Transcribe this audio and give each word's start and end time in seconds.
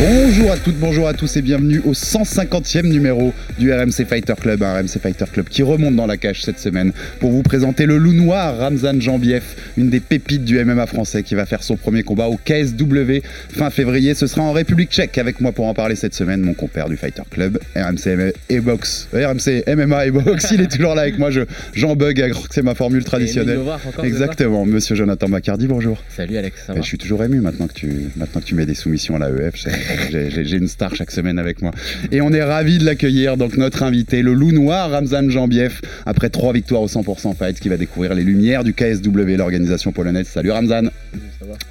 Bonjour 0.00 0.50
à 0.50 0.56
toutes, 0.56 0.76
bonjour 0.76 1.08
à 1.08 1.12
tous 1.12 1.36
et 1.36 1.42
bienvenue 1.42 1.82
au 1.84 1.92
150e 1.92 2.86
numéro 2.86 3.34
du 3.58 3.70
RMC 3.70 4.06
Fighter 4.08 4.32
Club, 4.40 4.62
un 4.62 4.80
RMC 4.80 4.98
Fighter 4.98 5.26
Club 5.30 5.46
qui 5.46 5.62
remonte 5.62 5.94
dans 5.94 6.06
la 6.06 6.16
cage 6.16 6.42
cette 6.42 6.58
semaine 6.58 6.92
pour 7.18 7.30
vous 7.30 7.42
présenter 7.42 7.84
le 7.84 7.98
loup 7.98 8.14
noir 8.14 8.56
Ramzan 8.56 8.98
Jambiev, 8.98 9.42
une 9.76 9.90
des 9.90 10.00
pépites 10.00 10.42
du 10.46 10.64
MMA 10.64 10.86
français 10.86 11.22
qui 11.22 11.34
va 11.34 11.44
faire 11.44 11.62
son 11.62 11.76
premier 11.76 12.02
combat 12.02 12.28
au 12.28 12.38
KSW 12.38 13.20
fin 13.50 13.68
février. 13.68 14.14
Ce 14.14 14.26
sera 14.26 14.40
en 14.40 14.52
République 14.52 14.90
tchèque 14.90 15.18
avec 15.18 15.38
moi 15.42 15.52
pour 15.52 15.66
en 15.66 15.74
parler 15.74 15.96
cette 15.96 16.14
semaine, 16.14 16.40
mon 16.40 16.54
compère 16.54 16.88
du 16.88 16.96
Fighter 16.96 17.24
Club, 17.30 17.58
RMC 17.76 18.32
et 18.48 18.60
Box, 18.60 19.06
RMC 19.12 19.64
MMA 19.66 20.06
et 20.06 20.10
Box, 20.12 20.48
il 20.52 20.62
est 20.62 20.70
toujours 20.70 20.94
là 20.94 21.02
avec 21.02 21.18
moi, 21.18 21.30
je, 21.30 21.42
j'en 21.74 21.94
bug, 21.94 22.32
c'est 22.50 22.62
ma 22.62 22.74
formule 22.74 23.04
traditionnelle. 23.04 23.60
Exactement, 24.02 24.64
monsieur 24.64 24.94
Jonathan 24.94 25.28
Macardy, 25.28 25.66
bonjour. 25.66 26.02
Salut 26.08 26.38
Alex, 26.38 26.62
ça 26.66 26.72
va 26.72 26.80
je 26.80 26.86
suis 26.86 26.96
toujours 26.96 27.22
ému 27.22 27.40
maintenant 27.40 27.66
que 27.66 27.74
tu, 27.74 28.08
maintenant 28.16 28.40
que 28.40 28.46
tu 28.46 28.54
mets 28.54 28.64
des 28.64 28.74
soumissions 28.74 29.16
à 29.16 29.18
l'AEF. 29.18 29.66
J'ai- 30.10 30.56
une 30.56 30.68
star 30.68 30.94
chaque 30.94 31.10
semaine 31.10 31.38
avec 31.38 31.62
moi. 31.62 31.70
Et 32.12 32.20
on 32.20 32.32
est 32.32 32.42
ravis 32.42 32.78
de 32.78 32.84
l'accueillir, 32.84 33.36
donc 33.36 33.56
notre 33.56 33.82
invité, 33.82 34.20
le 34.22 34.32
loup 34.34 34.52
noir 34.52 34.90
Ramzan 34.90 35.30
Jambiev, 35.30 35.80
après 36.06 36.28
trois 36.28 36.52
victoires 36.52 36.82
au 36.82 36.88
100% 36.88 37.34
fight, 37.34 37.58
qui 37.60 37.68
va 37.68 37.76
découvrir 37.76 38.14
les 38.14 38.24
lumières 38.24 38.64
du 38.64 38.74
KSW, 38.74 39.36
l'organisation 39.36 39.92
polonaise. 39.92 40.26
Salut 40.26 40.50
Ramzan. 40.50 40.90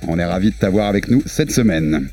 On 0.07 0.17
est 0.17 0.25
ravis 0.25 0.49
de 0.51 0.55
t'avoir 0.55 0.87
avec 0.87 1.09
nous 1.09 1.21
cette 1.25 1.51
semaine. 1.51 2.07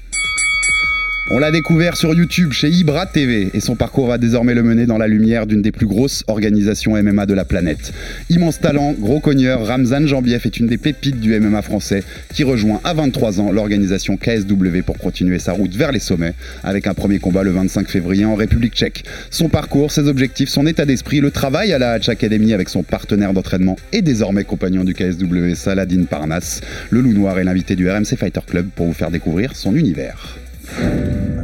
On 1.28 1.40
l'a 1.40 1.50
découvert 1.50 1.96
sur 1.96 2.14
YouTube 2.14 2.52
chez 2.52 2.68
Ibra 2.68 3.04
TV 3.04 3.50
et 3.52 3.58
son 3.58 3.74
parcours 3.74 4.06
va 4.06 4.16
désormais 4.16 4.54
le 4.54 4.62
mener 4.62 4.86
dans 4.86 4.96
la 4.96 5.08
lumière 5.08 5.48
d'une 5.48 5.60
des 5.60 5.72
plus 5.72 5.88
grosses 5.88 6.22
organisations 6.28 6.92
MMA 7.02 7.26
de 7.26 7.34
la 7.34 7.44
planète. 7.44 7.92
Immense 8.30 8.60
talent, 8.60 8.94
gros 8.96 9.18
cogneur, 9.18 9.66
Ramzan 9.66 10.06
Jambiev 10.06 10.42
est 10.44 10.56
une 10.56 10.68
des 10.68 10.78
pépites 10.78 11.18
du 11.18 11.36
MMA 11.40 11.62
français 11.62 12.04
qui 12.32 12.44
rejoint 12.44 12.80
à 12.84 12.94
23 12.94 13.40
ans 13.40 13.50
l'organisation 13.50 14.16
KSW 14.16 14.82
pour 14.86 14.98
continuer 14.98 15.40
sa 15.40 15.50
route 15.50 15.74
vers 15.74 15.90
les 15.90 15.98
sommets 15.98 16.32
avec 16.62 16.86
un 16.86 16.94
premier 16.94 17.18
combat 17.18 17.42
le 17.42 17.50
25 17.50 17.88
février 17.88 18.24
en 18.24 18.36
République 18.36 18.74
tchèque. 18.74 19.02
Son 19.30 19.48
parcours, 19.48 19.90
ses 19.90 20.06
objectifs, 20.06 20.48
son 20.48 20.64
état 20.64 20.84
d'esprit, 20.84 21.18
le 21.18 21.32
travail 21.32 21.72
à 21.72 21.80
la 21.80 21.94
Hatch 21.94 22.08
Academy 22.08 22.52
avec 22.52 22.68
son 22.68 22.84
partenaire 22.84 23.32
d'entraînement 23.32 23.74
et 23.92 24.00
désormais 24.00 24.44
compagnon 24.44 24.84
du 24.84 24.94
KSW 24.94 25.54
Saladin 25.54 26.04
Parnasse. 26.04 26.60
Le 26.90 27.00
loup 27.00 27.14
noir 27.14 27.36
est 27.40 27.44
l'invité 27.44 27.74
du 27.74 27.90
RMC 27.90 28.14
Fighter 28.16 28.42
Club 28.46 28.68
pour 28.76 28.86
vous 28.86 28.94
faire 28.94 29.10
découvrir 29.10 29.56
son 29.56 29.74
univers. 29.74 30.36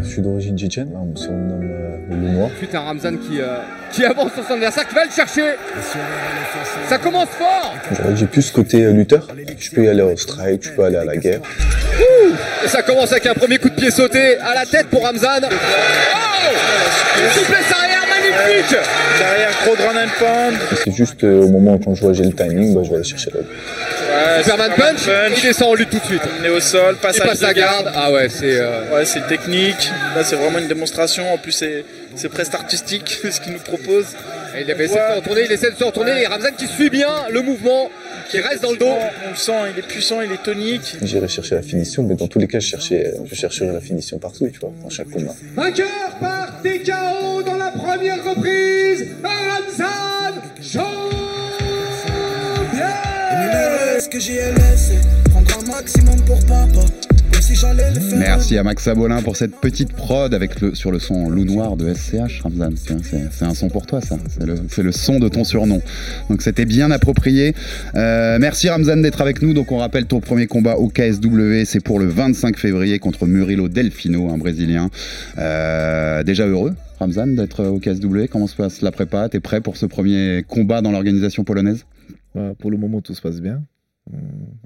Je 0.03 0.09
suis 0.09 0.23
d'origine 0.23 0.59
tchétchène, 0.59 0.91
on 0.95 1.07
me 1.07 1.17
surnomme 1.17 1.63
euh, 1.63 1.97
le 2.11 2.17
loup 2.17 2.33
noir. 2.33 2.51
Ensuite, 2.55 2.75
un 2.75 2.81
Ramzan 2.81 3.17
qui, 3.17 3.41
euh, 3.41 3.59
qui 3.93 4.05
avance 4.05 4.33
sur 4.35 4.45
son 4.45 4.55
adversaire, 4.55 4.87
qui 4.89 4.95
va 4.95 5.05
le 5.05 5.11
chercher. 5.11 5.55
Ça 6.89 6.99
commence 6.99 7.29
fort. 7.31 7.75
J'ai 8.15 8.27
plus 8.27 8.43
ce 8.43 8.53
côté 8.53 8.85
euh, 8.85 8.93
lutteur. 8.93 9.27
Je 9.59 9.71
peux 9.71 9.85
y 9.85 9.89
aller 9.89 10.03
au 10.03 10.17
strike, 10.17 10.65
je 10.65 10.71
peux 10.71 10.85
aller 10.85 10.97
à 10.97 11.05
la 11.05 11.17
guerre. 11.17 11.41
Et 12.65 12.69
ça 12.69 12.83
commence 12.83 13.13
avec 13.13 13.27
un 13.27 13.35
premier 13.35 13.59
coup 13.59 13.71
de 13.71 13.75
pied 13.75 13.91
sauté 13.91 14.39
à 14.39 14.55
la 14.55 14.67
tête 14.67 14.89
pour 14.89 15.03
Ramzan. 15.03 15.41
Oh 15.45 16.43
magnifique 18.37 18.77
Derrière, 19.19 19.51
gros 19.65 19.75
ground 19.77 19.97
and 19.99 20.11
pound. 20.19 20.59
C'est 20.85 20.93
juste 20.93 21.23
euh, 21.25 21.43
au 21.45 21.49
moment 21.49 21.79
quand 21.79 21.95
je 21.95 22.01
vois 22.01 22.13
j'ai 22.13 22.25
le 22.25 22.33
timing, 22.33 22.75
bah, 22.75 22.81
je 22.85 22.89
vais 22.91 22.97
aller 22.97 23.05
chercher 23.05 23.31
l'autre. 23.33 23.47
Superman 24.43 24.71
punch, 24.77 25.09
il 25.37 25.43
descend 25.43 25.69
en 25.71 25.75
lutte 25.75 25.91
tout 25.91 25.99
de 25.99 26.05
suite. 26.05 26.23
Amené 26.37 26.49
au 26.51 26.61
sol, 26.61 26.95
Il 26.99 27.01
passage 27.01 27.27
passe 27.27 27.41
la 27.43 27.55
garde. 27.55 27.91
Ah 27.95 28.11
ouais, 28.13 28.29
c'est... 28.29 28.59
euh, 28.59 28.81
Ouais, 28.93 29.05
c'est 29.05 29.27
technique. 29.27 29.91
Là, 30.15 30.23
c'est 30.25 30.37
vraiment 30.37 30.59
une 30.59 30.69
démonstration. 30.69 31.33
En 31.33 31.39
plus, 31.39 31.53
c'est 31.53 31.85
c'est 32.17 32.29
presque 32.29 32.55
artistique 32.55 33.09
ce 33.31 33.41
qu'il 33.41 33.53
nous 33.53 33.59
propose. 33.59 34.07
Il 34.55 34.71
essaie 34.71 34.83
de 34.83 34.89
se 34.89 35.17
retourner, 35.17 35.43
il 35.45 35.53
essaie 35.53 35.71
de 35.71 35.77
se 35.77 35.85
retourner. 35.85 36.23
Et 36.23 36.27
Ramzan 36.27 36.53
qui 36.57 36.67
suit 36.67 36.91
bien 36.91 37.09
le 37.31 37.43
mouvement, 37.43 37.91
qui 38.31 38.41
reste 38.41 38.63
dans 38.63 38.73
le 38.73 38.77
dos. 38.77 38.87
On 39.27 39.31
le 39.31 39.37
sent, 39.37 39.53
il 39.73 39.79
est 39.79 39.87
puissant, 39.87 40.21
il 40.21 40.31
est 40.33 40.43
tonique. 40.43 40.97
J'irai 41.03 41.29
chercher 41.29 41.55
la 41.55 41.63
finition, 41.63 42.03
mais 42.03 42.15
dans 42.15 42.29
tous 42.29 42.39
les 42.39 42.49
cas, 42.49 42.61
je, 42.61 42.69
cherchais, 42.69 43.15
je 43.25 43.35
chercherai 43.35 43.73
la 43.73 43.81
finition 43.81 44.19
partout, 44.19 44.49
tu 44.53 44.59
vois, 44.61 44.73
dans 44.83 44.91
chaque 44.91 45.11
combat. 45.11 45.35
Vainqueur 45.55 45.87
par 46.21 46.61
TKO 46.63 47.43
dans 47.43 47.57
la 47.57 47.71
première 47.71 48.23
reprise, 48.25 49.09
Ramzan 49.23 50.43
Jambiev. 50.61 51.23
que 54.11 54.19
j'y 54.19 54.37
ai 54.37 54.53
laissé 54.53 54.99
Prendre 55.31 55.59
un 55.59 55.77
maximum 55.77 56.21
pour 56.25 56.39
papa 56.47 56.81
si 57.53 57.61
j'allais 57.61 57.91
le 57.91 58.01
faire 58.01 58.19
Merci 58.19 58.57
à 58.57 58.63
Max 58.63 58.85
Sabolin 58.85 59.23
pour 59.23 59.37
cette 59.37 59.57
petite 59.61 59.93
prod 59.93 60.33
avec 60.33 60.61
le, 60.61 60.75
sur 60.75 60.91
le 60.91 60.99
son 60.99 61.29
loup 61.29 61.45
noir 61.45 61.77
de 61.77 61.93
SCH, 61.93 62.41
Ramzan. 62.43 62.75
C'est 62.77 63.45
un 63.45 63.55
son 63.55 63.69
pour 63.69 63.87
toi, 63.87 64.01
ça. 64.01 64.17
C'est 64.69 64.83
le, 64.83 64.93
son 64.93 65.19
de 65.19 65.29
ton 65.29 65.45
surnom. 65.45 65.83
Donc 66.31 66.43
c'était 66.43 66.65
bien 66.65 66.91
approprié. 66.91 67.55
Euh, 67.95 68.39
merci 68.41 68.69
Ramzan 68.69 68.99
d'être 68.99 69.21
avec 69.21 69.43
nous. 69.43 69.55
Donc 69.55 69.73
on 69.73 69.79
rappelle 69.79 70.07
ton 70.07 70.21
premier 70.21 70.47
combat 70.47 70.77
au 70.77 70.89
KSW, 70.89 71.65
c'est 71.65 71.83
pour 71.83 71.99
le 71.99 72.07
25 72.07 72.57
février 72.57 72.99
contre 72.99 73.27
Murilo 73.27 73.69
Delfino, 73.69 74.31
un 74.31 74.39
Brésilien. 74.39 74.89
Euh, 75.39 76.23
déjà 76.23 76.47
heureux, 76.47 76.75
Ramzan, 76.99 77.35
d'être 77.35 77.65
au 77.65 77.79
KSW. 77.79 78.27
Comment 78.31 78.47
se 78.47 78.57
passe 78.57 78.83
la 78.83 78.93
prépa? 78.93 79.29
T'es 79.29 79.41
prêt 79.41 79.61
pour 79.61 79.77
ce 79.77 79.87
premier 79.87 80.45
combat 80.47 80.81
dans 80.81 80.91
l'organisation 80.91 81.45
polonaise? 81.45 81.85
Bah, 82.35 82.53
pour 82.59 82.71
le 82.71 82.79
moment, 82.79 83.01
tout 83.01 83.15
se 83.15 83.21
passe 83.21 83.41
bien. 83.41 83.63
On, 84.13 84.17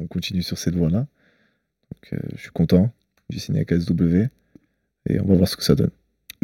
on 0.04 0.06
continue 0.06 0.42
sur 0.42 0.56
cette 0.56 0.76
voie-là. 0.76 1.06
Donc, 1.92 2.12
euh, 2.12 2.28
je 2.34 2.42
suis 2.42 2.50
content. 2.50 2.90
J'ai 3.30 3.38
signé 3.38 3.58
avec 3.60 3.68
KSW 3.68 4.28
et 5.08 5.20
on 5.20 5.26
va 5.26 5.34
voir 5.34 5.48
ce 5.48 5.56
que 5.56 5.64
ça 5.64 5.74
donne. 5.74 5.90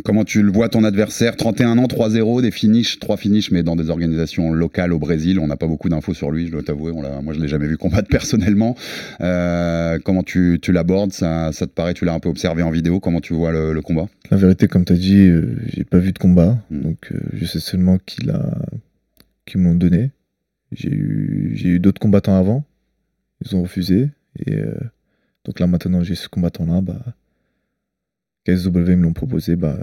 Comment 0.04 0.24
tu 0.24 0.42
le 0.42 0.50
vois 0.50 0.68
ton 0.70 0.84
adversaire? 0.84 1.36
31 1.36 1.76
ans, 1.76 1.84
3-0, 1.84 2.40
des 2.40 2.50
finishes, 2.50 2.98
3 2.98 3.18
finishes, 3.18 3.50
mais 3.50 3.62
dans 3.62 3.76
des 3.76 3.90
organisations 3.90 4.52
locales 4.52 4.92
au 4.92 4.98
Brésil. 4.98 5.38
On 5.38 5.46
n'a 5.46 5.56
pas 5.56 5.66
beaucoup 5.66 5.90
d'infos 5.90 6.14
sur 6.14 6.30
lui, 6.30 6.46
je 6.46 6.52
dois 6.52 6.62
t'avouer. 6.62 6.92
Moi, 6.92 7.34
je 7.34 7.40
l'ai 7.40 7.46
jamais 7.46 7.66
vu 7.66 7.76
combattre 7.76 8.08
personnellement. 8.10 8.74
Euh, 9.20 9.98
comment 10.02 10.22
tu, 10.22 10.58
tu 10.62 10.72
l'abordes? 10.72 11.12
Ça, 11.12 11.52
ça 11.52 11.66
te 11.66 11.72
paraît 11.72 11.92
Tu 11.92 12.06
l'as 12.06 12.14
un 12.14 12.20
peu 12.20 12.30
observé 12.30 12.62
en 12.62 12.70
vidéo 12.70 13.00
Comment 13.00 13.20
tu 13.20 13.34
vois 13.34 13.52
le, 13.52 13.74
le 13.74 13.82
combat? 13.82 14.08
La 14.30 14.38
vérité, 14.38 14.66
comme 14.66 14.86
tu 14.86 14.94
as 14.94 14.96
dit, 14.96 15.26
euh, 15.26 15.56
j'ai 15.66 15.84
pas 15.84 15.98
vu 15.98 16.12
de 16.12 16.18
combat. 16.18 16.58
Mm. 16.70 16.80
Donc, 16.80 17.08
euh, 17.12 17.18
je 17.34 17.44
sais 17.44 17.60
seulement 17.60 17.98
qu'ils 17.98 19.60
m'ont 19.60 19.74
donné. 19.74 20.10
J'ai 20.72 20.90
eu, 20.90 21.54
eu 21.62 21.78
d'autres 21.78 22.00
combattants 22.00 22.36
avant. 22.36 22.64
Ils 23.44 23.54
ont 23.54 23.62
refusé. 23.62 24.08
Et 24.46 24.56
donc 25.44 25.58
là, 25.60 25.66
maintenant, 25.66 26.02
j'ai 26.02 26.14
ce 26.14 26.28
combattant-là. 26.28 26.80
Bah, 26.80 27.00
KSW 28.46 28.70
me 28.96 29.02
l'ont 29.02 29.12
proposé. 29.12 29.56
Bah, 29.56 29.78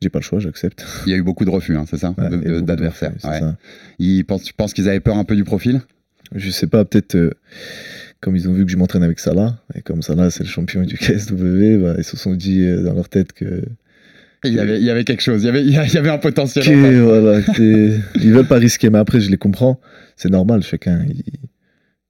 j'ai 0.00 0.08
pas 0.08 0.18
le 0.20 0.24
choix, 0.24 0.38
j'accepte. 0.38 0.84
Il 1.06 1.10
y 1.10 1.14
a 1.14 1.16
eu 1.16 1.22
beaucoup 1.22 1.44
de 1.44 1.50
refus, 1.50 1.76
hein, 1.76 1.84
c'est 1.88 1.98
ça 1.98 2.14
Ouais, 2.18 2.60
D'adversaires. 2.62 3.12
ouais. 3.24 3.40
Ils 3.98 4.24
pensent, 4.24 4.42
tu 4.42 4.52
penses 4.54 4.72
qu'ils 4.74 4.88
avaient 4.88 5.00
peur 5.00 5.16
un 5.16 5.24
peu 5.24 5.36
du 5.36 5.44
profil? 5.44 5.80
Je 6.34 6.50
sais 6.50 6.66
pas, 6.66 6.84
peut-être 6.84 7.14
euh, 7.16 7.30
comme 8.20 8.34
ils 8.36 8.48
ont 8.48 8.52
vu 8.52 8.64
que 8.64 8.70
je 8.72 8.76
m'entraîne 8.76 9.02
avec 9.02 9.18
Salah, 9.20 9.62
et 9.74 9.82
comme 9.82 10.02
Salah 10.02 10.30
c'est 10.30 10.42
le 10.42 10.48
champion 10.48 10.82
du 10.82 10.96
KSW, 10.98 11.78
bah, 11.82 11.94
ils 11.98 12.04
se 12.04 12.16
sont 12.16 12.34
dit 12.34 12.64
euh, 12.64 12.82
dans 12.82 12.94
leur 12.94 13.08
tête 13.08 13.32
que. 13.32 13.62
il 14.44 14.54
y, 14.54 14.58
avait, 14.58 14.78
il 14.78 14.84
y 14.84 14.90
avait 14.90 15.04
quelque 15.04 15.22
chose, 15.22 15.42
il 15.42 15.46
y 15.46 15.48
avait, 15.48 15.62
il 15.64 15.70
y 15.70 15.76
avait 15.98 16.10
un 16.10 16.18
potentiel. 16.18 16.64
en 16.66 16.82
fait. 16.82 16.98
voilà, 17.00 17.42
que- 17.42 17.98
ils 18.20 18.32
veulent 18.32 18.48
pas 18.48 18.56
risquer, 18.58 18.90
mais 18.90 18.98
après 18.98 19.20
je 19.20 19.30
les 19.30 19.36
comprends, 19.36 19.80
c'est 20.16 20.30
normal, 20.30 20.62
chacun, 20.62 21.04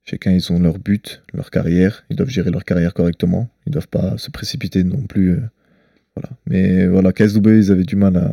chacun 0.04 0.32
ils 0.32 0.52
ont 0.52 0.58
leur 0.60 0.78
but, 0.78 1.22
leur 1.32 1.50
carrière, 1.50 2.04
ils 2.10 2.16
doivent 2.16 2.28
gérer 2.30 2.50
leur 2.50 2.64
carrière 2.64 2.94
correctement, 2.94 3.48
ils 3.66 3.72
doivent 3.72 3.88
pas 3.88 4.16
se 4.18 4.30
précipiter 4.30 4.84
non 4.84 5.02
plus. 5.02 5.30
euh, 5.32 5.40
voilà. 6.16 6.30
Mais 6.48 6.86
voilà, 6.86 7.12
KSW 7.12 7.48
ils 7.56 7.72
avaient 7.72 7.84
du 7.84 7.96
mal 7.96 8.16
à. 8.16 8.30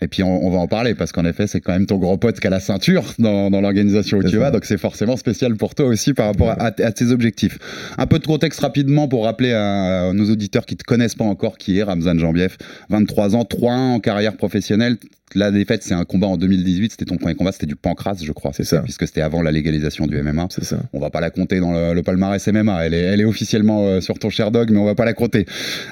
Et 0.00 0.08
puis 0.08 0.24
on, 0.24 0.44
on 0.44 0.50
va 0.50 0.58
en 0.58 0.66
parler 0.66 0.96
parce 0.96 1.12
qu'en 1.12 1.24
effet, 1.24 1.46
c'est 1.46 1.60
quand 1.60 1.70
même 1.72 1.86
ton 1.86 1.96
gros 1.96 2.16
pote 2.16 2.40
qui 2.40 2.46
a 2.48 2.50
la 2.50 2.58
ceinture 2.58 3.04
dans, 3.20 3.50
dans 3.52 3.60
l'organisation 3.60 4.18
où 4.18 4.22
tu 4.24 4.30
ça. 4.30 4.38
vas, 4.38 4.50
donc 4.50 4.64
c'est 4.64 4.76
forcément 4.78 5.16
spécial 5.16 5.54
pour 5.54 5.76
toi 5.76 5.86
aussi 5.86 6.12
par 6.12 6.26
rapport 6.26 6.50
à, 6.50 6.56
à 6.76 6.92
tes 6.92 7.12
objectifs. 7.12 7.58
Un 7.98 8.08
peu 8.08 8.18
de 8.18 8.26
contexte 8.26 8.58
rapidement 8.58 9.06
pour 9.06 9.22
rappeler 9.26 9.52
à, 9.52 10.10
nos 10.12 10.28
auditeurs 10.28 10.66
qui 10.66 10.74
ne 10.74 10.78
te 10.78 10.82
connaissent 10.84 11.14
pas 11.14 11.22
encore 11.24 11.56
qui 11.56 11.78
est 11.78 11.84
Ramzan 11.84 12.18
Jambiev. 12.18 12.56
23 12.88 13.36
ans, 13.36 13.42
3-1 13.44 13.68
en 13.76 14.00
carrière 14.00 14.36
professionnelle. 14.36 14.96
La 15.34 15.50
défaite, 15.50 15.82
c'est 15.82 15.94
un 15.94 16.04
combat 16.04 16.26
en 16.26 16.36
2018. 16.36 16.92
C'était 16.92 17.04
ton 17.04 17.16
premier 17.16 17.34
combat, 17.34 17.52
c'était 17.52 17.66
du 17.66 17.76
pancras, 17.76 18.16
je 18.22 18.32
crois. 18.32 18.52
C'est 18.54 18.64
ça. 18.64 18.80
Puisque 18.82 19.06
c'était 19.06 19.20
avant 19.20 19.42
la 19.42 19.52
légalisation 19.52 20.06
du 20.06 20.20
MMA. 20.22 20.48
C'est 20.50 20.64
ça. 20.64 20.78
On 20.92 21.00
va 21.00 21.10
pas 21.10 21.20
la 21.20 21.30
compter 21.30 21.60
dans 21.60 21.72
le, 21.72 21.94
le 21.94 22.02
palmarès 22.02 22.46
MMA. 22.48 22.86
Elle 22.86 22.94
est, 22.94 23.00
elle 23.00 23.20
est 23.20 23.24
officiellement 23.24 23.86
euh, 23.86 24.00
sur 24.00 24.18
ton 24.18 24.30
Sherdog, 24.30 24.70
mais 24.70 24.78
on 24.78 24.84
va 24.84 24.94
pas 24.94 25.04
la 25.04 25.14
compter. 25.14 25.46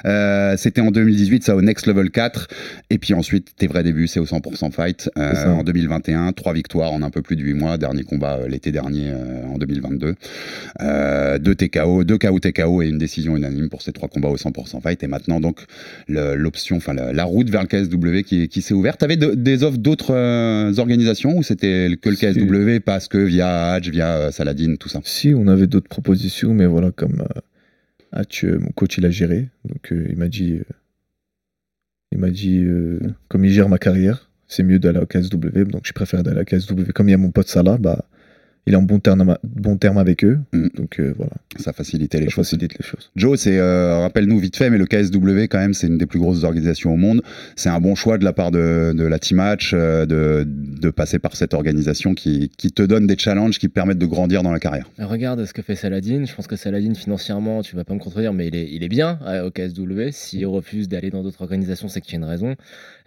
Euh, 0.05 0.55
c'était 0.57 0.81
en 0.81 0.91
2018, 0.91 1.43
ça 1.43 1.55
au 1.55 1.61
Next 1.61 1.87
Level 1.87 2.11
4. 2.11 2.47
Et 2.89 2.97
puis 2.97 3.13
ensuite, 3.13 3.55
tes 3.57 3.67
vrais 3.67 3.83
débuts, 3.83 4.07
c'est 4.07 4.19
au 4.19 4.25
100% 4.25 4.71
Fight. 4.71 5.09
euh, 5.17 5.45
en 5.47 5.63
2021, 5.63 6.31
trois 6.33 6.53
victoires 6.53 6.91
en 6.91 7.01
un 7.01 7.09
peu 7.09 7.21
plus 7.21 7.35
de 7.35 7.41
8 7.43 7.53
mois. 7.53 7.77
Dernier 7.77 8.03
combat 8.03 8.39
l'été 8.47 8.71
dernier, 8.71 9.11
en 9.53 9.57
2022. 9.57 10.15
Euh, 10.81 11.37
deux 11.39 11.55
TKO, 11.55 12.03
deux 12.03 12.17
KO 12.17 12.39
TKO 12.39 12.81
et 12.81 12.87
une 12.87 12.97
décision 12.97 13.35
unanime 13.37 13.69
pour 13.69 13.81
ces 13.81 13.91
trois 13.91 14.09
combats 14.09 14.29
au 14.29 14.37
100% 14.37 14.81
Fight. 14.81 15.03
Et 15.03 15.07
maintenant, 15.07 15.39
donc, 15.39 15.59
l'option, 16.07 16.77
enfin, 16.77 16.93
la, 16.93 17.13
la 17.13 17.23
route 17.23 17.49
vers 17.49 17.61
le 17.61 17.67
KSW 17.67 18.23
qui, 18.23 18.47
qui 18.47 18.61
s'est 18.61 18.73
ouverte. 18.73 18.99
T'avais 18.99 19.17
de- 19.17 19.30
des 19.35 19.63
offres 19.63 19.77
d'autres 19.77 20.13
euh, 20.13 20.73
organisations 20.77 21.37
ou 21.37 21.43
c'était 21.43 21.89
que 22.01 22.09
le. 22.09 22.15
KSW 22.15 22.79
parce 22.83 23.07
que 23.07 23.17
via 23.17 23.73
Hadj, 23.73 23.89
via 23.89 24.17
euh, 24.17 24.31
Saladin, 24.31 24.75
tout 24.75 24.89
ça? 24.89 24.99
Si, 25.03 25.33
on 25.33 25.47
avait 25.47 25.67
d'autres 25.67 25.89
propositions, 25.89 26.53
mais 26.53 26.65
voilà, 26.65 26.91
comme 26.91 27.21
euh, 27.21 27.41
Hatch, 28.11 28.43
mon 28.43 28.71
coach, 28.71 28.97
il 28.97 29.05
a 29.05 29.11
géré. 29.11 29.49
Donc, 29.65 29.91
il 29.91 30.17
m'a 30.17 30.27
dit, 30.27 30.59
il 32.11 32.17
m'a 32.17 32.29
dit, 32.29 32.65
comme 33.29 33.45
il 33.45 33.51
gère 33.51 33.69
ma 33.69 33.77
carrière, 33.77 34.29
c'est 34.47 34.63
mieux 34.63 34.79
d'aller 34.79 34.99
au 34.99 35.05
KSW. 35.05 35.63
Donc, 35.69 35.83
je 35.85 35.93
préfère 35.93 36.23
d'aller 36.23 36.41
à 36.41 36.45
KSW. 36.45 36.91
Comme 36.93 37.07
il 37.07 37.11
y 37.11 37.15
a 37.15 37.17
mon 37.17 37.31
pote 37.31 37.47
Salah, 37.47 37.77
bah, 37.77 38.05
il 38.67 38.73
est 38.73 38.75
en 38.75 38.81
bon 38.83 38.99
terme, 38.99 39.37
bon 39.43 39.77
terme 39.77 39.97
avec 39.97 40.23
eux. 40.23 40.39
Mm. 40.53 40.67
Donc, 40.75 40.99
euh, 40.99 41.13
voilà, 41.17 41.31
Ça 41.57 41.73
facilitait 41.73 42.19
les 42.19 42.25
ça 42.25 42.31
choses. 42.31 42.45
facilite 42.49 42.77
les 42.77 42.85
choses. 42.85 43.09
Joe, 43.15 43.39
c'est 43.39 43.57
euh, 43.57 43.99
rappelle-nous 43.99 44.37
vite 44.39 44.55
fait, 44.55 44.69
mais 44.69 44.77
le 44.77 44.85
KSW 44.85 45.47
quand 45.49 45.57
même, 45.57 45.73
c'est 45.73 45.87
une 45.87 45.97
des 45.97 46.05
plus 46.05 46.19
grosses 46.19 46.43
organisations 46.43 46.93
au 46.93 46.97
monde. 46.97 47.21
C'est 47.55 47.69
un 47.69 47.79
bon 47.79 47.95
choix 47.95 48.17
de 48.17 48.23
la 48.23 48.33
part 48.33 48.51
de, 48.51 48.93
de 48.95 49.03
la 49.03 49.19
Team 49.19 49.37
Match 49.37 49.71
euh, 49.73 50.05
de, 50.05 50.45
de 50.47 50.89
passer 50.91 51.17
par 51.19 51.35
cette 51.35 51.53
organisation 51.53 52.13
qui, 52.13 52.51
qui 52.57 52.71
te 52.71 52.83
donne 52.83 53.07
des 53.07 53.17
challenges 53.17 53.57
qui 53.57 53.67
permettent 53.67 53.97
de 53.97 54.05
grandir 54.05 54.43
dans 54.43 54.51
la 54.51 54.59
carrière. 54.59 54.89
Regarde 54.99 55.43
ce 55.45 55.53
que 55.53 55.61
fait 55.61 55.75
Saladin. 55.75 56.25
Je 56.25 56.35
pense 56.35 56.47
que 56.47 56.55
Saladin, 56.55 56.93
financièrement, 56.93 57.61
tu 57.63 57.75
vas 57.75 57.83
pas 57.83 57.93
me 57.95 57.99
contredire, 57.99 58.33
mais 58.33 58.47
il 58.47 58.55
est, 58.55 58.69
il 58.71 58.83
est 58.83 58.89
bien 58.89 59.19
euh, 59.25 59.47
au 59.47 59.51
KSW. 59.51 60.11
S'il 60.11 60.45
refuse 60.45 60.87
d'aller 60.87 61.09
dans 61.09 61.23
d'autres 61.23 61.41
organisations, 61.41 61.87
c'est 61.87 62.01
qu'il 62.01 62.13
y 62.13 62.15
a 62.17 62.19
une 62.19 62.25
raison. 62.29 62.55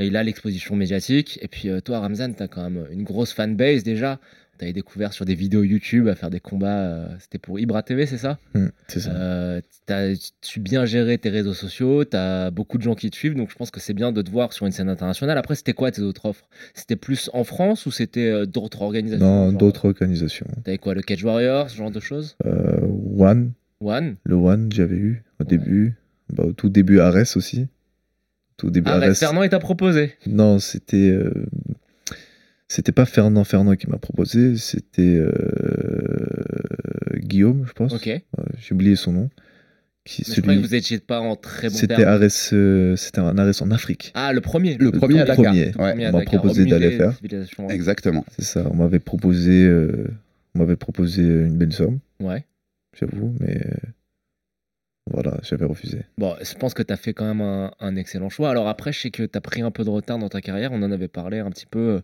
Et 0.00 0.06
il 0.06 0.16
a 0.16 0.22
l'exposition 0.24 0.74
médiatique. 0.74 1.38
Et 1.42 1.48
puis, 1.48 1.68
euh, 1.68 1.80
toi, 1.80 2.00
Ramzan, 2.00 2.32
tu 2.34 2.42
as 2.42 2.48
quand 2.48 2.62
même 2.62 2.86
une 2.90 3.04
grosse 3.04 3.32
fanbase 3.32 3.84
déjà. 3.84 4.18
Tu 4.58 4.64
avais 4.64 4.72
découvert 4.72 5.12
sur 5.12 5.24
des 5.24 5.34
vidéos 5.34 5.62
YouTube 5.64 6.06
à 6.08 6.14
faire 6.14 6.30
des 6.30 6.40
combats. 6.40 6.78
euh, 6.80 7.06
C'était 7.18 7.38
pour 7.38 7.58
Ibra 7.58 7.82
TV, 7.82 8.06
c'est 8.06 8.18
ça? 8.18 8.38
Mm, 8.54 8.66
c'est 8.88 9.00
ça. 9.00 9.10
Euh, 9.10 9.60
t'as 9.86 10.14
su 10.42 10.60
bien 10.60 10.84
gérer 10.86 11.18
tes 11.18 11.28
réseaux 11.30 11.54
sociaux, 11.54 12.04
tu 12.04 12.16
as 12.16 12.50
beaucoup 12.52 12.78
de 12.78 12.82
gens 12.82 12.94
qui 12.94 13.10
te 13.10 13.16
suivent, 13.16 13.34
donc 13.34 13.50
je 13.50 13.56
pense 13.56 13.70
que 13.70 13.80
c'est 13.80 13.94
bien 13.94 14.12
de 14.12 14.22
te 14.22 14.30
voir 14.30 14.52
sur 14.52 14.66
une 14.66 14.72
scène 14.72 14.88
internationale. 14.88 15.36
Après, 15.38 15.54
c'était 15.56 15.72
quoi 15.72 15.90
tes 15.90 16.02
autres 16.02 16.26
offres? 16.26 16.48
C'était 16.74 16.96
plus 16.96 17.30
en 17.32 17.42
France 17.44 17.86
ou 17.86 17.90
c'était 17.90 18.28
euh, 18.30 18.46
d'autres 18.46 18.82
organisations? 18.82 19.26
Dans 19.26 19.50
genre, 19.50 19.58
d'autres 19.58 19.86
organisations. 19.86 20.46
T'avais 20.64 20.78
quoi, 20.78 20.94
le 20.94 21.02
Cage 21.02 21.24
Warrior, 21.24 21.68
ce 21.68 21.76
genre 21.76 21.90
de 21.90 22.00
choses? 22.00 22.36
Euh, 22.46 22.78
One, 23.18 23.52
One? 23.80 24.16
Le 24.24 24.34
One, 24.36 24.70
j'avais 24.72 24.96
eu 24.96 25.24
au 25.40 25.44
début. 25.44 25.94
Bah, 26.32 26.44
au 26.44 26.52
tout 26.52 26.68
début, 26.70 27.00
Ares 27.00 27.36
aussi. 27.36 27.66
Tout 28.56 28.70
début, 28.70 28.88
Ares. 28.88 29.14
Fernand, 29.16 29.42
il 29.42 29.50
t'a 29.50 29.58
proposé. 29.58 30.14
Non, 30.26 30.60
c'était. 30.60 31.10
euh, 31.10 31.32
C'était 32.68 32.92
pas 32.92 33.04
Fernand 33.04 33.44
Fernand 33.44 33.76
qui 33.76 33.88
m'a 33.90 33.98
proposé, 33.98 34.56
c'était 34.56 35.16
euh, 35.18 35.34
Guillaume, 37.16 37.64
je 37.66 37.72
pense. 37.72 37.92
Ok. 37.92 38.06
Mais 38.06 38.22
J'ai 38.58 38.74
oublié 38.74 38.96
son 38.96 39.12
nom. 39.12 39.30
Qui, 40.06 40.22
je 40.26 40.38
croyais 40.42 40.60
que 40.60 40.66
vous 40.66 40.74
étiez 40.74 40.98
pas 40.98 41.20
en 41.20 41.34
très 41.34 41.68
bon 41.70 41.74
C'était 41.74 42.04
euh, 42.04 42.96
c'était 42.96 43.20
un 43.20 43.38
Ares 43.38 43.62
en 43.62 43.70
Afrique. 43.70 44.12
Ah, 44.14 44.34
le 44.34 44.42
premier. 44.42 44.76
Le 44.76 44.92
premier 44.92 45.20
à 45.20 45.24
Dakar. 45.24 45.44
premier. 45.46 45.66
Ouais, 45.66 45.72
premier 45.72 46.06
à 46.06 46.10
on 46.10 46.18
m'a 46.18 46.24
proposé 46.24 46.66
d'aller 46.66 46.90
faire. 46.98 47.14
Exactement. 47.70 48.24
C'est 48.36 48.44
ça, 48.44 48.66
on 48.70 48.74
m'avait 48.74 48.98
proposé, 48.98 49.64
euh, 49.64 50.06
on 50.54 50.58
m'avait 50.58 50.76
proposé 50.76 51.22
une 51.22 51.56
belle 51.56 51.72
somme, 51.72 52.00
Ouais. 52.20 52.44
j'avoue, 52.98 53.34
mais 53.40 53.62
voilà, 55.10 55.38
j'avais 55.42 55.64
refusé. 55.64 56.02
Bon, 56.18 56.34
je 56.42 56.54
pense 56.54 56.74
que 56.74 56.82
tu 56.82 56.92
as 56.92 56.96
fait 56.98 57.14
quand 57.14 57.24
même 57.26 57.40
un, 57.40 57.72
un 57.80 57.96
excellent 57.96 58.28
choix. 58.30 58.50
Alors 58.50 58.68
après, 58.68 58.92
je 58.92 59.00
sais 59.00 59.10
que 59.10 59.22
tu 59.22 59.38
as 59.38 59.40
pris 59.40 59.62
un 59.62 59.70
peu 59.70 59.84
de 59.84 59.90
retard 59.90 60.18
dans 60.18 60.28
ta 60.28 60.40
carrière. 60.42 60.70
On 60.72 60.82
en 60.82 60.92
avait 60.92 61.08
parlé 61.08 61.38
un 61.38 61.50
petit 61.50 61.66
peu 61.66 61.78
euh, 61.78 62.00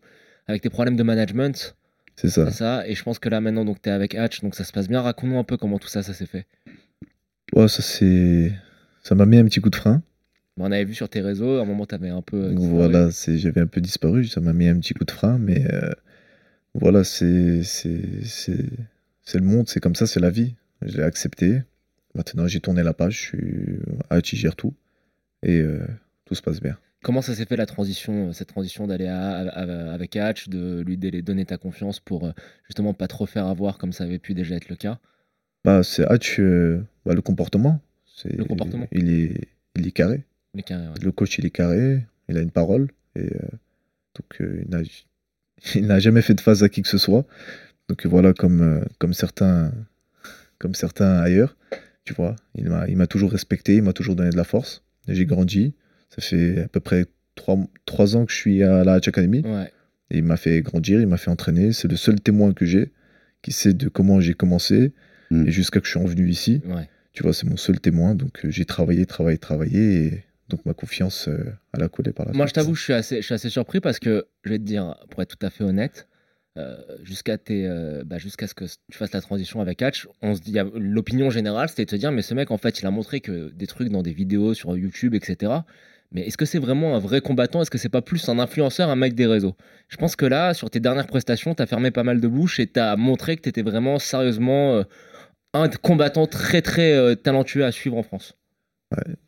avec 0.51 0.63
tes 0.63 0.71
problèmes 0.71 0.97
de 0.97 1.03
management. 1.03 1.77
C'est 2.17 2.29
ça. 2.29 2.87
Et 2.87 2.95
je 2.95 3.03
pense 3.03 3.19
que 3.19 3.29
là, 3.31 3.41
maintenant, 3.41 3.65
donc, 3.65 3.81
tu 3.81 3.89
es 3.89 3.93
avec 3.93 4.15
Hatch, 4.15 4.43
donc 4.43 4.55
ça 4.55 4.65
se 4.65 4.73
passe 4.73 4.89
bien. 4.89 5.01
Raconte-nous 5.01 5.39
un 5.39 5.45
peu 5.45 5.57
comment 5.57 5.79
tout 5.79 5.89
ça, 5.89 6.03
ça 6.03 6.13
s'est 6.13 6.27
fait. 6.27 6.47
Ouais, 7.55 7.67
ça 7.69 7.83
c'est, 7.83 8.53
ça 9.03 9.15
m'a 9.15 9.25
mis 9.27 9.39
un 9.39 9.45
petit 9.45 9.61
coup 9.61 9.71
de 9.71 9.77
frein. 9.77 10.03
Bon, 10.57 10.65
on 10.69 10.73
avait 10.73 10.85
vu 10.85 10.95
sur 10.95 11.09
tes 11.09 11.21
réseaux, 11.23 11.59
à 11.59 11.63
un 11.63 11.65
moment, 11.65 11.87
tu 11.87 11.95
avais 11.95 12.11
un 12.11 12.21
peu. 12.23 12.37
euh, 12.37 12.49
disparu. 12.51 12.69
voilà, 12.69 13.11
c'est, 13.11 13.39
j'avais 13.39 13.61
un 13.63 13.67
peu 13.67 13.81
disparu, 13.81 14.27
ça 14.27 14.41
m'a 14.41 14.53
mis 14.53 14.69
un 14.69 14.79
petit 14.79 14.93
coup 14.93 15.05
de 15.05 15.11
frein, 15.11 15.39
mais 15.39 15.65
euh, 15.73 15.91
voilà, 16.75 17.03
c'est, 17.05 17.63
c'est, 17.63 18.25
c'est, 18.25 18.67
c'est 19.25 19.39
le 19.39 19.45
monde, 19.45 19.69
c'est 19.69 19.81
comme 19.81 19.95
ça, 19.95 20.07
c'est 20.07 20.21
la 20.21 20.31
vie. 20.31 20.55
J'ai 20.83 21.03
accepté. 21.03 21.63
Maintenant, 22.15 22.47
j'ai 22.47 22.61
tourné 22.61 22.83
la 22.83 22.93
page, 22.93 23.15
je 23.15 23.19
suis 23.39 23.79
à 24.11 24.17
Hachi 24.17 24.37
gère 24.37 24.57
tout 24.57 24.75
et 25.43 25.61
euh, 25.61 25.81
tout 26.25 26.35
se 26.35 26.43
passe 26.43 26.61
bien. 26.61 26.77
Comment 27.03 27.23
ça 27.23 27.35
s'est 27.35 27.47
fait 27.47 27.57
la 27.57 27.67
transition, 27.67 28.29
euh, 28.29 28.33
cette 28.33 28.49
transition 28.49 28.87
d'aller 28.87 29.07
avec 29.07 30.17
Hatch, 30.17 30.49
de 30.49 30.83
lui 30.83 30.97
donner 30.99 31.45
ta 31.45 31.57
confiance 31.57 31.99
pour 31.99 32.27
euh, 32.27 32.33
justement 32.67 32.93
pas 32.95 33.09
trop 33.09 33.27
faire 33.27 33.47
avoir 33.47 33.79
comme 33.79 33.93
ça 33.93 34.05
avait 34.05 34.19
pu 34.19 34.35
déjà 34.35 34.57
être 34.57 34.69
le 34.69 34.77
cas? 34.77 34.99
Bah, 35.65 35.83
c'est 35.83 36.07
Hatch, 36.07 36.41
euh, 36.41 36.83
bah, 37.05 37.15
le 37.15 37.21
comportement. 37.21 37.81
C'est, 38.17 38.33
Le 38.33 38.45
comportement. 38.45 38.87
Il 38.93 39.11
est, 39.11 39.49
il 39.77 39.87
est 39.87 39.93
carré. 39.93 40.25
Ouais. 40.55 40.65
Le 41.03 41.13
coach, 41.13 41.39
il 41.39 41.47
est 41.47 41.51
carré, 41.51 42.05
il 42.29 42.37
a 42.37 42.41
une 42.41 42.51
parole 42.51 42.89
et 43.15 43.21
euh, 43.21 43.49
donc 44.17 44.41
euh, 44.41 44.63
il 44.65 44.71
n'a, 44.71 44.81
il 45.75 45.87
n'a 45.87 45.99
jamais 46.01 46.23
fait 46.23 46.35
de 46.35 46.41
phase 46.41 46.63
à 46.63 46.69
qui 46.69 46.83
que 46.83 46.89
ce 46.89 46.99
soit. 46.99 47.25
Donc 47.89 48.07
voilà, 48.07 48.33
comme, 48.33 48.85
comme 48.99 49.15
certains, 49.15 49.73
comme 50.59 50.75
certains 50.75 51.19
ailleurs, 51.19 51.57
tu 52.05 52.15
vois, 52.15 52.37
il 52.55 52.69
m'a, 52.69 52.87
il 52.89 52.97
m'a 52.97 53.07
toujours 53.07 53.33
respecté, 53.33 53.77
il 53.77 53.83
m'a 53.83 53.93
toujours 53.93 54.17
donné 54.17 54.31
de 54.31 54.37
la 54.37 54.45
force. 54.45 54.83
J'ai 55.09 55.27
grandi. 55.27 55.75
Ça 56.11 56.21
fait 56.23 56.63
à 56.63 56.69
peu 56.69 56.81
près 56.81 57.07
trois, 57.35 57.59
trois 57.87 58.17
ans 58.17 58.27
que 58.27 58.33
je 58.33 58.37
suis 58.37 58.63
à 58.63 58.85
la 58.85 58.95
Hatch 58.95 59.09
Academy. 59.09 59.43
Ouais. 59.45 59.73
Et 60.11 60.19
il 60.19 60.25
m'a 60.25 60.37
fait 60.37 60.61
grandir, 60.61 61.01
il 61.01 61.07
m'a 61.07 61.17
fait 61.17 61.31
entraîner. 61.31 61.73
C'est 61.73 61.89
le 61.89 61.97
seul 61.97 62.21
témoin 62.21 62.53
que 62.53 62.65
j'ai 62.67 62.93
qui 63.43 63.53
sait 63.53 63.73
de 63.73 63.89
comment 63.89 64.21
j'ai 64.21 64.35
commencé 64.35 64.93
Mm. 65.31 65.47
et 65.47 65.51
jusqu'à 65.51 65.81
que 65.81 65.87
je 65.87 65.91
suis 65.91 66.01
revenu 66.01 66.29
ici. 66.29 66.61
Ouais. 66.67 66.89
Tu 67.13 67.23
vois, 67.23 67.33
c'est 67.33 67.49
mon 67.49 67.57
seul 67.57 67.81
témoin. 67.81 68.15
Donc 68.15 68.45
euh, 68.45 68.51
j'ai 68.51 68.65
travaillé, 68.65 69.07
travaillé, 69.07 69.39
travaillé. 69.39 70.05
Et 70.05 70.25
donc 70.49 70.65
ma 70.67 70.75
confiance, 70.75 71.29
euh, 71.29 71.53
elle 71.75 71.83
a 71.83 71.89
collé 71.89 72.13
par 72.13 72.27
la 72.27 72.33
Moi, 72.33 72.47
je 72.47 72.53
t'avoue, 72.53 72.75
je 72.75 72.83
suis 72.83 72.93
assez, 72.93 73.17
je 73.17 73.23
suis 73.23 73.35
assez 73.35 73.51
surpris 73.51 73.81
parce 73.81 73.99
que, 73.99 74.27
je 74.45 74.51
vais 74.51 74.59
te 74.59 74.65
dire, 74.65 74.97
pour 75.11 75.23
être 75.23 75.37
tout 75.37 75.47
à 75.47 75.51
fait 75.51 75.65
honnête, 75.65 76.09
euh, 76.59 76.77
jusqu'à 77.05 77.39
tes, 77.39 77.67
euh, 77.67 78.03
bah, 78.05 78.19
jusqu'à 78.19 78.47
ce 78.49 78.55
que 78.55 78.65
tu 78.65 78.99
fasses 78.99 79.13
la 79.13 79.21
transition 79.21 79.61
avec 79.61 79.83
Hatch, 79.83 80.09
on 80.21 80.35
se 80.35 80.41
dit, 80.41 80.57
l'opinion 80.75 81.31
générale, 81.31 81.69
c'était 81.69 81.85
de 81.85 81.91
te 81.91 81.97
dire, 81.97 82.11
mais 82.11 82.23
ce 82.23 82.35
mec, 82.35 82.51
en 82.51 82.59
fait, 82.59 82.81
il 82.81 82.87
a 82.87 82.91
montré 82.91 83.21
que 83.21 83.51
des 83.51 83.67
trucs 83.69 83.89
dans 83.89 84.03
des 84.03 84.13
vidéos 84.13 84.55
sur 84.55 84.77
YouTube, 84.77 85.15
etc. 85.15 85.53
Mais 86.13 86.23
est-ce 86.27 86.37
que 86.37 86.45
c'est 86.45 86.59
vraiment 86.59 86.97
un 86.97 86.99
vrai 86.99 87.21
combattant? 87.21 87.63
Est-ce 87.63 87.71
que 87.71 87.79
c'est 87.79 87.89
pas 87.89 88.03
plus 88.03 88.29
un 88.29 88.39
influenceur, 88.41 88.89
un 88.91 88.97
mec 88.97 89.15
des 89.15 89.27
réseaux? 89.27 89.55
Je 89.89 89.97
pense 89.97 90.17
que 90.17 90.27
là, 90.27 90.55
sur 90.55 90.69
tes 90.71 90.81
dernières 90.81 91.07
prestations, 91.07 91.55
tu 91.55 91.63
as 91.63 91.67
fermé 91.67 91.91
pas 91.93 92.03
mal 92.03 92.21
de 92.21 92.27
bouches 92.29 92.59
et 92.59 92.67
tu 92.67 92.81
as 92.81 92.97
montré 92.97 93.37
que 93.37 93.43
tu 93.43 93.49
étais 93.49 93.63
vraiment 93.63 93.99
sérieusement 94.01 94.75
euh, 94.75 94.83
un 95.55 95.69
combattant 95.69 96.27
très 96.27 96.63
très 96.63 96.93
euh, 96.95 97.15
talentueux 97.15 97.65
à 97.65 97.71
suivre 97.73 97.97
en 97.97 98.03
France. 98.03 98.37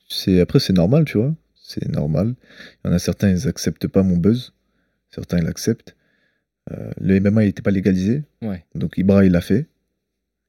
C'est 0.08 0.40
après 0.40 0.58
c'est 0.58 0.72
normal, 0.72 1.04
tu 1.04 1.18
vois. 1.18 1.34
C'est 1.54 1.88
normal. 1.88 2.34
Il 2.84 2.88
y 2.88 2.90
en 2.90 2.94
a 2.94 2.98
certains 2.98 3.30
ils 3.30 3.46
acceptent 3.48 3.86
pas 3.86 4.02
mon 4.02 4.16
buzz, 4.16 4.52
certains 5.10 5.38
ils 5.38 5.44
l'acceptent. 5.44 5.94
Euh, 6.72 6.90
le 7.00 7.20
MMA 7.20 7.44
il 7.44 7.46
n'était 7.46 7.62
pas 7.62 7.70
légalisé, 7.70 8.24
Ouais. 8.42 8.64
donc 8.74 8.98
Ibra 8.98 9.24
il 9.24 9.32
l'a 9.32 9.40
fait. 9.40 9.66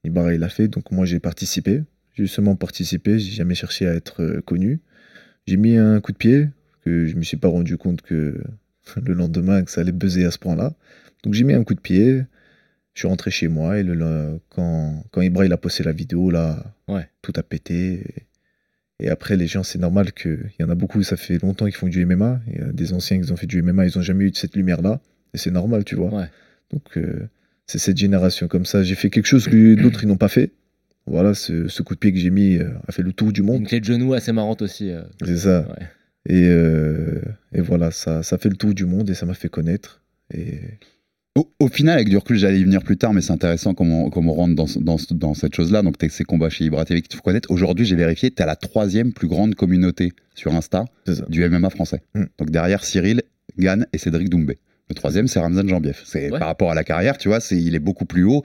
Ibra 0.04 0.34
il 0.34 0.40
l'a 0.40 0.48
fait, 0.48 0.66
donc 0.68 0.90
moi 0.90 1.06
j'ai 1.06 1.20
participé. 1.20 1.82
J'ai 2.14 2.26
seulement 2.26 2.56
participé, 2.56 3.18
j'ai 3.20 3.30
jamais 3.32 3.54
cherché 3.54 3.86
à 3.88 3.94
être 3.94 4.40
connu. 4.44 4.80
J'ai 5.46 5.56
mis 5.56 5.76
un 5.76 6.00
coup 6.00 6.12
de 6.12 6.16
pied 6.16 6.48
que 6.84 7.06
je 7.06 7.14
me 7.16 7.22
suis 7.22 7.36
pas 7.36 7.48
rendu 7.48 7.76
compte 7.76 8.02
que 8.02 8.40
le 9.04 9.14
lendemain 9.14 9.62
que 9.64 9.70
ça 9.70 9.80
allait 9.82 9.92
buzzer 9.92 10.24
à 10.24 10.30
ce 10.30 10.38
point-là. 10.38 10.74
Donc 11.22 11.34
j'ai 11.34 11.44
mis 11.44 11.54
un 11.54 11.64
coup 11.64 11.74
de 11.74 11.80
pied. 11.80 12.24
Je 12.94 13.00
suis 13.00 13.08
rentré 13.08 13.30
chez 13.30 13.48
moi 13.48 13.78
et 13.78 13.82
le, 13.82 13.94
le- 13.94 14.38
quand, 14.50 15.02
quand 15.10 15.20
Ibra 15.20 15.44
il 15.46 15.52
a 15.52 15.56
posté 15.56 15.82
la 15.82 15.92
vidéo 15.92 16.30
là, 16.30 16.64
Ouais. 16.86 17.08
tout 17.22 17.32
a 17.36 17.42
pété. 17.42 18.04
Et, 19.00 19.06
et 19.06 19.08
après 19.10 19.36
les 19.36 19.46
gens 19.48 19.62
c'est 19.64 19.78
normal 19.80 20.12
qu'il 20.12 20.50
y 20.60 20.62
en 20.64 20.70
a 20.70 20.74
beaucoup, 20.76 21.02
ça 21.02 21.16
fait 21.16 21.42
longtemps 21.42 21.64
qu'ils 21.66 21.74
font 21.74 21.88
du 21.88 22.04
MMA. 22.06 22.40
Il 22.46 22.58
y 22.58 22.62
a 22.62 22.72
des 22.72 22.92
anciens 22.92 23.20
qui 23.20 23.32
ont 23.32 23.36
fait 23.36 23.46
du 23.48 23.62
MMA, 23.62 23.86
ils 23.86 23.98
ont 23.98 24.02
jamais 24.02 24.24
eu 24.26 24.30
de 24.30 24.36
cette 24.36 24.54
lumière 24.54 24.80
là. 24.82 25.00
Et 25.34 25.38
c'est 25.38 25.50
normal, 25.50 25.84
tu 25.84 25.96
vois. 25.96 26.14
Ouais. 26.14 26.26
Donc 26.70 26.96
euh, 26.96 27.28
c'est 27.66 27.78
cette 27.78 27.96
génération 27.96 28.46
comme 28.46 28.64
ça. 28.66 28.84
J'ai 28.84 28.94
fait 28.94 29.10
quelque 29.10 29.26
chose 29.26 29.46
que 29.48 29.74
d'autres 29.74 30.04
ils 30.04 30.06
n'ont 30.06 30.16
pas 30.16 30.28
fait. 30.28 30.52
Voilà, 31.06 31.34
ce, 31.34 31.68
ce 31.68 31.82
coup 31.82 31.94
de 31.94 31.98
pied 31.98 32.12
que 32.12 32.18
j'ai 32.18 32.30
mis 32.30 32.56
euh, 32.56 32.70
a 32.88 32.92
fait 32.92 33.02
le 33.02 33.12
tour 33.12 33.32
du 33.32 33.40
Une 33.40 33.46
monde. 33.46 33.66
clé 33.66 33.80
de 33.80 33.84
genou 33.84 34.14
assez 34.14 34.32
marrante 34.32 34.62
aussi. 34.62 34.90
euh. 34.90 35.02
C'est 35.24 35.36
ça. 35.36 35.66
Ouais. 35.68 35.86
Et, 36.26 36.46
euh, 36.48 37.20
et 37.52 37.60
voilà, 37.60 37.90
ça, 37.90 38.22
ça 38.22 38.38
fait 38.38 38.48
le 38.48 38.56
tour 38.56 38.72
du 38.74 38.86
monde 38.86 39.10
et 39.10 39.14
ça 39.14 39.26
m'a 39.26 39.34
fait 39.34 39.50
connaître. 39.50 40.02
Et 40.32 40.60
Au, 41.36 41.46
au 41.60 41.68
final, 41.68 41.96
avec 41.96 42.08
du 42.08 42.16
recul, 42.16 42.38
j'allais 42.38 42.60
y 42.60 42.64
venir 42.64 42.82
plus 42.82 42.96
tard, 42.96 43.12
mais 43.12 43.20
c'est 43.20 43.32
intéressant 43.32 43.74
comment, 43.74 44.08
comment 44.08 44.32
on 44.32 44.36
rentre 44.36 44.54
dans, 44.54 44.66
dans, 44.80 44.96
dans 45.10 45.34
cette 45.34 45.54
chose-là. 45.54 45.82
Donc, 45.82 45.98
tu 45.98 46.08
ces 46.08 46.24
combats 46.24 46.48
chez 46.48 46.64
Ibra 46.64 46.86
TV 46.86 47.02
qui 47.02 47.08
te 47.08 47.16
font 47.16 47.22
connaître. 47.22 47.50
Aujourd'hui, 47.50 47.84
j'ai 47.84 47.96
vérifié, 47.96 48.30
tu 48.30 48.42
as 48.42 48.46
la 48.46 48.56
troisième 48.56 49.12
plus 49.12 49.28
grande 49.28 49.54
communauté 49.54 50.12
sur 50.34 50.54
Insta 50.54 50.86
du 51.28 51.46
MMA 51.46 51.68
français. 51.68 52.00
Mm. 52.14 52.24
Donc, 52.38 52.50
derrière 52.50 52.82
Cyril 52.84 53.22
Gann 53.58 53.86
et 53.92 53.98
Cédric 53.98 54.30
Doumbé. 54.30 54.58
Le 54.94 54.98
troisième, 55.00 55.26
c'est 55.26 55.40
Ramzan 55.40 55.66
Jambief. 55.66 56.02
C'est 56.04 56.30
Ouais. 56.30 56.38
par 56.38 56.46
rapport 56.48 56.70
à 56.70 56.74
la 56.74 56.84
carrière, 56.84 57.18
tu 57.18 57.28
vois, 57.28 57.40
c'est 57.40 57.60
il 57.60 57.74
est 57.74 57.78
beaucoup 57.80 58.04
plus 58.04 58.22
haut 58.24 58.42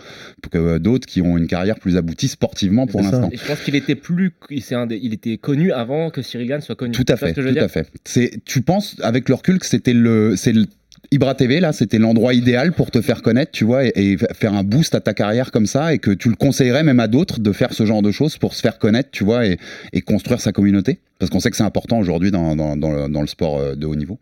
que 0.52 0.80
d'autres 0.80 1.06
qui 1.08 1.22
ont 1.22 1.38
une 1.38 1.46
carrière 1.48 1.80
plus 1.80 1.96
aboutie 1.96 2.28
sportivement 2.28 2.88
pour 2.88 3.02
l'instant. 3.02 3.30
Je 3.32 3.46
pense 3.48 3.60
qu'il 3.62 3.76
était 3.76 3.96
plus, 3.96 4.34
c'est 4.62 4.76
un 4.76 4.88
des- 4.88 5.00
il 5.02 5.14
était 5.14 5.38
connu 5.38 5.72
avant 5.72 6.10
que 6.10 6.22
Cyril 6.24 6.48
Gann 6.48 6.62
soit 6.62 6.76
connu. 6.76 6.92
Tout 6.92 7.06
à 7.08 7.16
fait, 7.18 7.34
tout 7.34 7.42
à 7.42 7.68
fait. 7.68 7.88
C'est, 8.04 8.44
tu 8.46 8.62
penses 8.62 8.96
avec 9.04 9.30
le 9.30 9.36
recul 9.36 9.60
que 9.60 9.66
c'était 9.68 9.94
le, 9.94 10.36
c'est 10.36 10.52
le 10.54 10.66
Ibra 11.12 11.34
TV 11.34 11.60
là, 11.60 11.72
c'était 11.72 11.98
l'endroit 11.98 12.34
idéal 12.34 12.72
pour 12.74 12.92
te 12.92 13.02
faire 13.02 13.22
connaître, 13.22 13.52
tu 13.52 13.64
vois, 13.64 13.86
et, 13.86 13.92
et 13.96 14.18
faire 14.34 14.54
un 14.54 14.64
boost 14.64 14.94
à 14.96 15.00
ta 15.00 15.14
carrière 15.14 15.52
comme 15.52 15.66
ça, 15.66 15.94
et 15.94 15.98
que 15.98 16.12
tu 16.12 16.30
le 16.30 16.36
conseillerais 16.36 16.84
même 16.84 17.00
à 17.00 17.08
d'autres 17.08 17.40
de 17.40 17.52
faire 17.52 17.74
ce 17.74 17.86
genre 17.86 18.02
de 18.02 18.12
choses 18.12 18.38
pour 18.38 18.54
se 18.54 18.62
faire 18.62 18.78
connaître, 18.80 19.10
tu 19.12 19.24
vois, 19.24 19.46
et, 19.48 19.58
et 19.94 20.02
construire 20.02 20.40
sa 20.42 20.52
communauté, 20.52 21.00
parce 21.18 21.32
qu'on 21.32 21.40
sait 21.40 21.50
que 21.52 21.58
c'est 21.58 21.64
important 21.64 21.98
aujourd'hui 22.00 22.30
dans, 22.32 22.56
dans, 22.56 22.76
dans 22.76 22.92
le, 22.92 23.08
dans 23.12 23.22
le 23.22 23.28
sport 23.28 23.60
euh, 23.60 23.76
de 23.76 23.86
haut 23.88 23.96
niveau. 23.96 24.20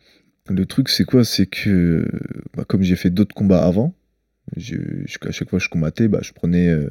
Le 0.50 0.66
truc, 0.66 0.89
c'est 0.89 1.04
quoi? 1.06 1.24
C'est 1.25 1.46
que, 1.46 2.06
bah, 2.56 2.63
comme 2.68 2.82
j'ai 2.84 2.96
fait 2.96 3.10
d'autres 3.10 3.36
combats 3.36 3.63
avant, 3.66 3.94
je, 4.56 4.75
je- 5.06 5.27
à 5.27 5.32
chaque 5.32 5.50
fois 5.50 5.60
que 5.60 5.66
je 5.66 5.70
combattais, 5.70 6.08
bah, 6.08 6.20
je 6.22 6.32
prenais 6.34 6.70
euh, 6.70 6.89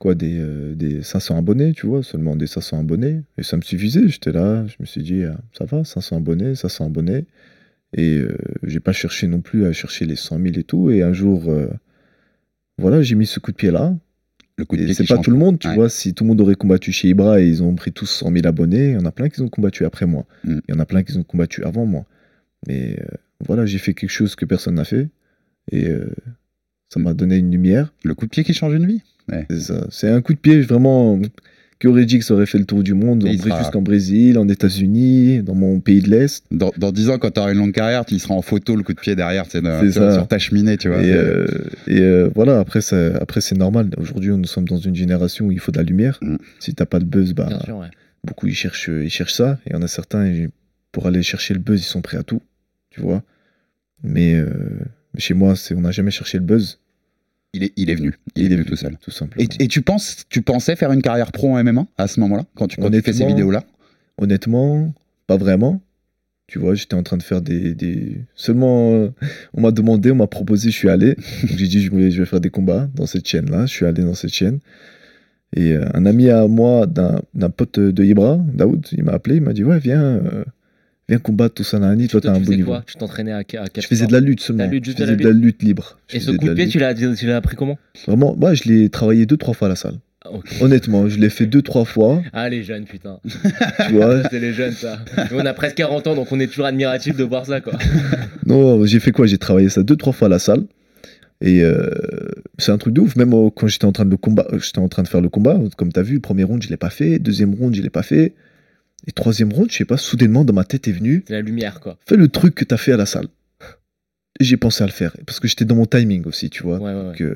quoi, 0.00 0.14
des, 0.14 0.38
euh, 0.38 0.74
des 0.74 1.02
500 1.02 1.38
abonnés, 1.38 1.72
tu 1.72 1.86
vois, 1.86 2.02
seulement 2.02 2.34
des 2.36 2.46
500 2.46 2.80
abonnés. 2.80 3.22
Et 3.36 3.42
ça 3.42 3.56
me 3.56 3.62
suffisait. 3.62 4.08
J'étais 4.08 4.32
là, 4.32 4.66
je 4.66 4.74
me 4.80 4.86
suis 4.86 5.02
dit, 5.02 5.24
ah, 5.24 5.38
ça 5.56 5.64
va, 5.64 5.84
500 5.84 6.16
abonnés, 6.18 6.54
500 6.54 6.86
abonnés. 6.86 7.26
Et 7.96 8.18
euh, 8.18 8.36
j'ai 8.64 8.80
pas 8.80 8.92
cherché 8.92 9.26
non 9.28 9.40
plus 9.40 9.64
à 9.66 9.72
chercher 9.72 10.04
les 10.06 10.16
100 10.16 10.38
000 10.40 10.54
et 10.58 10.64
tout. 10.64 10.90
Et 10.90 11.02
un 11.02 11.12
jour, 11.12 11.48
euh, 11.48 11.68
voilà, 12.78 13.02
j'ai 13.02 13.14
mis 13.14 13.26
ce 13.26 13.40
coup 13.40 13.50
de 13.52 13.56
pied-là. 13.56 13.94
Le 14.56 14.64
coup 14.64 14.76
de 14.76 14.84
pied 14.84 14.94
c'est 14.94 15.04
pas 15.06 15.16
change. 15.16 15.24
tout 15.24 15.30
le 15.30 15.36
monde, 15.36 15.58
tu 15.58 15.68
Ouais. 15.68 15.74
vois. 15.74 15.88
Si 15.88 16.14
tout 16.14 16.24
le 16.24 16.28
monde 16.28 16.40
aurait 16.40 16.54
combattu 16.56 16.90
chez 16.92 17.08
Ibra 17.08 17.40
et 17.40 17.46
ils 17.46 17.62
ont 17.62 17.74
pris 17.74 17.92
tous 17.92 18.06
100 18.06 18.32
000 18.32 18.46
abonnés, 18.46 18.88
il 18.90 18.92
y 18.94 18.96
en 18.96 19.04
a 19.04 19.12
plein 19.12 19.28
qui 19.28 19.40
ont 19.40 19.48
combattu 19.48 19.84
après 19.84 20.06
moi. 20.06 20.26
Mm. 20.44 20.58
Il 20.68 20.74
y 20.74 20.76
en 20.76 20.80
a 20.80 20.86
plein 20.86 21.02
qui 21.02 21.16
ont 21.16 21.22
combattu 21.22 21.62
avant 21.64 21.86
moi. 21.86 22.06
Mais 22.66 22.96
euh, 23.00 23.04
voilà, 23.46 23.66
j'ai 23.66 23.78
fait 23.78 23.94
quelque 23.94 24.10
chose 24.10 24.34
que 24.34 24.44
personne 24.44 24.74
n'a 24.74 24.84
fait. 24.84 25.08
Et 25.70 25.88
euh, 25.88 26.08
ça 26.92 26.98
m'a 27.00 27.14
donné 27.14 27.36
une 27.36 27.50
lumière. 27.50 27.92
Le 28.04 28.14
coup 28.14 28.24
de 28.26 28.30
pied 28.30 28.44
qui 28.44 28.54
change 28.54 28.74
une 28.74 28.86
vie. 28.86 29.02
Ouais. 29.30 29.46
C'est 29.50 29.60
ça. 29.60 29.86
C'est 29.90 30.08
un 30.08 30.20
coup 30.22 30.32
de 30.34 30.38
pied 30.38 30.60
vraiment 30.62 31.20
qui 31.80 31.86
aurait 31.86 32.06
dit 32.06 32.18
que 32.18 32.24
ça 32.24 32.34
aurait 32.34 32.46
fait 32.46 32.58
le 32.58 32.64
tour 32.64 32.82
du 32.82 32.92
monde, 32.94 33.22
sera- 33.38 33.60
jusqu'en 33.62 33.82
Brésil, 33.82 34.36
en 34.36 34.48
États-Unis, 34.48 35.44
dans 35.44 35.54
mon 35.54 35.78
pays 35.78 36.00
de 36.02 36.10
l'Est. 36.10 36.42
Dans, 36.50 36.72
dans 36.76 36.90
10 36.90 37.10
ans, 37.10 37.18
quand 37.18 37.30
tu 37.30 37.38
auras 37.38 37.52
une 37.52 37.58
longue 37.58 37.70
carrière, 37.72 38.04
tu 38.04 38.18
seras 38.18 38.34
en 38.34 38.42
photo 38.42 38.74
le 38.74 38.82
coup 38.82 38.92
de 38.94 38.98
pied 38.98 39.14
derrière, 39.14 39.44
C'est 39.48 39.60
sur, 39.60 39.92
ça. 39.92 40.14
sur 40.14 40.26
ta 40.26 40.40
cheminée, 40.40 40.76
tu 40.76 40.88
vois. 40.88 41.00
Et, 41.00 41.12
euh, 41.12 41.46
et, 41.86 42.00
euh, 42.00 42.30
voilà, 42.34 42.58
après, 42.58 42.80
ça- 42.80 43.16
après 43.20 43.40
c'est 43.40 43.54
normal. 43.56 43.90
Aujourd'hui, 43.96 44.30
nous 44.30 44.44
sommes 44.46 44.66
dans 44.66 44.78
une 44.78 44.96
génération 44.96 45.46
où 45.46 45.52
il 45.52 45.60
faut 45.60 45.70
de 45.70 45.76
la 45.78 45.84
lumière. 45.84 46.18
Mm. 46.20 46.36
Si 46.58 46.74
t'as 46.74 46.86
pas 46.86 46.98
de 46.98 47.04
buzz, 47.04 47.32
bah, 47.32 47.46
Bien 47.48 47.60
sûr, 47.60 47.76
ouais. 47.78 47.86
beaucoup 48.24 48.48
ils 48.48 48.54
cherchent, 48.54 48.88
ils 48.92 49.10
cherchent 49.10 49.34
ça. 49.34 49.58
Et 49.66 49.70
il 49.70 49.72
y 49.74 49.76
en 49.76 49.82
a 49.82 49.88
certains, 49.88 50.26
pour 50.92 51.06
aller 51.06 51.22
chercher 51.22 51.54
le 51.54 51.60
buzz, 51.60 51.80
ils 51.80 51.84
sont 51.84 52.02
prêts 52.02 52.16
à 52.18 52.22
tout. 52.22 52.40
Tu 52.90 53.00
vois 53.00 53.22
Mais 54.02 54.34
euh, 54.34 54.48
chez 55.16 55.34
moi, 55.34 55.56
c'est, 55.56 55.74
on 55.74 55.80
n'a 55.82 55.90
jamais 55.90 56.10
cherché 56.10 56.38
le 56.38 56.44
buzz. 56.44 56.78
il, 57.52 57.64
est, 57.64 57.72
il 57.76 57.90
est 57.90 57.94
venu. 57.94 58.14
Il, 58.36 58.52
est 58.52 58.56
venu 58.56 58.64
tout 58.64 58.76
seul. 58.76 58.96
Tout 59.00 59.10
simplement. 59.10 59.46
Et, 59.58 59.64
et 59.64 59.68
tu, 59.68 59.82
penses, 59.82 60.24
tu 60.28 60.42
pensais 60.42 60.76
faire 60.76 60.92
une 60.92 61.02
carrière 61.02 61.32
pro 61.32 61.54
en 61.56 61.62
MMA 61.62 61.86
à 61.98 62.06
ce 62.08 62.20
moment-là, 62.20 62.44
quand 62.54 62.66
tu, 62.68 62.76
quand 62.80 62.90
tu 62.90 63.02
fais 63.02 63.12
ces 63.12 63.26
vidéos-là? 63.26 63.64
Honnêtement, 64.16 64.92
pas 65.26 65.36
vraiment. 65.36 65.80
Tu 66.46 66.58
vois, 66.58 66.74
j'étais 66.74 66.94
en 66.94 67.02
train 67.02 67.18
de 67.18 67.22
faire 67.22 67.42
des. 67.42 67.74
des- 67.74 68.22
Seulement, 68.34 68.94
euh, 68.94 69.10
on 69.52 69.60
m'a 69.60 69.70
demandé, 69.70 70.10
on 70.10 70.14
m'a 70.14 70.26
proposé, 70.26 70.70
je 70.70 70.76
suis 70.76 70.88
allé. 70.88 71.14
J'ai 71.44 71.68
dit, 71.68 71.82
je, 71.82 71.90
voulais, 71.90 72.10
je 72.10 72.20
vais 72.20 72.26
faire 72.26 72.40
des 72.40 72.48
combats 72.48 72.88
dans 72.94 73.04
cette 73.06 73.28
chaîne-là. 73.28 73.66
Je 73.66 73.72
suis 73.72 73.84
allé 73.84 74.02
dans 74.02 74.14
cette 74.14 74.32
chaîne. 74.32 74.60
Et 75.54 75.72
euh, 75.74 75.84
un 75.92 76.06
ami 76.06 76.30
à 76.30 76.46
moi, 76.46 76.86
d'un 76.86 77.20
d'un 77.34 77.50
pote 77.50 77.78
de 77.78 78.02
Ibra, 78.04 78.36
Daoud, 78.54 78.86
il 78.92 79.04
m'a 79.04 79.12
appelé, 79.12 79.36
il 79.36 79.42
m'a 79.42 79.52
dit, 79.52 79.62
ouais, 79.64 79.78
viens, 79.78 80.02
euh, 80.02 80.44
viens 81.08 81.18
combattre 81.18 81.54
tout 81.54 81.64
ça, 81.64 81.78
Nani, 81.78 82.08
toi, 82.08 82.20
Toi, 82.20 82.32
t'as 82.32 82.38
un 82.38 82.40
bon 82.40 82.52
niveau. 82.52 82.72
quoi 82.72 82.82
Tu 82.86 82.94
t'entraînais 82.96 83.32
à, 83.32 83.38
à 83.38 83.64
Je 83.74 83.86
faisais 83.86 84.06
de 84.06 84.12
la 84.12 84.20
lutte 84.20 84.40
seulement. 84.40 84.64
La 84.64 84.70
lutte, 84.70 84.84
je 84.84 84.92
de 84.92 84.96
faisais 84.96 85.10
la 85.12 85.16
de 85.16 85.24
la 85.24 85.30
lutte. 85.30 85.62
libre. 85.62 85.98
Je 86.08 86.16
Et 86.16 86.20
ce 86.20 86.30
de 86.30 86.36
coup 86.36 86.46
de 86.46 86.54
pied, 86.54 86.68
tu 86.68 86.78
l'as, 86.78 87.36
appris 87.36 87.56
comment 87.56 87.78
Vraiment, 88.06 88.36
moi, 88.36 88.54
je 88.54 88.64
l'ai 88.64 88.88
travaillé 88.90 89.26
deux, 89.26 89.36
trois 89.36 89.54
fois 89.54 89.66
à 89.66 89.70
la 89.70 89.76
salle. 89.76 89.94
Ah. 90.24 90.30
Honnêtement, 90.60 91.08
je 91.08 91.18
l'ai 91.18 91.30
fait 91.30 91.46
deux, 91.46 91.62
trois 91.62 91.84
fois. 91.84 92.22
Ah, 92.32 92.48
les 92.48 92.62
jeunes, 92.62 92.84
putain. 92.84 93.20
Tu 93.86 93.92
vois, 93.94 94.22
C'est 94.30 94.40
les 94.40 94.52
jeunes, 94.52 94.72
ça. 94.72 94.98
On 95.32 95.46
a 95.46 95.54
presque 95.54 95.76
40 95.76 96.08
ans, 96.08 96.14
donc 96.14 96.32
on 96.32 96.40
est 96.40 96.48
toujours 96.48 96.66
admiratif 96.66 97.16
de 97.16 97.24
voir 97.24 97.46
ça, 97.46 97.60
quoi. 97.60 97.74
Non, 98.46 98.84
j'ai 98.84 99.00
fait 99.00 99.12
quoi? 99.12 99.26
J'ai 99.26 99.38
travaillé 99.38 99.68
ça 99.68 99.82
deux, 99.82 99.96
trois 99.96 100.12
fois 100.12 100.26
à 100.26 100.30
la 100.30 100.38
salle. 100.38 100.64
Et 101.40 101.62
euh, 101.62 101.88
c'est 102.58 102.72
un 102.72 102.78
truc 102.78 102.94
de 102.94 103.00
ouf. 103.00 103.14
Même 103.14 103.32
euh, 103.32 103.50
quand 103.54 103.68
j'étais 103.68 103.84
en 103.84 103.92
train 103.92 104.04
de 104.04 104.16
combat, 104.16 104.46
j'étais 104.60 104.80
en 104.80 104.88
train 104.88 105.04
de 105.04 105.08
faire 105.08 105.20
le 105.20 105.28
combat, 105.28 105.56
comme 105.76 105.92
tu 105.92 106.00
as 106.00 106.02
vu, 106.02 106.18
premier 106.18 106.42
round, 106.42 106.62
je 106.62 106.68
l'ai 106.68 106.76
pas 106.76 106.90
fait. 106.90 107.18
Deuxième 107.20 107.54
round, 107.54 107.74
je 107.74 107.82
l'ai 107.82 107.90
pas 107.90 108.02
fait. 108.02 108.34
Et 109.06 109.12
troisième 109.12 109.52
round, 109.52 109.70
je 109.70 109.76
sais 109.76 109.84
pas, 109.84 109.96
soudainement, 109.96 110.44
dans 110.44 110.52
ma 110.52 110.64
tête 110.64 110.88
est 110.88 110.92
venu, 110.92 111.24
C'est 111.26 111.34
la 111.34 111.40
lumière, 111.40 111.80
quoi. 111.80 111.98
fais 112.06 112.16
le 112.16 112.28
truc 112.28 112.54
que 112.54 112.64
tu 112.64 112.74
as 112.74 112.78
fait 112.78 112.92
à 112.92 112.96
la 112.96 113.06
salle. 113.06 113.28
Et 114.40 114.44
j'ai 114.44 114.56
pensé 114.56 114.82
à 114.84 114.86
le 114.86 114.92
faire. 114.92 115.16
Parce 115.26 115.40
que 115.40 115.48
j'étais 115.48 115.64
dans 115.64 115.74
mon 115.76 115.86
timing 115.86 116.24
aussi, 116.26 116.50
tu 116.50 116.62
vois. 116.62 116.78
Ouais, 116.78 116.92
ouais, 116.92 116.96
ouais. 116.98 117.04
Donc, 117.04 117.20
euh, 117.22 117.34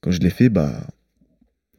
quand 0.00 0.10
je 0.10 0.20
l'ai 0.20 0.30
fait, 0.30 0.48
bah, 0.48 0.86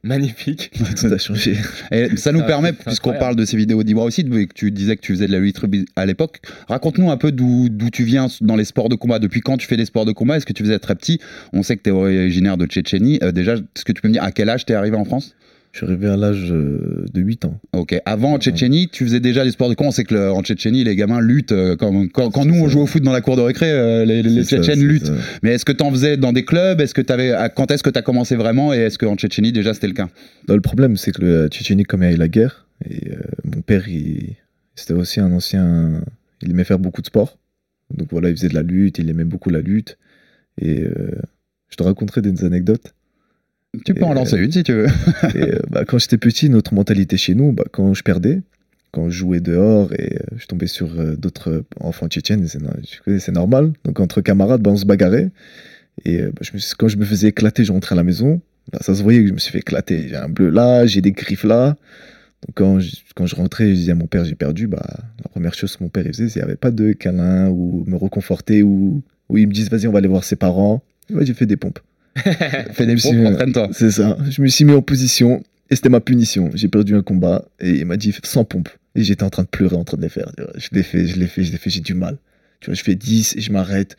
Magnifique. 0.04 0.72
tout 1.00 1.06
a 1.06 1.18
changé. 1.20 1.56
Et 1.92 2.18
ça 2.18 2.32
nous 2.32 2.40
Ah, 2.42 2.48
permet, 2.48 2.74
puisqu'on 2.74 3.14
parle 3.14 3.36
de 3.36 3.46
ces 3.46 3.56
vidéos 3.56 3.84
d'Ibra 3.84 4.04
aussi, 4.06 4.24
de- 4.24 4.44
que 4.46 4.54
tu 4.54 4.72
disais 4.72 4.96
que 4.96 5.02
tu 5.02 5.14
faisais 5.14 5.28
de 5.28 5.32
la 5.32 5.38
lutte 5.40 5.60
à 5.96 6.08
l'époque. 6.08 6.42
Raconte-nous 6.68 7.12
un 7.12 7.18
peu 7.18 7.32
d'où 7.32 7.70
d'où 7.70 7.92
tu 7.92 8.04
viens 8.04 8.28
dans 8.42 8.56
les 8.56 8.66
sports 8.66 8.90
de 8.90 8.96
combat. 8.96 9.20
Depuis 9.20 9.42
quand 9.42 9.58
tu 9.58 9.68
fais 9.68 9.78
des 9.78 9.86
sports 9.86 10.06
de 10.06 10.12
combat? 10.12 10.38
Est-ce 10.38 10.48
que 10.48 10.54
tu 10.54 10.64
faisais 10.64 10.80
très 10.80 10.96
petit? 10.96 11.20
On 11.54 11.62
sait 11.62 11.78
que 11.78 11.84
tu 11.84 11.90
es 11.90 11.94
originaire 11.94 12.58
de 12.58 12.66
Tchétchénie. 12.66 13.20
Euh, 13.22 13.32
déjà, 13.32 13.54
est-ce 13.58 13.86
que 13.86 13.92
tu 13.92 14.02
peux 14.02 14.08
me 14.08 14.14
dire 14.14 14.24
à 14.24 14.32
quel 14.32 14.50
âge 14.50 14.66
tu 14.66 14.74
es 14.74 14.76
arrivé 14.76 14.98
en 14.98 15.06
France? 15.06 15.36
Je 15.72 15.78
suis 15.78 15.86
arrivé 15.86 16.08
à 16.08 16.18
l'âge 16.18 16.52
euh, 16.52 17.06
de 17.14 17.22
8 17.22 17.46
ans. 17.46 17.58
Ok. 17.72 17.96
Avant 18.06 18.34
en 18.34 18.40
Tchétchénie, 18.40 18.90
tu 18.90 19.06
faisais 19.06 19.22
déjà 19.22 19.46
des 19.46 19.52
sports 19.52 19.70
de 19.70 19.74
combat. 19.74 19.88
On 19.88 19.92
sait 19.92 20.04
que 20.04 20.14
le- 20.14 20.30
en 20.32 20.42
Tchétchénie, 20.44 20.84
les 20.84 20.98
gamins 20.98 21.22
luttent. 21.22 21.54
euh, 21.54 21.78
quand 21.78 21.92
quand, 22.12 22.30
quand 22.30 22.42
C'est 22.44 22.50
nous, 22.50 22.56
on 22.62 22.68
joue 22.68 22.82
au 22.82 22.86
foot 22.88 23.02
dans 23.04 23.14
la 23.14 23.22
cour 23.22 23.38
de 23.38 23.42
récré, 23.42 23.72
euh, 23.72 24.04
les, 24.04 24.22
les 24.22 24.44
C'est 24.44 24.58
ça, 24.58 24.64
Tchétchènes 24.64 24.86
luttent. 24.86 25.06
ça. 25.06 25.14
Mais 25.44 25.52
est-ce 25.54 25.64
que 25.64 25.72
tu 25.72 25.82
en 25.84 25.90
faisais 25.92 26.18
dans 26.18 26.34
des 26.34 26.44
clubs? 26.44 26.82
Est-ce 26.82 26.94
que 26.94 27.00
t'avais, 27.02 27.32
à- 27.32 27.48
Quand 27.48 27.72
est-ce 27.72 27.84
que 27.84 27.90
tu 27.90 27.98
as 27.98 28.02
commencé 28.02 28.36
vraiment? 28.36 28.74
Et 28.74 28.80
est-ce 28.80 28.98
qu'en 28.98 29.16
Tchétchénie, 29.16 29.54
déjà, 29.54 29.74
c'était 29.74 29.88
le 29.88 29.94
cas? 29.94 30.10
Non, 30.50 30.56
le 30.56 30.62
problème, 30.62 30.98
c'est 30.98 31.14
que 31.14 31.22
le 31.22 31.48
Tchétchénie, 31.48 31.84
comme 31.86 32.04
il 32.04 32.10
y 32.10 32.12
a 32.12 32.16
eu 32.16 32.18
la 32.18 32.28
guerre, 32.28 32.68
et 32.90 33.12
euh, 33.12 33.16
mon 33.46 33.62
père, 33.62 33.88
il, 33.88 34.36
c'était 34.76 34.94
aussi 34.94 35.22
un 35.22 35.32
ancien. 35.32 36.02
Il 36.42 36.50
aimait 36.52 36.66
faire 36.66 36.80
beaucoup 36.80 37.02
de 37.02 37.08
sport. 37.08 37.38
Donc 37.96 38.10
voilà, 38.12 38.30
il 38.30 38.36
faisait 38.36 38.50
de 38.50 38.56
la 38.56 38.64
lutte, 38.64 38.98
il 39.00 39.10
aimait 39.10 39.24
beaucoup 39.24 39.50
la 39.52 39.62
lutte. 39.62 39.98
Et 40.60 40.82
euh, 40.82 41.12
je 41.70 41.76
te 41.78 41.84
raconterai 41.84 42.22
des 42.22 42.44
anecdotes. 42.44 42.94
Tu 43.86 43.94
peux 43.94 44.04
en 44.04 44.14
lancer 44.14 44.38
une 44.38 44.52
si 44.52 44.64
tu 44.64 44.74
veux. 44.74 44.88
Et, 45.36 45.44
euh, 45.44 45.60
bah, 45.70 45.86
quand 45.86 45.98
j'étais 45.98 46.18
petit, 46.18 46.50
notre 46.50 46.74
mentalité 46.74 47.18
chez 47.18 47.36
nous, 47.36 47.54
bah, 47.54 47.64
quand 47.72 47.94
je 47.94 48.04
perdais, 48.04 48.42
quand 48.92 49.10
je 49.10 49.18
jouais 49.18 49.40
dehors 49.40 49.94
et 49.94 50.18
euh, 50.18 50.36
je 50.36 50.46
tombais 50.46 50.68
sur 50.68 51.00
euh, 51.00 51.16
d'autres 51.16 51.64
enfants 51.80 52.10
tchétchènes, 52.10 52.46
c'est, 52.48 53.32
normal. 53.32 53.72
Donc 53.86 54.02
entre 54.02 54.20
camarades, 54.20 54.62
bah, 54.62 54.72
on 54.72 54.78
se 54.78 54.86
bagarrait. 54.86 55.32
Et 56.04 56.22
bah, 56.22 56.42
je 56.42 56.52
me 56.54 56.58
suis- 56.58 56.76
quand 56.78 56.90
je 56.90 56.98
me 56.98 57.06
faisais 57.06 57.30
éclater, 57.30 57.64
je 57.64 57.72
rentrais 57.72 57.94
à 57.94 57.98
la 57.98 58.04
maison. 58.04 58.42
Bah, 58.74 58.80
ça 58.82 58.94
se 58.94 59.02
voyait 59.02 59.22
que 59.22 59.28
je 59.28 59.34
me 59.34 59.40
suis 59.40 59.54
fait 59.54 59.60
éclater. 59.60 60.10
J'ai 60.10 60.18
un 60.18 60.28
bleu 60.28 60.50
là, 60.50 60.86
j'ai 60.86 61.00
des 61.02 61.14
griffes 61.14 61.46
là. 61.46 61.78
Donc 62.46 62.56
quand 62.56 62.80
je, 62.82 62.98
quand 63.16 63.26
je 63.26 63.36
rentrais, 63.36 63.70
je 63.70 63.76
disais 63.76 63.92
à 63.94 63.96
mon 63.96 64.08
père, 64.08 64.26
j'ai 64.26 64.36
perdu. 64.36 64.68
Bah, 64.68 64.84
la 65.24 65.30
première 65.30 65.54
chose 65.54 65.78
que 65.78 65.84
mon 65.84 65.90
père 65.90 66.06
il 66.06 66.12
faisait, 66.12 66.28
c'est 66.28 66.34
qu'il 66.34 66.42
n'y 66.42 66.48
avait 66.48 66.58
pas 66.58 66.72
de 66.72 66.92
câlin 66.92 67.48
ou 67.50 67.86
me 67.88 67.96
réconforter 67.96 68.64
ou, 68.64 69.02
ou 69.30 69.38
ils 69.38 69.48
me 69.48 69.54
disent, 69.54 69.70
vas-y, 69.70 69.88
on 69.88 69.94
va 69.94 70.00
aller 70.00 70.10
voir 70.10 70.26
ses 70.26 70.36
parents. 70.36 70.84
Moi, 71.10 71.24
j'ai 71.24 71.34
fait 71.34 71.46
des 71.46 71.58
pompes. 71.58 71.80
Entraîne-toi. 73.26 73.70
C'est 73.74 73.92
ça. 73.92 74.18
Je 74.30 74.42
me 74.42 74.48
suis 74.48 74.66
mis 74.66 74.74
en 74.74 74.82
position 74.82 75.44
et 75.70 75.76
c'était 75.76 75.90
ma 75.90 76.02
punition. 76.02 76.50
J'ai 76.54 76.68
perdu 76.68 76.96
un 76.96 77.02
combat 77.02 77.46
et 77.60 77.70
il 77.70 77.86
m'a 77.86 77.98
dit 77.98 78.14
sans 78.24 78.44
pompe. 78.44 78.70
Et 78.96 79.04
j'étais 79.04 79.24
en 79.24 79.30
train 79.30 79.44
de 79.44 79.48
pleurer 79.48 79.76
en 79.76 79.86
train 79.86 79.98
de 79.98 80.02
les 80.02 80.10
faire. 80.10 80.32
Je 80.56 80.70
l'ai 80.74 80.84
fait, 80.84 81.08
je 81.08 81.18
l'ai 81.18 81.28
fait, 81.28 81.44
je 81.44 81.52
l'ai 81.52 81.58
fait, 81.58 81.70
j'ai 81.70 81.80
du 81.80 81.94
mal. 81.94 82.18
Tu 82.60 82.68
vois, 82.68 82.76
je 82.76 82.84
fais 82.84 82.96
10 82.96 83.38
et 83.38 83.42
je 83.42 83.52
m'arrête. 83.52 83.96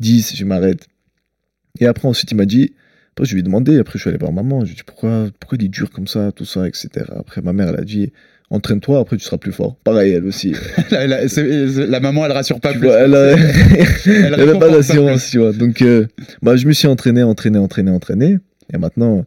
10, 0.00 0.36
je 0.36 0.44
m'arrête. 0.44 0.86
Et 1.80 1.86
après, 1.86 2.06
ensuite, 2.06 2.30
il 2.30 2.36
m'a 2.36 2.44
dit. 2.44 2.74
Après, 3.12 3.24
je 3.24 3.32
lui 3.32 3.40
ai 3.40 3.42
demandé. 3.42 3.78
Après, 3.78 3.94
je 3.94 4.02
suis 4.02 4.08
allé 4.08 4.18
voir 4.18 4.32
maman. 4.32 4.60
Je 4.60 4.66
lui 4.66 4.72
ai 4.72 4.76
dit 4.76 4.82
pourquoi, 4.84 5.30
pourquoi 5.40 5.56
il 5.58 5.64
est 5.64 5.68
dur 5.68 5.90
comme 5.90 6.06
ça, 6.06 6.30
tout 6.32 6.44
ça, 6.44 6.68
etc. 6.68 6.88
Après, 7.16 7.40
ma 7.40 7.52
mère, 7.52 7.68
elle 7.68 7.80
a 7.80 7.84
dit 7.84 8.12
entraîne-toi, 8.54 9.00
après, 9.00 9.16
tu 9.16 9.24
seras 9.24 9.38
plus 9.38 9.52
fort. 9.52 9.76
Pareil, 9.84 10.12
elle 10.12 10.24
aussi. 10.24 10.54
la, 10.90 12.00
maman, 12.00 12.24
elle 12.26 12.32
rassure 12.32 12.60
pas 12.60 12.72
Tu 12.72 12.78
plus. 12.78 12.88
vois, 12.88 12.96
elle 12.98 13.14
a- 13.14 13.32
elle 14.06 14.34
avait 14.34 14.44
réconforte 14.44 14.60
pas 14.60 14.68
d'assurance, 14.70 15.30
tu 15.30 15.38
vois. 15.38 15.52
Donc, 15.52 15.82
euh, 15.82 16.06
bah, 16.42 16.56
je 16.56 16.66
me 16.66 16.72
suis 16.72 16.88
entraîné, 16.88 17.22
entraîné, 17.22 17.58
entraîné, 17.58 17.90
entraîné. 17.90 18.38
Et 18.72 18.78
maintenant, 18.78 19.24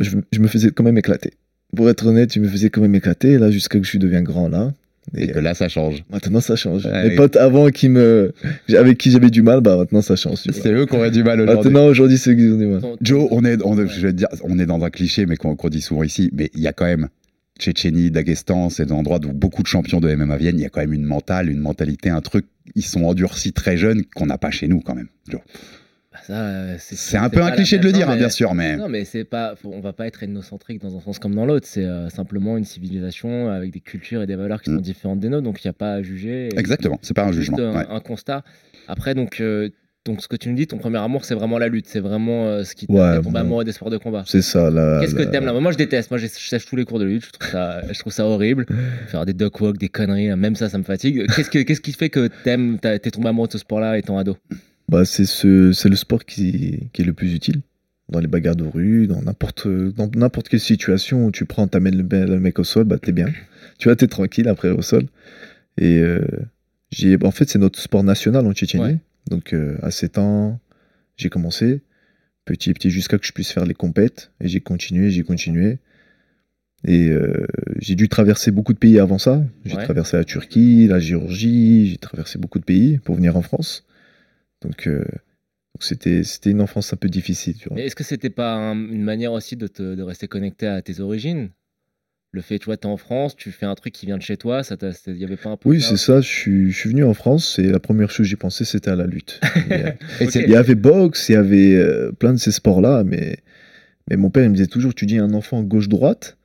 je, 0.00 0.16
je 0.32 0.38
me 0.40 0.48
faisais 0.48 0.70
quand 0.70 0.84
même 0.84 0.98
éclater. 0.98 1.32
Pour 1.76 1.90
être 1.90 2.06
honnête, 2.06 2.32
je 2.32 2.40
me 2.40 2.48
faisais 2.48 2.70
quand 2.70 2.80
même 2.80 2.94
éclater, 2.94 3.38
là, 3.38 3.50
jusqu'à 3.50 3.78
que 3.78 3.84
je 3.86 3.98
devienne 3.98 4.24
grand, 4.24 4.48
là. 4.48 4.72
Et 5.16 5.28
que 5.28 5.38
là, 5.38 5.54
ça 5.54 5.68
change. 5.68 6.04
Maintenant, 6.10 6.40
ça 6.40 6.54
change. 6.54 6.84
Ouais, 6.84 7.02
Mes 7.04 7.08
oui. 7.10 7.16
potes 7.16 7.36
avant 7.36 7.68
qui 7.70 7.88
me, 7.88 8.32
avec 8.76 8.98
qui 8.98 9.10
j'avais 9.10 9.30
du 9.30 9.40
mal, 9.40 9.62
bah 9.62 9.78
maintenant, 9.78 10.02
ça 10.02 10.16
change. 10.16 10.40
C'est 10.50 10.70
eux 10.70 10.84
qui 10.84 10.96
auraient 10.96 11.10
du 11.10 11.24
mal 11.24 11.40
aujourd'hui. 11.40 11.70
Maintenant, 11.72 11.86
aujourd'hui, 11.86 12.18
c'est 12.18 12.32
eux 12.32 12.34
qui 12.34 12.42
ont 12.52 12.58
du 12.58 12.66
mal. 12.66 12.82
Joe, 13.00 13.26
on 13.30 13.42
est, 13.42 13.56
on, 13.64 13.74
je 13.74 14.00
vais 14.02 14.12
te 14.12 14.16
dire, 14.18 14.28
on 14.42 14.58
est 14.58 14.66
dans 14.66 14.82
un 14.84 14.90
cliché, 14.90 15.24
mais 15.24 15.36
qu'on 15.36 15.56
qu'on 15.56 15.70
dit 15.70 15.80
souvent 15.80 16.02
ici, 16.02 16.30
mais 16.34 16.50
il 16.54 16.60
y 16.60 16.66
a 16.66 16.74
quand 16.74 16.84
même 16.84 17.08
Tchétchénie, 17.58 18.10
Daghestan, 18.10 18.70
c'est 18.70 18.86
des 18.86 18.92
endroits 18.92 19.18
où 19.24 19.32
beaucoup 19.32 19.62
de 19.62 19.66
champions 19.68 20.00
de 20.00 20.14
MMA 20.14 20.36
viennent. 20.36 20.58
Il 20.58 20.62
y 20.62 20.66
a 20.66 20.68
quand 20.70 20.80
même 20.80 20.92
une 20.92 21.04
mentale, 21.04 21.50
une 21.50 21.58
mentalité, 21.58 22.08
un 22.10 22.20
truc. 22.20 22.46
Ils 22.74 22.84
sont 22.84 23.04
endurcis 23.04 23.52
très 23.52 23.76
jeunes 23.76 24.04
qu'on 24.14 24.26
n'a 24.26 24.38
pas 24.38 24.50
chez 24.50 24.68
nous 24.68 24.80
quand 24.80 24.94
même. 24.94 25.08
Bah, 25.30 25.38
Ça, 26.26 26.40
euh, 26.40 26.76
C'est 26.78 27.16
un 27.16 27.28
peu 27.28 27.42
un 27.42 27.50
cliché 27.50 27.78
de 27.78 27.84
le 27.84 27.92
dire, 27.92 28.08
hein, 28.10 28.16
bien 28.16 28.28
sûr, 28.30 28.54
mais. 28.54 28.76
Non, 28.76 28.88
mais 28.88 29.04
c'est 29.04 29.24
pas. 29.24 29.56
faut- 29.56 29.72
on 29.72 29.80
va 29.80 29.92
pas 29.92 30.06
être 30.06 30.22
ethnocentrique 30.22 30.80
dans 30.80 30.96
un 30.96 31.00
sens 31.00 31.18
comme 31.18 31.34
dans 31.34 31.46
l'autre. 31.46 31.66
C'est 31.68 31.84
euh, 31.84 32.08
simplement 32.10 32.56
une 32.56 32.64
civilisation 32.64 33.50
avec 33.50 33.72
des 33.72 33.80
cultures 33.80 34.22
et 34.22 34.26
des 34.26 34.36
valeurs 34.36 34.62
qui 34.62 34.70
sont 34.70 34.76
différentes 34.76 35.20
des 35.20 35.28
nôtres. 35.28 35.44
Donc 35.44 35.62
il 35.64 35.66
n'y 35.66 35.70
a 35.70 35.74
pas 35.74 35.94
à 35.94 36.02
juger. 36.02 36.48
Mm. 36.54 36.58
Exactement, 36.58 36.98
c'est 37.02 37.14
pas 37.14 37.24
un 37.24 37.32
jugement. 37.32 37.58
Un, 37.58 37.76
ouais. 37.76 37.86
un 37.88 38.00
constat. 38.00 38.42
Après, 38.86 39.14
donc, 39.14 39.40
euh, 39.40 39.70
donc, 40.08 40.22
ce 40.22 40.26
que 40.28 40.36
tu 40.36 40.48
nous 40.48 40.56
dis, 40.56 40.66
ton 40.66 40.78
premier 40.78 40.98
amour, 40.98 41.24
c'est 41.24 41.34
vraiment 41.34 41.58
la 41.58 41.68
lutte. 41.68 41.86
C'est 41.86 42.00
vraiment 42.00 42.46
euh, 42.46 42.64
ce 42.64 42.74
qui 42.74 42.86
t'a 42.86 42.92
Ouais, 42.92 43.16
fait 43.16 43.22
tomber 43.22 43.38
amoureux 43.38 43.64
des 43.64 43.72
sports 43.72 43.90
de 43.90 43.98
combat. 43.98 44.24
C'est 44.26 44.42
ça. 44.42 44.70
La, 44.70 44.98
Qu'est-ce 45.00 45.14
que 45.14 45.22
t'aimes 45.22 45.44
là? 45.44 45.52
Moi, 45.52 45.70
je 45.72 45.76
déteste. 45.76 46.10
Moi, 46.10 46.18
je 46.18 46.26
sèche 46.26 46.66
tous 46.66 46.76
les 46.76 46.84
cours 46.84 46.98
de 46.98 47.04
lutte. 47.04 47.24
Je 47.26 47.30
trouve 47.32 47.50
ça, 47.50 47.82
je 47.92 47.98
trouve 47.98 48.12
ça 48.12 48.24
horrible. 48.26 48.66
Faire 49.08 49.24
des 49.24 49.34
duck 49.34 49.60
walk, 49.60 49.78
des 49.78 49.88
conneries, 49.88 50.34
même 50.34 50.56
ça, 50.56 50.68
ça 50.68 50.78
me 50.78 50.82
fatigue. 50.82 51.26
Qu'est-ce, 51.34 51.50
que, 51.50 51.60
qu'est-ce 51.60 51.80
qui 51.80 51.92
fait 51.92 52.08
que 52.10 52.28
t'aimes, 52.44 52.78
t'es 52.80 52.98
tombé 53.10 53.28
amoureux 53.28 53.48
de 53.48 53.52
ce 53.52 53.58
sport-là 53.58 53.98
étant 53.98 54.18
ado? 54.18 54.36
Bah, 54.88 55.04
c'est 55.04 55.26
ce, 55.26 55.72
c'est 55.72 55.88
le 55.88 55.96
sport 55.96 56.24
qui, 56.24 56.88
qui 56.92 57.02
est 57.02 57.04
le 57.04 57.12
plus 57.12 57.34
utile 57.34 57.60
dans 58.08 58.20
les 58.20 58.26
bagarres 58.26 58.56
de 58.56 58.64
rue, 58.64 59.06
dans 59.06 59.20
n'importe, 59.20 59.68
dans 59.68 60.10
n'importe 60.16 60.48
quelle 60.48 60.60
situation 60.60 61.26
où 61.26 61.30
tu 61.30 61.44
prends, 61.44 61.68
t'amènes 61.68 61.96
le, 61.96 62.26
le 62.26 62.40
mec 62.40 62.58
au 62.58 62.64
sol, 62.64 62.84
bah 62.84 62.96
t'es 62.98 63.12
bien. 63.12 63.26
Tu 63.78 63.88
vois, 63.88 63.96
t'es 63.96 64.06
tranquille 64.06 64.48
après 64.48 64.70
au 64.70 64.80
sol. 64.80 65.04
Et 65.76 65.98
euh, 65.98 66.20
j'ai, 66.90 67.18
en 67.22 67.30
fait, 67.30 67.48
c'est 67.50 67.58
notre 67.58 67.78
sport 67.78 68.02
national 68.02 68.46
en 68.46 68.52
Tchétchénie. 68.52 68.82
Ouais. 68.84 68.98
Donc 69.28 69.52
euh, 69.54 69.78
à 69.82 69.90
7 69.90 70.18
ans, 70.18 70.58
j'ai 71.16 71.28
commencé 71.28 71.82
petit 72.44 72.70
à 72.70 72.72
petit 72.72 72.90
jusqu'à 72.90 73.18
que 73.18 73.26
je 73.26 73.32
puisse 73.32 73.52
faire 73.52 73.66
les 73.66 73.74
compètes. 73.74 74.32
Et 74.40 74.48
j'ai 74.48 74.60
continué, 74.60 75.10
j'ai 75.10 75.22
continué. 75.22 75.78
Et 76.84 77.08
euh, 77.08 77.46
j'ai 77.80 77.94
dû 77.96 78.08
traverser 78.08 78.50
beaucoup 78.52 78.72
de 78.72 78.78
pays 78.78 78.98
avant 78.98 79.18
ça. 79.18 79.42
J'ai 79.64 79.76
Ouais. 79.76 79.84
traversé 79.84 80.16
la 80.16 80.24
Turquie, 80.24 80.86
la 80.86 81.00
Géorgie, 81.00 81.88
j'ai 81.90 81.98
traversé 81.98 82.38
beaucoup 82.38 82.58
de 82.58 82.64
pays 82.64 82.98
pour 82.98 83.16
venir 83.16 83.36
en 83.36 83.42
France. 83.42 83.84
Donc, 84.62 84.86
euh, 84.86 85.04
c'était, 85.80 86.22
c'était 86.24 86.50
une 86.50 86.60
enfance 86.60 86.92
un 86.92 86.96
peu 86.96 87.08
difficile. 87.08 87.56
Est-ce 87.76 87.94
que 87.96 88.04
c'était 88.04 88.30
pas 88.30 88.54
un- 88.54 88.74
une 88.74 89.02
manière 89.02 89.32
aussi 89.32 89.56
de, 89.56 89.66
te, 89.66 89.94
de 89.94 90.02
rester 90.02 90.26
connecté 90.28 90.66
à 90.66 90.80
tes 90.82 91.00
origines? 91.00 91.50
Le 92.30 92.42
fait, 92.42 92.58
tu 92.58 92.66
vois, 92.66 92.76
t'es 92.76 92.86
en 92.86 92.98
France, 92.98 93.36
tu 93.36 93.50
fais 93.50 93.64
un 93.64 93.74
truc 93.74 93.94
qui 93.94 94.04
vient 94.04 94.18
de 94.18 94.22
chez 94.22 94.36
toi, 94.36 94.62
ça 94.62 94.76
il 95.06 95.16
y 95.16 95.24
avait 95.24 95.36
pas 95.36 95.48
un 95.48 95.56
peu 95.56 95.68
Oui, 95.68 95.80
c'est 95.80 95.96
ça. 95.96 96.20
Je 96.20 96.28
suis, 96.28 96.70
je 96.70 96.78
suis 96.78 96.90
venu 96.90 97.02
en 97.02 97.14
France 97.14 97.58
et 97.58 97.68
la 97.68 97.80
première 97.80 98.10
chose 98.10 98.18
que 98.26 98.30
j'ai 98.30 98.36
pensé, 98.36 98.66
c'était 98.66 98.90
à 98.90 98.96
la 98.96 99.06
lutte. 99.06 99.40
Il 100.20 100.50
y 100.50 100.56
avait 100.56 100.74
boxe, 100.74 101.30
il 101.30 101.32
y 101.32 101.36
avait 101.36 101.74
euh, 101.76 102.12
plein 102.12 102.32
de 102.34 102.38
ces 102.38 102.52
sports-là, 102.52 103.02
mais, 103.04 103.38
mais 104.10 104.16
mon 104.16 104.28
père 104.28 104.44
il 104.44 104.50
me 104.50 104.54
disait 104.54 104.66
toujours 104.66 104.94
tu 104.94 105.06
dis 105.06 105.18
à 105.18 105.24
un 105.24 105.32
enfant 105.32 105.62
gauche-droite, 105.62 106.36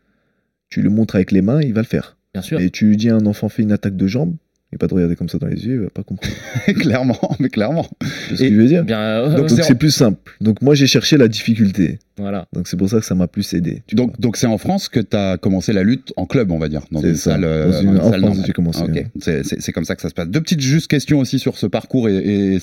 tu 0.69 0.81
le 0.81 0.89
montres 0.89 1.15
avec 1.15 1.31
les 1.31 1.41
mains, 1.41 1.61
il 1.61 1.73
va 1.73 1.81
le 1.81 1.87
faire. 1.87 2.17
Bien 2.33 2.41
sûr. 2.41 2.59
Et 2.61 2.69
tu 2.69 2.85
lui 2.85 2.97
dis 2.97 3.09
à 3.09 3.15
un 3.15 3.25
enfant 3.25 3.49
fais 3.49 3.63
une 3.63 3.71
attaque 3.73 3.97
de 3.97 4.07
jambe, 4.07 4.35
il 4.73 4.75
va 4.75 4.79
pas 4.79 4.87
te 4.87 4.95
regarder 4.95 5.15
comme 5.15 5.29
ça 5.29 5.37
dans 5.37 5.45
les 5.47 5.65
yeux, 5.65 5.75
il 5.75 5.79
va 5.81 5.89
pas 5.91 6.01
comprendre. 6.03 6.33
clairement, 6.79 7.19
mais 7.39 7.49
clairement. 7.49 7.87
C'est 8.29 8.35
ce 8.37 8.41
que 8.43 8.49
je 8.49 8.55
veux 8.55 8.67
dire 8.67 8.83
Bien, 8.83 8.99
euh, 8.99 9.35
Donc 9.37 9.49
c'est- 9.49 9.55
donc 9.57 9.65
c'est 9.65 9.75
plus 9.75 9.91
simple. 9.91 10.35
Donc 10.41 10.61
moi 10.63 10.73
j'ai 10.75 10.87
cherché 10.87 11.17
la 11.17 11.27
difficulté. 11.27 11.99
Voilà. 12.17 12.47
Donc 12.53 12.67
c'est 12.67 12.77
pour 12.77 12.89
ça 12.89 12.99
que 12.99 13.05
ça 13.05 13.15
m'a 13.15 13.27
plus 13.27 13.53
aidé. 13.53 13.83
tu 13.87 13.95
Donc, 13.95 14.19
donc 14.19 14.37
c'est 14.37 14.47
en 14.47 14.57
France 14.57 14.89
que 14.89 14.99
tu 14.99 15.15
as 15.15 15.37
commencé 15.37 15.73
la 15.73 15.83
lutte 15.83 16.11
en 16.17 16.25
club, 16.25 16.51
on 16.51 16.57
va 16.59 16.69
dire, 16.69 16.81
dans 16.91 17.01
C'est 17.01 17.09
une 17.09 17.15
ça. 17.15 17.31
salle, 17.31 17.43
euh, 17.43 17.71
Dans 17.71 17.81
une- 17.81 17.89
une 17.89 17.99
en 17.99 18.09
salle 18.11 18.33
j'ai 18.45 18.53
commencé. 18.53 18.81
C'est- 19.21 19.43
C'est 19.43 19.61
c'est 19.61 19.71
comme 19.71 19.85
ça 19.85 19.95
que 19.95 20.01
ça 20.01 20.09
se 20.09 20.13
passe. 20.13 20.27
Deux 20.27 20.41
petites 20.41 20.61
juste 20.61 20.87
questions 20.87 21.19
aussi 21.19 21.37
sur 21.39 21.57
ce 21.57 21.65
parcours 21.67 22.09
et, 22.09 22.15
et- 22.17 22.57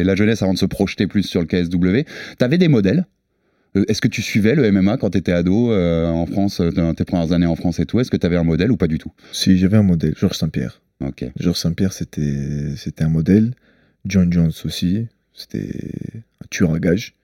et 0.00 0.04
la 0.04 0.14
jeunesse 0.14 0.42
avant 0.42 0.52
de 0.54 0.58
se 0.58 0.66
projeter 0.66 1.06
plus 1.06 1.22
sur 1.22 1.40
le 1.40 1.46
KSW. 1.46 2.04
T'avais 2.38 2.58
des 2.58 2.68
modèles? 2.68 3.06
Euh, 3.76 3.84
Est-ce 3.88 4.00
que 4.00 4.08
tu 4.08 4.22
suivais 4.22 4.54
le 4.54 4.64
MMA 4.72 4.96
quand 4.96 5.10
tu 5.10 5.18
étais 5.18 5.32
ado 5.32 5.70
euh, 5.70 6.06
en 6.08 6.24
France, 6.24 6.60
dans 6.62 6.94
tes 6.94 7.04
premières 7.04 7.32
années 7.32 7.44
en 7.46 7.56
France 7.56 7.78
et 7.78 7.84
tout? 7.84 8.00
Est-ce 8.00 8.10
que 8.10 8.16
tu 8.16 8.24
avais 8.24 8.36
un 8.36 8.44
modèle 8.44 8.70
ou 8.70 8.76
pas 8.78 8.86
du 8.86 8.96
tout? 8.98 9.12
Si 9.32 9.58
j'avais 9.58 9.76
un 9.76 9.82
modèle, 9.82 10.14
Georges 10.18 10.38
Saint-Pierre. 10.38 10.80
Ok. 11.04 11.24
Georges 11.38 11.58
Saint-Pierre, 11.58 11.92
c'était, 11.92 12.74
c'était 12.76 13.04
un 13.04 13.08
modèle. 13.08 13.52
John 14.06 14.32
Jones 14.32 14.52
aussi, 14.64 15.06
c'était 15.34 15.90
un 16.42 16.46
tueur 16.50 16.72
à 16.74 16.78
gage. 16.78 17.14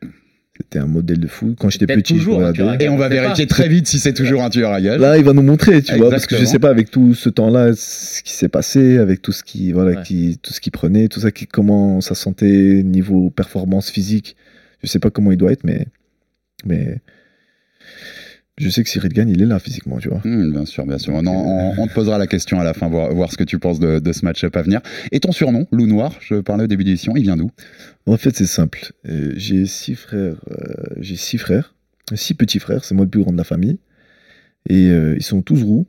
C'était 0.56 0.78
un 0.78 0.86
modèle 0.86 1.18
de 1.18 1.26
fou. 1.28 1.54
Quand 1.58 1.70
j'étais 1.70 1.86
petit, 1.86 2.18
je 2.18 2.28
regardais. 2.28 2.84
Et 2.84 2.88
on 2.90 2.96
va 2.98 3.08
vérifier 3.08 3.46
pas. 3.46 3.54
très 3.54 3.68
vite 3.68 3.86
si 3.86 3.98
c'est 3.98 4.12
toujours 4.12 4.42
un 4.42 4.50
tueur 4.50 4.70
à 4.72 4.80
gage. 4.82 5.00
Là, 5.00 5.16
il 5.16 5.24
va 5.24 5.32
nous 5.32 5.42
montrer, 5.42 5.80
tu 5.82 5.96
vois, 5.96 6.10
parce 6.10 6.26
que 6.26 6.36
je 6.36 6.44
sais 6.44 6.58
pas 6.58 6.68
avec 6.68 6.90
tout 6.90 7.14
ce 7.14 7.30
temps-là, 7.30 7.74
ce 7.74 8.22
qui 8.22 8.32
s'est 8.32 8.50
passé, 8.50 8.98
avec 8.98 9.22
tout 9.22 9.32
ce 9.32 9.42
qui, 9.42 9.72
voilà, 9.72 9.92
Ouais. 9.98 10.02
qui, 10.04 10.38
tout 10.42 10.52
ce 10.52 10.60
qu'il 10.60 10.70
prenait, 10.72 11.08
tout 11.08 11.20
ça, 11.20 11.30
qui, 11.32 11.46
comment 11.46 12.00
ça 12.02 12.14
sentait 12.14 12.82
niveau 12.84 13.30
performance 13.30 13.90
physique. 13.90 14.36
Je 14.82 14.88
sais 14.88 14.98
pas 14.98 15.10
comment 15.10 15.32
il 15.32 15.38
doit 15.38 15.52
être, 15.52 15.64
mais, 15.64 15.86
mais 16.66 16.98
je 18.58 18.68
sais 18.68 18.82
que 18.84 18.90
Cyril 18.90 19.12
Gagne, 19.12 19.30
il 19.30 19.40
est 19.42 19.46
là 19.46 19.58
physiquement, 19.58 19.98
tu 19.98 20.08
vois. 20.08 20.20
Hmm, 20.24 20.50
bien 20.52 20.66
sûr, 20.66 20.84
bien 20.86 20.98
sûr. 20.98 21.14
On, 21.14 21.26
en- 21.26 21.32
on- 21.34 21.74
on 21.82 21.86
te 21.86 21.92
posera 21.94 22.18
la 22.18 22.26
question 22.26 22.60
à 22.60 22.64
la 22.64 22.74
fin, 22.74 22.88
voir, 22.88 23.12
voir 23.14 23.32
ce 23.32 23.36
que 23.36 23.44
tu 23.44 23.58
penses 23.58 23.80
de, 23.80 23.98
de 23.98 24.12
ce 24.12 24.24
match-up 24.24 24.54
à 24.56 24.62
venir. 24.62 24.80
Et 25.10 25.20
ton 25.20 25.32
surnom, 25.32 25.66
Loup 25.72 25.86
Noir, 25.86 26.14
je 26.20 26.36
parlais 26.36 26.64
au 26.64 26.66
début 26.66 26.84
d'édition, 26.84 27.14
il 27.16 27.22
vient 27.22 27.36
d'où? 27.36 27.50
En 28.06 28.16
fait, 28.16 28.36
c'est 28.36 28.46
simple. 28.46 28.92
Euh, 29.08 29.32
j'ai 29.36 29.66
six 29.66 29.94
frères. 29.94 30.36
euh, 30.50 30.74
j'ai 31.00 31.16
six 31.16 31.38
frères, 31.38 31.74
six 32.14 32.34
petits 32.34 32.58
frères. 32.58 32.84
C'est 32.84 32.94
moi 32.94 33.04
le 33.04 33.10
plus 33.10 33.22
grand 33.22 33.32
de 33.32 33.38
la 33.38 33.44
famille. 33.44 33.78
Et 34.68 34.90
euh, 34.90 35.14
ils 35.16 35.22
sont 35.24 35.42
tous 35.42 35.62
roux, 35.62 35.86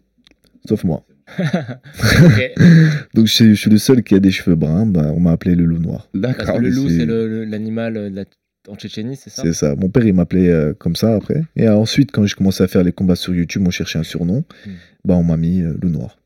sauf 0.68 0.84
moi. 0.84 1.06
Donc 3.14 3.28
je, 3.28 3.32
suis- 3.34 3.50
je 3.56 3.60
suis 3.62 3.70
le 3.70 3.78
seul 3.78 4.04
qui 4.04 4.16
a 4.16 4.20
des 4.20 4.32
cheveux 4.32 4.56
bruns. 4.56 4.86
bah, 4.86 5.12
on 5.16 5.20
m'a 5.20 5.32
appelé 5.32 5.56
le 5.56 5.66
loup 5.66 5.80
noir. 5.80 6.08
D'accord. 6.14 6.60
le 6.60 6.70
loup, 6.70 6.90
c'est- 6.90 7.06
l'animal 7.06 7.98
euh, 7.98 8.10
de 8.10 8.16
la- 8.16 8.26
en 8.68 8.76
Tchétchénie, 8.76 9.16
c'est 9.16 9.30
ça? 9.30 9.44
C'est 9.44 9.54
ça. 9.54 9.76
Mon 9.76 9.90
père, 9.90 10.06
il 10.06 10.14
m'appelait 10.14 10.50
euh, 10.50 10.74
comme 10.74 10.96
ça 10.96 11.16
après. 11.16 11.44
Et 11.56 11.68
euh, 11.68 11.76
ensuite, 11.76 12.12
quand 12.12 12.26
j'ai 12.26 12.36
commencé 12.36 12.64
à 12.64 12.68
faire 12.68 12.84
les 12.84 12.92
combats 12.92 13.16
sur 13.16 13.34
YouTube, 13.34 13.64
on 13.66 13.72
cherchait 13.72 14.00
un 14.00 14.04
surnom. 14.04 14.44
Hmm. 14.66 14.72
Bah, 15.06 15.16
on 15.16 15.24
m'a 15.24 15.38
mis 15.38 15.62
euh, 15.62 15.78
loup 15.82 15.90
noir. 15.90 16.18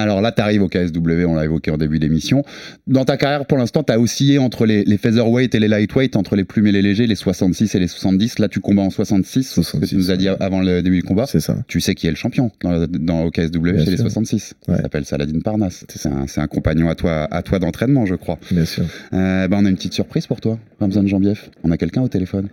Alors 0.00 0.20
là, 0.20 0.30
tu 0.30 0.40
arrives 0.40 0.62
au 0.62 0.68
KSW, 0.68 1.24
on 1.26 1.34
l'a 1.34 1.44
évoqué 1.44 1.72
en 1.72 1.76
début 1.76 1.98
d'émission. 1.98 2.44
Dans 2.86 3.04
ta 3.04 3.16
carrière, 3.16 3.46
pour 3.46 3.58
l'instant, 3.58 3.82
tu 3.82 3.92
as 3.92 3.98
oscillé 3.98 4.38
entre 4.38 4.64
les, 4.64 4.84
les 4.84 4.96
featherweight 4.96 5.54
et 5.56 5.58
les 5.58 5.66
lightweight, 5.66 6.14
entre 6.14 6.36
les 6.36 6.44
plumes 6.44 6.68
et 6.68 6.72
les 6.72 6.82
légers, 6.82 7.08
les 7.08 7.16
66 7.16 7.74
et 7.74 7.80
les 7.80 7.88
70. 7.88 8.38
Là, 8.38 8.48
tu 8.48 8.60
combats 8.60 8.82
en 8.82 8.90
66, 8.90 9.42
ce 9.42 9.56
que 9.56 9.62
66, 9.62 9.88
tu 9.90 9.96
nous 9.96 10.10
as 10.12 10.16
dit 10.16 10.28
avant 10.28 10.60
le 10.60 10.82
début 10.82 10.98
du 10.98 11.02
combat. 11.02 11.26
C'est 11.26 11.40
ça. 11.40 11.56
Tu 11.66 11.80
sais 11.80 11.96
qui 11.96 12.06
est 12.06 12.10
le 12.10 12.16
champion 12.16 12.52
dans, 12.62 12.86
dans 12.88 13.24
au 13.24 13.30
KSW 13.32 13.58
Bien 13.58 13.84
chez 13.84 13.90
les 13.90 13.96
sûr. 13.96 14.04
66. 14.06 14.54
Il 14.68 14.74
Ouais. 14.74 14.80
s'appelle 14.82 15.04
Saladin 15.04 15.40
Parnasse. 15.40 15.84
C'est 15.88 16.08
un, 16.08 16.26
c'est 16.28 16.40
un 16.40 16.46
compagnon 16.46 16.88
à 16.88 16.94
toi, 16.94 17.26
à 17.30 17.42
toi 17.42 17.58
d'entraînement, 17.58 18.06
je 18.06 18.14
crois. 18.14 18.38
Bien 18.52 18.64
sûr. 18.66 18.84
Euh, 19.12 19.48
bah, 19.48 19.56
on 19.60 19.64
a 19.64 19.68
une 19.68 19.76
petite 19.76 19.94
surprise 19.94 20.28
pour 20.28 20.40
toi, 20.40 20.58
Ramzan 20.80 21.06
Jambief. 21.08 21.50
On 21.64 21.72
a 21.72 21.76
quelqu'un 21.76 22.02
au 22.02 22.08
téléphone. 22.08 22.48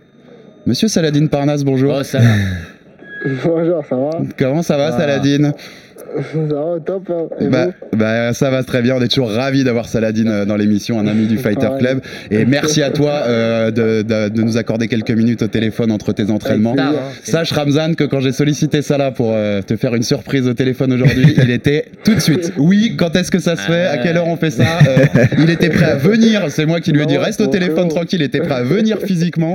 Monsieur 0.66 0.88
Saladin 0.88 1.26
Parnasse, 1.28 1.62
bonjour. 1.62 1.94
Oh, 2.00 2.02
ça 2.02 2.18
va. 2.18 2.26
Bonjour, 3.44 3.84
ça 3.88 3.96
va? 3.96 4.10
Comment 4.38 4.62
ça 4.62 4.76
va, 4.76 4.94
Ah. 4.94 4.98
Saladin? 4.98 5.52
Ça 6.32 6.38
va 6.54 6.80
top 6.84 7.10
hein 7.10 7.26
Et 7.40 7.48
bah, 7.48 7.68
bah, 7.96 8.32
ça 8.32 8.50
va 8.50 8.62
très 8.62 8.82
bien, 8.82 8.96
on 8.96 9.00
est 9.02 9.08
toujours 9.08 9.30
ravis 9.30 9.64
d'avoir 9.64 9.86
Saladin 9.88 10.26
euh, 10.26 10.44
dans 10.44 10.56
l'émission, 10.56 10.98
un 10.98 11.06
ami 11.06 11.26
du 11.26 11.38
Fighter. 11.38 11.68
Club. 11.78 12.00
Et 12.30 12.44
merci 12.44 12.82
à 12.82 12.90
toi 12.90 13.10
euh, 13.26 13.70
de, 13.70 14.02
de- 14.02 14.28
de 14.28 14.42
nous 14.42 14.56
accorder 14.56 14.88
quelques 14.88 15.10
minutes 15.10 15.42
au 15.42 15.46
téléphone 15.48 15.90
entre 15.90 16.12
tes 16.12 16.30
entraînements. 16.30 16.74
Tard, 16.74 16.92
hein. 16.94 17.12
Sache 17.22 17.52
Ramzan 17.52 17.94
que 17.94 18.04
quand 18.04 18.20
j'ai 18.20 18.32
sollicité 18.32 18.82
Salah 18.82 19.10
pour 19.10 19.32
euh, 19.34 19.62
te 19.62 19.76
faire 19.76 19.94
une 19.94 20.02
surprise 20.02 20.46
au 20.46 20.54
téléphone 20.54 20.92
aujourd'hui, 20.92 21.34
il 21.42 21.50
était 21.50 21.86
tout 22.04 22.14
de 22.14 22.20
suite. 22.20 22.52
Oui, 22.56 22.94
quand 22.96 23.14
est-ce 23.16 23.30
que 23.30 23.38
ça 23.38 23.56
se 23.56 23.62
fait? 23.62 23.86
À 23.86 23.98
quelle 23.98 24.16
heure 24.16 24.28
on 24.28 24.36
fait 24.36 24.50
ça? 24.50 24.64
Euh, 24.88 25.04
Il 25.38 25.50
était 25.50 25.68
prêt 25.70 25.86
à 25.86 25.96
venir. 25.96 26.44
C'est 26.48 26.66
moi 26.66 26.80
qui 26.80 26.92
lui 26.92 27.02
ai 27.02 27.06
dit 27.06 27.16
reste 27.18 27.40
au 27.40 27.46
téléphone 27.46 27.88
tranquille. 27.88 28.20
Il 28.20 28.24
était 28.24 28.40
prêt 28.40 28.54
à 28.54 28.62
venir 28.62 28.98
physiquement. 29.00 29.54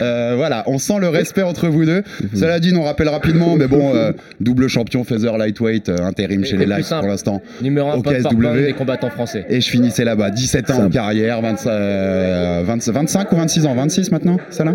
Euh, 0.00 0.34
voilà, 0.36 0.64
on 0.66 0.78
sent 0.78 0.98
le 1.00 1.08
respect 1.08 1.42
entre 1.42 1.68
vous 1.68 1.84
deux. 1.84 2.02
Saladin, 2.34 2.76
on 2.76 2.82
rappelle 2.82 3.08
rapidement, 3.08 3.56
mais 3.56 3.66
bon, 3.66 3.94
euh, 3.94 4.12
double 4.40 4.68
champion 4.68 5.04
Feather 5.04 5.38
Lightweight, 5.38 5.88
euh, 5.88 5.96
intérim 6.04 6.42
Et 6.42 6.46
chez 6.46 6.56
le 6.56 6.64
les 6.64 6.82
simple. 6.82 7.00
pour 7.02 7.10
l'instant. 7.10 7.42
Numéro 7.60 7.90
1 7.90 7.94
Au 7.94 8.02
KSW. 8.02 8.66
des 8.66 8.72
combattants 8.72 9.10
français. 9.10 9.44
Et 9.48 9.60
je 9.60 9.68
finissais 9.70 10.04
là-bas, 10.04 10.30
17 10.30 10.70
ans 10.70 10.84
en 10.84 10.88
carrière, 10.90 11.40
25, 11.40 11.70
euh, 11.70 12.62
20 12.64 12.88
25 12.88 13.32
ou 13.32 13.36
26 13.36 13.66
ans? 13.66 13.74
26 13.74 14.10
maintenant, 14.12 14.36
ça 14.50 14.64
là 14.64 14.74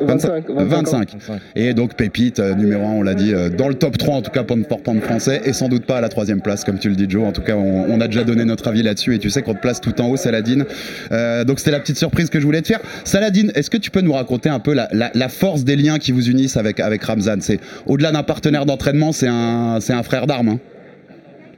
25, 0.00 0.44
25 0.50 0.88
ans. 0.94 1.00
25. 1.18 1.40
Et 1.56 1.74
donc 1.74 1.94
Pépite, 1.94 2.38
euh, 2.40 2.54
numéro 2.54 2.84
1, 2.86 2.90
on 2.92 3.02
l'a 3.02 3.14
dit, 3.14 3.34
euh, 3.34 3.48
dans 3.48 3.68
le 3.68 3.74
top 3.74 3.98
3 3.98 4.16
en 4.16 4.22
tout 4.22 4.30
cas 4.30 4.44
pound 4.44 4.64
français, 5.02 5.40
et 5.44 5.52
sans 5.52 5.68
doute 5.68 5.84
pas 5.86 5.98
à 5.98 6.00
la 6.00 6.08
troisième 6.08 6.40
place, 6.40 6.64
comme 6.64 6.78
tu 6.78 6.88
le 6.88 6.94
dis 6.96 7.06
Joe. 7.08 7.24
En 7.26 7.32
tout 7.32 7.42
cas, 7.42 7.56
on, 7.56 7.86
on 7.90 8.00
a 8.00 8.06
déjà 8.06 8.24
donné 8.24 8.44
notre 8.44 8.68
avis 8.68 8.82
là-dessus, 8.82 9.14
et 9.14 9.18
tu 9.18 9.30
sais 9.30 9.42
qu'on 9.42 9.54
te 9.54 9.60
place 9.60 9.80
tout 9.80 10.00
en 10.00 10.08
haut, 10.08 10.16
Saladin. 10.16 10.64
Euh, 11.12 11.44
donc 11.44 11.58
c'était 11.58 11.70
la 11.72 11.80
petite 11.80 11.96
surprise 11.98 12.30
que 12.30 12.40
je 12.40 12.44
voulais 12.46 12.62
te 12.62 12.68
faire. 12.68 12.80
Saladin, 13.04 13.48
est-ce 13.54 13.70
que 13.70 13.76
tu 13.78 13.90
peux 13.90 14.00
nous 14.00 14.12
raconter 14.12 14.48
un 14.48 14.60
peu 14.60 14.72
la, 14.74 14.88
la- 14.92 15.10
la 15.14 15.28
force 15.28 15.64
des 15.64 15.76
liens 15.76 15.98
qui 15.98 16.12
vous 16.12 16.28
unissent 16.30 16.56
avec, 16.56 16.80
avec 16.80 17.02
Ramzan? 17.02 17.40
C'est 17.40 17.60
Au-delà 17.86 18.12
d'un 18.12 18.22
partenaire 18.22 18.66
d'entraînement, 18.66 19.12
c'est 19.12 19.28
un, 19.28 19.78
c'est 19.80 19.92
un 19.94 20.02
frère 20.02 20.26
d'armes. 20.26 20.48
hein. 20.48 20.58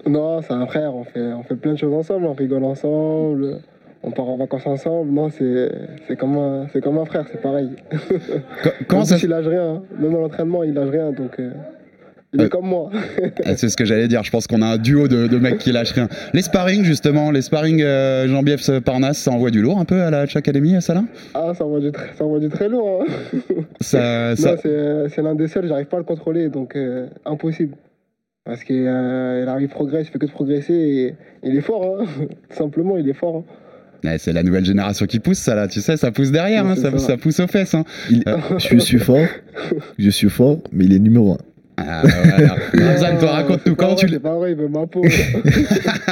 Non, 0.06 0.40
c'est 0.40 0.54
un 0.54 0.66
frère, 0.66 0.94
on 0.94 1.04
fait, 1.04 1.20
on 1.20 1.42
fait 1.42 1.56
plein 1.56 1.74
de 1.74 1.78
choses 1.78 1.92
ensemble, 1.92 2.24
on 2.26 2.32
rigole 2.32 2.64
ensemble, 2.64 3.58
on 4.02 4.10
part 4.12 4.28
en 4.28 4.36
vacances 4.36 4.66
ensemble. 4.66 5.10
Non, 5.12 5.28
c'est 5.30 5.70
c'est 6.08 6.16
comme, 6.16 6.36
un- 6.38 6.66
c'est 6.72 6.80
comme 6.82 6.98
un 6.98 7.04
frère, 7.04 7.26
c'est 7.30 7.40
pareil. 7.42 7.70
Co- 8.62 8.70
Comment 8.88 9.02
En 9.02 9.04
ça 9.04 9.16
plus, 9.16 9.24
il 9.24 9.30
lâche 9.30 9.46
rien, 9.46 9.64
hein. 9.74 9.82
même 9.98 10.14
à 10.14 10.18
l'entraînement, 10.18 10.62
il 10.64 10.72
lâche 10.74 10.88
rien, 10.90 11.12
donc 11.12 11.38
euh, 11.38 11.50
il 12.32 12.40
Euh, 12.40 12.46
est 12.46 12.48
comme 12.48 12.66
moi. 12.66 12.90
Ah, 13.44 13.56
C'est 13.56 13.68
ce 13.68 13.76
que 13.76 13.84
j'allais 13.84 14.06
dire. 14.08 14.22
Je 14.22 14.30
pense 14.30 14.46
qu'on 14.46 14.62
a 14.62 14.66
un 14.66 14.78
duo 14.78 15.08
de, 15.08 15.26
de 15.26 15.36
mecs 15.38 15.58
qui 15.58 15.72
lâchent 15.72 15.92
rien. 15.92 16.08
Les 16.32 16.42
sparring, 16.42 16.84
justement, 16.84 17.30
les 17.30 17.42
sparring 17.42 17.82
euh, 17.82 18.26
Jean-Bief 18.28 18.70
Parnasse, 18.80 19.18
ça 19.18 19.32
envoie 19.32 19.50
du 19.50 19.60
lourd 19.60 19.78
un 19.80 19.84
peu 19.84 20.00
à 20.00 20.10
la 20.10 20.20
Hatch 20.20 20.36
Academy, 20.36 20.80
ça 20.80 20.94
là 20.94 21.02
Ah, 21.34 21.52
ça 21.54 21.64
envoie 21.66 21.80
du, 21.80 21.90
très- 21.92 22.12
ça 22.16 22.24
envoie 22.24 22.38
du 22.38 22.48
très 22.48 22.68
lourd. 22.68 23.02
hein. 23.02 23.34
ça, 23.80 24.36
ça- 24.36 24.52
Non, 24.54 25.08
c'est 25.08 25.22
l'un 25.22 25.34
des 25.34 25.48
seuls, 25.48 25.66
j'arrive 25.66 25.86
pas 25.86 25.96
à 25.96 26.00
le 26.00 26.04
contrôler, 26.06 26.48
donc 26.48 26.76
euh, 26.76 27.06
impossible. 27.26 27.74
Parce 28.44 28.64
qu'il 28.64 28.86
euh, 28.86 29.42
il 29.44 29.48
arrive 29.48 29.68
progresse, 29.68 30.06
il 30.08 30.10
fait 30.12 30.18
que 30.18 30.26
de 30.26 30.30
progresser 30.30 30.72
et 30.72 31.14
il 31.42 31.56
est 31.56 31.60
fort, 31.60 31.98
hein. 32.00 32.04
Tout 32.48 32.56
simplement, 32.56 32.96
il 32.96 33.08
est 33.08 33.12
fort. 33.12 33.36
hein. 33.38 33.44
Ouais, 34.04 34.16
c'est 34.18 34.32
la 34.32 34.42
nouvelle 34.42 34.64
génération 34.64 35.04
qui 35.06 35.18
pousse, 35.18 35.38
ça 35.38 35.54
là, 35.54 35.68
tu 35.68 35.80
sais, 35.80 35.96
ça 35.96 36.10
pousse 36.10 36.30
derrière, 36.30 36.64
hein, 36.66 36.74
ça, 36.76 36.90
ça. 36.92 36.98
ça 36.98 37.16
pousse 37.18 37.38
aux 37.40 37.46
fesses. 37.46 37.74
hein. 37.74 37.84
Il- 38.10 38.24
je 38.58 38.78
suis 38.78 38.98
fort, 38.98 39.26
je 39.98 40.08
suis 40.10 40.30
fort, 40.30 40.62
mais 40.72 40.84
il 40.86 40.92
est 40.94 40.98
numéro 40.98 41.34
un. 41.34 41.38
Ah, 41.88 42.02
voilà. 42.04 42.56
Ramzan, 42.92 43.18
toi, 43.18 43.30
raconte-nous 43.32 43.74
comment 43.74 43.94
tu 43.94 44.08
C'est 44.08 44.20
pas 44.20 44.34
vrai, 44.34 44.52
il 44.52 44.56
veut 44.56 44.68
ma 44.68 44.86
peau. 44.86 45.02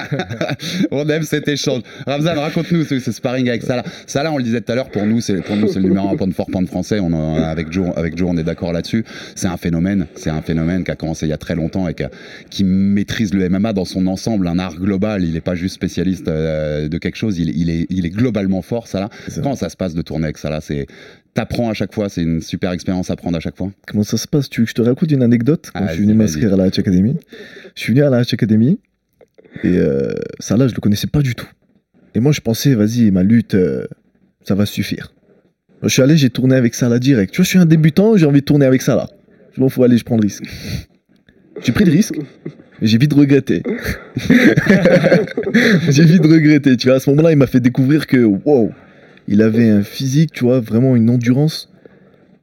On 0.91 1.09
aime 1.09 1.23
cet 1.23 1.49
échange. 1.49 1.83
Ramzan, 2.07 2.35
raconte-nous 2.41 2.85
ce, 2.85 2.99
ce 2.99 3.13
sparring 3.13 3.49
avec 3.49 3.63
Salah. 3.63 3.85
Salah, 4.07 4.33
on 4.33 4.39
le 4.39 4.45
disait 4.45 4.61
tout 4.61 4.73
à 4.73 4.75
l'heure, 4.75 4.91
pour 4.91 5.05
nous, 5.07 5.21
c'est 5.21 5.41
pour 5.43 5.57
nous 5.57 5.69
c'est 5.69 5.81
le 5.81 5.89
numéro 5.89 6.09
un 6.09 6.17
point 6.17 6.27
de 6.27 6.35
fort 6.35 6.47
point 6.47 6.63
de 6.63 6.69
français. 6.69 7.01
On 7.01 7.13
en- 7.13 7.43
avec 7.43 7.71
Joe, 7.73 7.91
avec 7.97 8.17
Joe, 8.17 8.29
on 8.33 8.37
est 8.37 8.45
d'accord 8.45 8.73
là-dessus. 8.73 9.05
C'est 9.35 9.49
un 9.49 9.57
phénomène, 9.57 10.07
c'est 10.15 10.31
un 10.31 10.43
phénomène 10.43 10.85
qui 10.85 10.91
a 10.91 10.97
commencé 10.97 11.27
il 11.27 11.31
y 11.31 11.33
a 11.33 11.37
très 11.39 11.55
longtemps 11.55 11.89
et 11.89 11.95
qui, 11.95 12.05
a- 12.05 12.11
qui 12.51 12.65
maîtrise 12.65 13.35
le 13.35 13.49
MMA 13.49 13.73
dans 13.73 13.85
son 13.85 14.07
ensemble, 14.07 14.49
un 14.49 14.59
art 14.59 14.77
global. 14.77 15.25
Il 15.25 15.33
n'est 15.33 15.41
pas 15.41 15.55
juste 15.55 15.75
spécialiste 15.75 16.29
euh, 16.29 16.89
de 16.89 16.99
quelque 16.99 17.17
chose. 17.17 17.39
Il, 17.39 17.51
il 17.57 17.71
est, 17.71 17.87
il 17.91 18.07
est 18.07 18.11
globalement 18.11 18.63
fort, 18.63 18.87
Salah. 18.87 19.09
Comment 19.43 19.57
ça 19.57 19.69
se 19.69 19.77
passe 19.77 19.95
de 19.95 20.03
tourner 20.03 20.25
avec 20.25 20.39
Salah? 20.39 20.61
C'est 20.61 20.87
T'apprends 21.35 21.71
à 21.71 21.75
chaque 21.75 21.95
fois, 21.95 22.09
c'est 22.09 22.23
une 22.23 22.41
super 22.41 22.73
expérience 22.73 23.11
à 23.11 23.17
prendre 23.17 23.37
à 23.37 23.41
chaque 23.41 23.57
fois. 23.57 23.71
Comment 23.87 24.03
ça 24.03 24.17
se 24.17 24.27
passe? 24.27 24.49
Tu 24.51 24.61
veux 24.61 24.65
que 24.65 24.71
je 24.71 24.75
te 24.75 24.83
raconte 24.83 25.11
une 25.11 25.23
anecdote 25.23 25.71
Quand 25.73 25.81
Ah, 25.83 25.89
je 25.89 25.95
suis 25.95 26.03
venu 26.03 26.15
m'inscrire 26.15 26.53
à 26.55 26.57
la 26.57 26.65
Hatch 26.65 26.79
Academy, 26.79 27.17
je 27.77 27.81
suis 27.81 27.93
venu 27.93 28.03
à 28.03 28.11
la 28.11 28.19
Hatch 28.19 28.35
Academy 28.35 28.79
et 29.63 29.77
euh, 29.79 30.13
ça 30.41 30.57
là, 30.57 30.67
je 30.69 30.75
le 30.75 30.81
connaissais 30.81 31.07
pas 31.07 31.23
du 31.23 31.35
tout. 31.35 31.49
Et 32.15 32.21
moi, 32.21 32.33
je 32.33 32.41
pensais, 32.41 32.75
vas-y, 32.75 33.11
ma 33.11 33.23
lutte, 33.23 33.55
euh, 33.55 33.87
ça 34.43 34.55
va 34.55 34.67
suffire. 34.67 35.13
Je 35.83 35.89
suis 35.89 36.03
allé, 36.03 36.17
j'ai 36.17 36.31
tourné 36.31 36.57
avec 36.57 36.75
Salah 36.75 36.99
direct. 36.99 37.33
Tu 37.33 37.37
vois, 37.37 37.45
je 37.45 37.51
suis 37.51 37.59
un 37.59 37.67
débutant, 37.67 38.17
j'ai 38.17 38.27
envie 38.27 38.41
de 38.41 38.45
tourner 38.45 38.67
avec 38.67 38.83
Salah. 38.83 39.09
Je 39.55 39.61
m'en 39.61 39.69
fous, 39.69 39.85
allez, 39.85 39.97
je 39.99 40.05
prends 40.05 40.17
le 40.17 40.23
risque. 40.23 40.45
J'ai 41.65 41.73
pris 41.73 41.85
le 41.85 41.93
risque, 41.93 42.17
mais 42.81 42.87
j'ai 42.89 42.99
vite 42.99 43.13
regretté. 43.13 43.63
j'ai 45.89 46.05
vite 46.05 46.25
regretté, 46.25 46.77
tu 46.77 46.89
vois. 46.89 46.97
À 46.97 47.01
ce 47.01 47.11
moment-là, 47.11 47.33
il 47.33 47.37
m'a 47.37 47.47
fait 47.47 47.61
découvrir 47.61 48.07
que, 48.07 48.19
wow, 48.19 48.73
il 49.29 49.43
avait 49.43 49.69
un 49.69 49.83
physique, 49.83 50.33
tu 50.33 50.45
vois, 50.45 50.59
vraiment 50.61 50.97
une 50.97 51.09
endurance. 51.11 51.71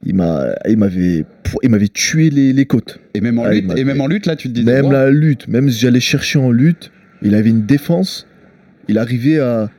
Il 0.05 0.13
m'a, 0.15 0.53
il 0.69 0.77
m'avait, 0.77 1.25
il 1.63 1.69
m'avait 1.69 1.87
tué 1.87 2.29
les, 2.29 2.53
les 2.53 2.65
côtes. 2.65 2.99
Et 3.15 3.21
même 3.21 3.39
en 3.39 3.43
Ah, 3.45 3.53
lutte, 3.53 3.71
et 3.75 3.83
même 3.83 3.99
en 4.01 4.07
lutte, 4.07 4.27
là, 4.27 4.35
tu 4.35 4.47
te 4.49 4.53
disais. 4.53 4.71
Même 4.81 4.91
la 4.91 5.09
lutte, 5.09 5.47
même 5.47 5.69
si 5.69 5.79
j'allais 5.79 5.99
chercher 5.99 6.37
en 6.37 6.51
lutte, 6.51 6.91
il 7.23 7.33
avait 7.33 7.49
une 7.49 7.65
défense. 7.65 8.27
Il 8.87 8.99
arrivait 8.99 9.39
à, 9.39 9.69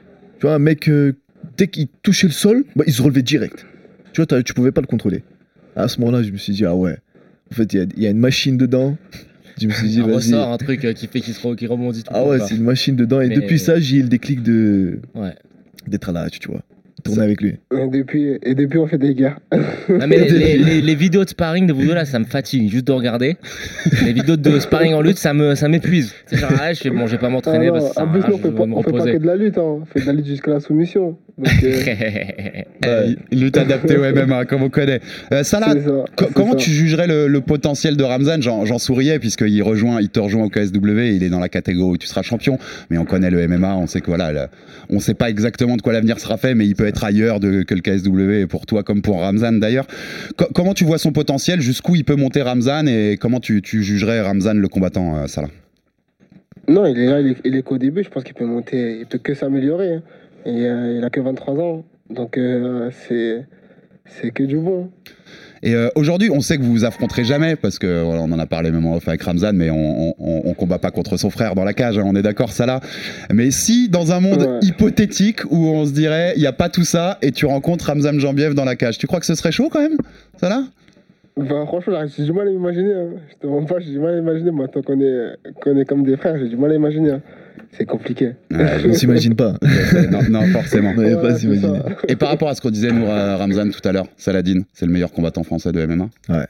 tu 0.40 0.46
vois, 0.46 0.54
un 0.54 0.58
mec 0.58 0.88
euh, 0.88 1.12
dès 1.56 1.68
qu'il 1.68 1.86
touchait 2.02 2.26
le 2.26 2.32
sol, 2.32 2.64
bah, 2.74 2.82
il 2.88 2.92
se 2.92 3.00
relevait 3.02 3.22
direct. 3.22 3.64
Tu 4.12 4.20
vois, 4.22 4.42
tu 4.42 4.52
pouvais 4.52 4.72
pas 4.72 4.80
le 4.80 4.88
contrôler. 4.88 5.22
À 5.76 5.86
ce 5.86 6.00
moment-là, 6.00 6.24
je 6.24 6.32
me 6.32 6.38
suis 6.38 6.54
dit 6.54 6.64
ah 6.64 6.74
ouais, 6.74 6.96
en 7.52 7.54
fait, 7.54 7.72
il 7.72 7.76
y 7.78 7.82
a- 7.82 7.86
il 7.96 8.02
y, 8.02 8.06
a 8.06 8.10
une 8.10 8.18
machine 8.18 8.56
dedans. 8.56 8.96
Je 9.58 9.68
me 9.68 9.72
suis 9.72 9.88
dit 9.88 10.00
un 10.00 10.04
ressort, 10.04 10.52
un 10.52 10.58
truc 10.58 10.84
euh, 10.84 10.92
qui 10.92 11.06
fait 11.06 11.20
qu'il 11.20 11.32
qui 11.34 11.66
rebondit 11.66 12.02
tout 12.02 12.10
Ah 12.14 12.26
ouais, 12.26 12.38
c'est 12.40 12.56
une 12.56 12.64
machine 12.64 12.94
dedans. 12.94 13.22
Et 13.22 13.28
Mais- 13.28 13.36
depuis 13.36 13.58
ça, 13.58 13.78
j'ai 13.80 13.96
eu 13.98 14.02
le 14.02 14.08
déclic 14.08 14.42
de 14.42 14.98
Ouais. 15.14 15.34
d'être 15.86 16.10
à 16.10 16.12
la 16.12 16.28
tu 16.28 16.48
vois, 16.48 16.60
tourner 17.06 17.22
avec 17.24 17.40
lui. 17.40 17.54
Et 17.72 17.88
depuis, 17.88 18.38
et 18.42 18.54
depuis, 18.54 18.78
on 18.78 18.86
fait 18.86 18.98
des 18.98 19.14
guerres. 19.14 19.38
Ah, 19.52 20.06
mais 20.06 20.18
les, 20.18 20.28
les- 20.30 20.58
les- 20.58 20.80
les 20.82 20.94
vidéos 21.06 21.24
de 21.24 21.28
sparring 21.30 21.66
de 21.66 21.72
vous 21.72 21.82
deux 21.86 21.94
là, 21.94 22.04
ça 22.04 22.18
me 22.18 22.24
fatigue 22.24 22.70
juste 22.70 22.86
de 22.86 22.92
regarder. 22.92 23.36
les 24.04 24.12
vidéos 24.12 24.36
de 24.36 24.58
sparring 24.58 24.94
en 24.94 25.00
lutte, 25.00 25.18
ça 25.18 25.32
me 25.34 25.54
ça 25.54 25.68
m'épuise. 25.68 26.12
C'est 26.26 26.36
genre, 26.38 26.50
ah, 26.60 26.72
je 26.72 26.80
fais 26.80 26.90
bon, 26.90 27.06
je 27.06 27.12
vais 27.12 27.18
pas 27.18 27.28
m'entraîner 27.28 27.68
Ah 27.68 27.72
non, 27.72 27.72
parce 27.74 27.88
que 27.88 27.94
ça 27.94 28.06
plus, 28.06 28.20
on 28.34 28.38
fait 28.38 28.48
je 28.48 28.52
pas, 28.52 28.60
vais 28.62 28.66
me 28.66 28.74
on 28.74 28.82
fait 28.82 28.90
pas 28.90 28.96
reposer. 28.98 29.12
que 29.12 29.18
de 29.22 29.26
la 29.26 29.36
lutte, 29.36 29.58
hein. 29.58 29.62
on 29.82 29.84
fait 29.86 30.00
de 30.00 30.06
la 30.06 30.12
lutte 30.12 30.26
jusqu'à 30.26 30.50
la 30.52 30.60
soumission. 30.60 31.16
Donc, 31.38 31.48
euh, 31.64 31.72
Euh, 32.84 33.14
lutte 33.32 33.56
adaptée 33.56 33.96
au 33.96 34.02
MMA, 34.02 34.44
comme 34.44 34.62
on 34.62 34.68
connaît. 34.68 35.00
Euh, 35.32 35.42
Salah, 35.42 35.74
ça, 35.74 36.26
comment 36.34 36.52
ça. 36.52 36.56
tu 36.58 36.70
jugerais 36.70 37.06
le, 37.08 37.26
le 37.26 37.40
potentiel 37.40 37.96
de 37.96 38.04
Ramzan? 38.04 38.40
J'en 38.42 38.64
j'en 38.64 38.78
souriais 38.78 39.18
puisqu'il 39.18 39.60
rejoint, 39.62 40.00
il 40.00 40.08
te 40.08 40.20
rejoint 40.20 40.44
au 40.44 40.50
KSW, 40.50 41.00
il 41.14 41.22
est 41.24 41.28
dans 41.30 41.40
la 41.40 41.48
catégorie 41.48 41.92
où 41.94 41.96
tu 41.96 42.06
seras 42.06 42.22
champion, 42.22 42.58
mais 42.90 42.98
on 42.98 43.04
connaît 43.04 43.30
le 43.30 43.48
MMA, 43.48 43.74
on 43.76 43.86
sait 43.86 44.00
que 44.02 44.06
voilà, 44.06 44.32
le- 44.32 44.46
on 44.90 45.00
sait 45.00 45.14
pas 45.14 45.30
exactement 45.30 45.76
de 45.76 45.82
quoi 45.82 45.94
l'avenir 45.94 46.20
sera 46.20 46.36
fait, 46.36 46.54
mais 46.54 46.66
il 46.66 46.76
peut 46.76 46.86
être 46.86 46.95
ailleurs 47.04 47.40
de- 47.40 47.62
que 47.62 47.74
le 47.74 47.80
KSW 47.80 48.46
pour 48.48 48.66
toi 48.66 48.82
comme 48.82 49.02
pour 49.02 49.20
Ramzan 49.20 49.52
d'ailleurs. 49.58 49.86
Co- 50.36 50.46
comment 50.54 50.74
tu 50.74 50.84
vois 50.84 50.98
son 50.98 51.12
potentiel? 51.12 51.60
Jusqu'où 51.60 51.94
il 51.96 52.04
peut 52.04 52.16
monter 52.16 52.42
Ramzan? 52.42 52.86
Et 52.86 53.16
comment 53.20 53.40
tu, 53.40 53.60
jugerais 53.64 54.20
Ramzan 54.20 54.54
le 54.54 54.68
combattant, 54.68 55.16
euh, 55.16 55.26
Salah? 55.26 55.48
Non, 56.68 56.84
il 56.86 56.98
est 56.98 57.06
là, 57.06 57.20
il 57.44 57.56
est, 57.56 57.62
qu'au 57.62 57.78
début, 57.78 58.02
je 58.02 58.08
pense 58.08 58.24
qu'il 58.24 58.34
peut 58.34 58.44
monter, 58.44 58.98
il 59.00 59.06
peut 59.06 59.18
que 59.18 59.34
s'améliorer. 59.34 59.94
hein. 59.94 60.02
Euh, 60.46 60.96
il 60.98 61.04
a 61.04 61.10
que 61.10 61.20
23 61.20 61.54
ans, 61.54 61.84
donc 62.10 62.38
euh, 62.38 62.90
c'est 63.00 64.30
que 64.32 64.42
du 64.44 64.56
bon. 64.58 64.90
Et 65.62 65.74
euh, 65.74 65.88
aujourd'hui, 65.94 66.30
on 66.30 66.40
sait 66.40 66.58
que 66.58 66.62
vous 66.62 66.72
vous 66.72 66.84
affronterez 66.84 67.24
jamais 67.24 67.56
parce 67.56 67.78
que 67.78 68.02
voilà, 68.02 68.22
on 68.22 68.30
en 68.32 68.38
a 68.38 68.46
parlé 68.46 68.70
même 68.70 68.86
en 68.86 68.96
off 68.96 69.08
avec 69.08 69.22
Ramzan, 69.22 69.52
mais 69.54 69.70
on, 69.70 70.14
on, 70.18 70.54
combat 70.54 70.78
pas 70.78 70.90
contre 70.90 71.16
son 71.16 71.30
frère 71.30 71.54
dans 71.54 71.64
la 71.64 71.72
cage. 71.74 71.98
hein, 71.98 72.02
on 72.06 72.14
est 72.14 72.22
d'accord, 72.22 72.50
ça 72.52 72.66
là. 72.66 72.80
Mais 73.32 73.50
si 73.50 73.88
dans 73.88 74.12
un 74.12 74.20
monde 74.20 74.42
Ouais. 74.42 74.58
hypothétique 74.62 75.40
où 75.50 75.66
on 75.68 75.86
se 75.86 75.92
dirait 75.92 76.34
il 76.36 76.42
y 76.42 76.46
a 76.46 76.52
pas 76.52 76.68
tout 76.68 76.84
ça 76.84 77.18
et 77.22 77.32
tu 77.32 77.46
rencontres 77.46 77.86
Ramzan 77.86 78.18
Jambiev 78.18 78.54
dans 78.54 78.64
la 78.64 78.76
cage, 78.76 78.98
tu 78.98 79.06
crois 79.06 79.20
que 79.20 79.26
ce 79.26 79.34
serait 79.34 79.52
chaud 79.52 79.68
quand 79.70 79.80
même, 79.80 79.96
ça 80.38 80.48
là 80.48 80.64
Bah, 81.36 81.64
franchement, 81.66 81.92
là, 81.94 82.06
j'ai 82.06 82.24
du 82.24 82.32
mal 82.32 82.48
à 82.48 82.50
imaginer. 82.50 82.92
hein. 82.94 83.08
Je 83.30 83.36
te 83.40 83.46
mens 83.46 83.64
pas, 83.64 83.78
j'ai 83.80 83.90
du 83.92 83.98
mal 83.98 84.14
à 84.14 84.18
imaginer. 84.18 84.50
Moi, 84.50 84.68
tant 84.68 84.82
qu'on 84.82 85.00
est, 85.00 85.36
qu'on 85.62 85.76
est 85.76 85.84
comme 85.84 86.02
des 86.04 86.16
frères, 86.16 86.38
j'ai 86.38 86.48
du 86.48 86.56
mal 86.56 86.70
à 86.72 86.74
imaginer. 86.74 87.10
hein. 87.12 87.20
C'est 87.72 87.84
compliqué. 87.86 88.32
On 88.50 88.92
s'imagine 88.92 89.34
pas. 89.34 89.58
non, 90.10 90.22
non, 90.30 90.46
forcément. 90.48 90.90
On 90.90 90.94
pas 90.96 91.22
Ouais, 91.32 91.38
s'imaginer. 91.38 91.78
Et 92.08 92.16
par 92.16 92.28
rapport 92.30 92.48
à 92.48 92.54
ce 92.54 92.60
qu'on 92.60 92.70
disait 92.70 92.92
nous 92.92 93.04
Ra- 93.06 93.36
Ramzan 93.36 93.70
tout 93.70 93.86
à 93.88 93.92
l'heure, 93.92 94.06
Saladin, 94.16 94.62
c'est 94.72 94.86
le 94.86 94.92
meilleur 94.92 95.12
combattant 95.12 95.42
français 95.42 95.72
de 95.72 95.84
MMA. 95.86 96.08
Ouais. 96.28 96.46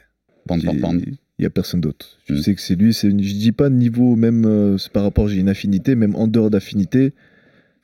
Il 1.38 1.42
n'y 1.42 1.46
a 1.46 1.50
personne 1.50 1.80
d'autre. 1.80 2.18
Je 2.28 2.34
Mm. 2.34 2.38
sais 2.38 2.54
que 2.54 2.60
c'est 2.60 2.76
lui. 2.76 2.94
c'est 2.94 3.08
une- 3.08 3.22
Je 3.22 3.34
dis 3.34 3.52
pas 3.52 3.68
niveau 3.68 4.16
même 4.16 4.44
euh, 4.46 4.78
c'est 4.78 4.90
par 4.92 5.02
rapport 5.02 5.28
j'ai 5.28 5.38
une 5.38 5.48
affinité, 5.48 5.94
même 5.94 6.14
en 6.14 6.28
dehors 6.28 6.48
d'affinité, 6.50 7.12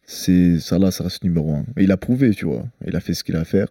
c'est 0.05 0.59
ça 0.59 0.79
là, 0.79 0.91
ça 0.91 1.05
reste 1.05 1.23
numéro 1.25 1.53
un. 1.55 1.65
Et 1.77 1.85
il 1.85 1.93
a 1.93 1.97
prouvé, 1.97 2.31
tu 2.31 2.47
vois. 2.47 2.65
Il 2.87 2.97
a 2.97 3.01
fait 3.01 3.15
ce 3.15 3.25
qu'il 3.25 3.37
a 3.37 3.41
à 3.41 3.45
faire. 3.45 3.69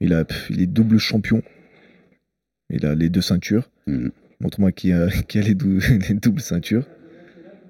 Il 0.00 0.12
a, 0.12 0.24
pff, 0.24 0.48
il 0.50 0.60
est 0.60 0.66
double 0.66 0.98
champion. 0.98 1.42
Il 2.70 2.84
a 2.86 2.94
les 2.94 3.08
deux 3.08 3.20
ceintures. 3.22 3.70
Mm. 3.86 4.08
Montre-moi 4.40 4.72
qui 4.72 4.92
a, 4.92 5.08
qui 5.28 5.38
a 5.38 5.42
les, 5.42 5.54
dou- 5.54 5.78
les 6.08 6.14
doubles 6.14 6.40
ceintures. 6.40 6.84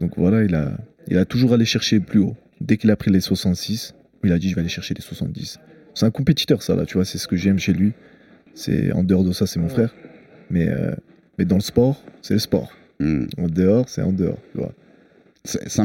Donc 0.00 0.12
voilà, 0.16 0.42
il 0.42 0.54
a, 0.54 0.76
il 1.08 1.18
a 1.18 1.24
toujours 1.24 1.52
allé 1.54 1.64
chercher 1.64 2.00
plus 2.00 2.20
haut. 2.20 2.36
Dès 2.60 2.76
qu'il 2.76 2.90
a 2.90 2.96
pris 2.96 3.10
les 3.10 3.20
66, 3.20 3.94
il 4.24 4.32
a 4.32 4.38
dit 4.38 4.48
je 4.50 4.54
vais 4.54 4.60
aller 4.60 4.68
chercher 4.70 4.94
les 4.94 5.02
70. 5.02 5.58
C'est 5.94 6.06
un 6.06 6.10
compétiteur 6.10 6.62
ça 6.62 6.74
là, 6.74 6.86
tu 6.86 6.94
vois. 6.94 7.04
C'est 7.04 7.18
ce 7.18 7.28
que 7.28 7.36
j'aime 7.36 7.58
chez 7.58 7.72
lui. 7.72 7.92
C'est 8.54 8.92
en 8.92 9.02
dehors 9.02 9.24
de 9.24 9.32
ça, 9.32 9.46
c'est 9.46 9.58
mon 9.60 9.68
frère. 9.68 9.94
Mais, 10.50 10.68
euh, 10.68 10.92
mais 11.38 11.44
dans 11.44 11.56
le 11.56 11.60
sport, 11.62 12.02
c'est 12.22 12.34
le 12.34 12.40
sport. 12.40 12.70
Mm. 13.00 13.24
En 13.38 13.48
dehors, 13.48 13.88
c'est 13.88 14.02
en 14.02 14.12
dehors. 14.12 14.38
Tu 14.52 14.58
vois. 14.58 14.72
5 15.46 15.84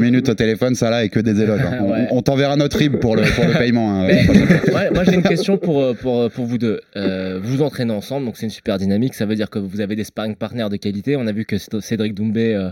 minutes 0.00 0.28
au 0.28 0.34
téléphone, 0.34 0.74
ça 0.74 0.90
là, 0.90 1.04
et 1.04 1.08
que 1.10 1.20
des 1.20 1.40
éloges. 1.40 1.60
hein. 1.60 1.78
On- 1.80 1.90
Ouais. 1.90 2.08
On, 2.10 2.22
t'enverra 2.22 2.56
notre 2.56 2.76
RIB 2.78 2.96
pour 2.98 3.14
le, 3.14 3.22
pour 3.36 3.44
le 3.44 3.52
paiement. 3.58 4.02
hein. 4.02 4.08
Ouais, 4.74 4.90
moi 4.90 5.04
j'ai 5.04 5.14
une 5.14 5.22
question 5.22 5.58
pour, 5.58 5.80
euh, 5.80 5.94
pour, 5.94 6.22
euh, 6.22 6.28
pour 6.28 6.44
vous 6.46 6.58
deux. 6.58 6.80
Euh, 6.96 7.38
vous 7.40 7.58
vous 7.58 7.62
entraînez 7.62 7.92
ensemble, 7.92 8.26
donc 8.26 8.36
c'est 8.36 8.46
une 8.46 8.50
super 8.50 8.78
dynamique. 8.78 9.14
Ça 9.14 9.24
veut 9.24 9.36
dire 9.36 9.48
que 9.48 9.60
vous 9.60 9.80
avez 9.80 9.94
des 9.94 10.02
sparring 10.04 10.34
partners 10.34 10.68
de 10.70 10.76
qualité. 10.76 11.14
On 11.16 11.26
a 11.28 11.32
vu 11.32 11.44
que 11.44 11.56
Céd- 11.56 11.80
Cédric 11.80 12.14
Doumbé 12.14 12.54
euh, 12.54 12.70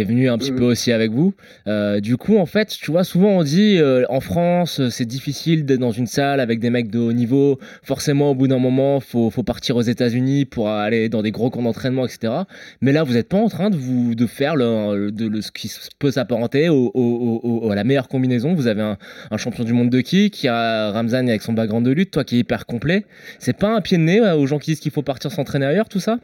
était 0.00 0.08
venu 0.08 0.28
un 0.28 0.38
petit 0.38 0.52
peu 0.52 0.64
aussi 0.64 0.92
avec 0.92 1.10
vous. 1.10 1.34
Euh, 1.66 1.98
du 2.00 2.16
coup, 2.16 2.38
en 2.38 2.46
fait, 2.46 2.68
tu 2.68 2.90
vois, 2.92 3.02
souvent 3.02 3.30
on 3.30 3.42
dit 3.42 3.78
euh, 3.78 4.04
en 4.08 4.20
France, 4.20 4.78
euh, 4.80 4.90
c'est 4.90 5.04
difficile 5.04 5.64
d'être 5.64 5.80
dans 5.80 5.90
une 5.90 6.06
salle 6.06 6.38
avec 6.38 6.60
des 6.60 6.70
mecs 6.70 6.88
de 6.90 6.98
haut 7.00 7.12
niveau. 7.12 7.58
Forcément, 7.82 8.30
au 8.30 8.34
bout 8.34 8.46
d'un 8.46 8.58
moment, 8.58 9.00
faut, 9.00 9.30
faut 9.30 9.42
partir 9.42 9.74
aux 9.76 9.82
États-Unis 9.82 10.44
pour 10.44 10.68
aller 10.68 11.08
dans 11.08 11.22
des 11.22 11.32
gros 11.32 11.50
camps 11.50 11.62
d'entraînement, 11.62 12.06
etc. 12.06 12.32
Mais 12.80 12.92
là, 12.92 13.02
vous 13.02 13.14
n'êtes 13.14 13.28
pas 13.28 13.38
en 13.38 13.48
train 13.48 13.70
de 13.70 13.76
vous 13.76 14.14
de 14.14 14.26
faire 14.26 14.54
le, 14.54 15.10
de, 15.10 15.26
le- 15.26 15.40
ce 15.42 15.50
qui 15.50 15.68
peut 15.98 16.12
s'apparenter 16.12 16.68
au- 16.68 16.92
au- 16.94 17.40
au- 17.42 17.66
au- 17.66 17.70
à 17.70 17.74
la 17.74 17.82
meilleure 17.84 18.08
combinaison. 18.08 18.54
Vous 18.54 18.68
avez 18.68 18.82
un, 18.82 18.98
un 19.32 19.36
champion 19.36 19.64
du 19.64 19.72
monde 19.72 19.90
de 19.90 20.00
kick, 20.00 20.32
qui 20.32 20.46
a 20.48 20.92
Ramzan 20.92 21.26
avec 21.28 21.42
son 21.42 21.52
background 21.54 21.84
de 21.84 21.90
lutte, 21.90 22.12
toi 22.12 22.22
qui 22.24 22.36
est 22.36 22.40
hyper 22.40 22.66
complet. 22.66 23.04
C'est 23.40 23.56
pas 23.56 23.74
un 23.74 23.80
pied 23.80 23.98
de 23.98 24.02
nez 24.04 24.20
aux 24.20 24.46
gens 24.46 24.58
qui 24.60 24.70
disent 24.70 24.80
qu'il 24.80 24.92
faut 24.92 25.02
partir 25.02 25.32
s'entraîner 25.32 25.66
ailleurs, 25.66 25.88
tout 25.88 26.00
ça? 26.00 26.18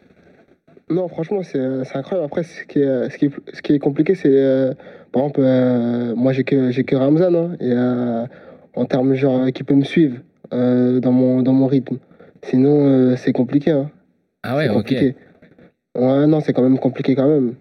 Non, 0.91 1.09
franchement, 1.09 1.43
c'est 1.43 1.85
c'est 1.85 1.97
incroyable. 1.97 2.27
Après, 2.27 2.43
ce 2.43 2.65
qui 2.65 2.81
est, 2.81 3.11
ce 3.11 3.17
qui 3.19 3.27
est, 3.27 3.31
ce 3.55 3.63
qui 3.63 3.73
est 3.75 3.79
compliqué, 3.79 4.15
c'est. 4.15 4.29
euh, 4.29 4.73
par 5.13 5.23
exemple, 5.23 5.41
euh, 5.43 6.15
moi, 6.15 6.33
j'ai 6.33 6.45
que, 6.45 6.97
Ramzan. 6.97 7.35
hein, 7.35 7.57
et 7.61 7.73
euh, 7.73 8.27
en 8.75 8.85
termes, 8.85 9.15
genre, 9.15 9.47
qui 9.53 9.63
peut 9.63 9.75
me 9.75 9.85
suivre 9.85 10.19
euh, 10.53 11.01
dans, 11.01 11.13
mon, 11.13 11.43
dans 11.43 11.53
mon 11.53 11.67
rythme. 11.67 11.99
Sinon, 12.43 12.87
euh, 12.87 13.17
c'est 13.17 13.33
compliqué. 13.33 13.71
hein. 13.71 13.91
Ah 14.43 14.57
ouais, 14.57 14.65
C'est 14.65 14.71
ok. 14.71 14.77
compliqué. 14.77 15.17
Ouais, 15.97 16.27
non, 16.27 16.41
c'est 16.41 16.53
quand 16.53 16.63
même 16.63 16.79
compliqué 16.79 17.15
quand 17.15 17.29
même. 17.29 17.55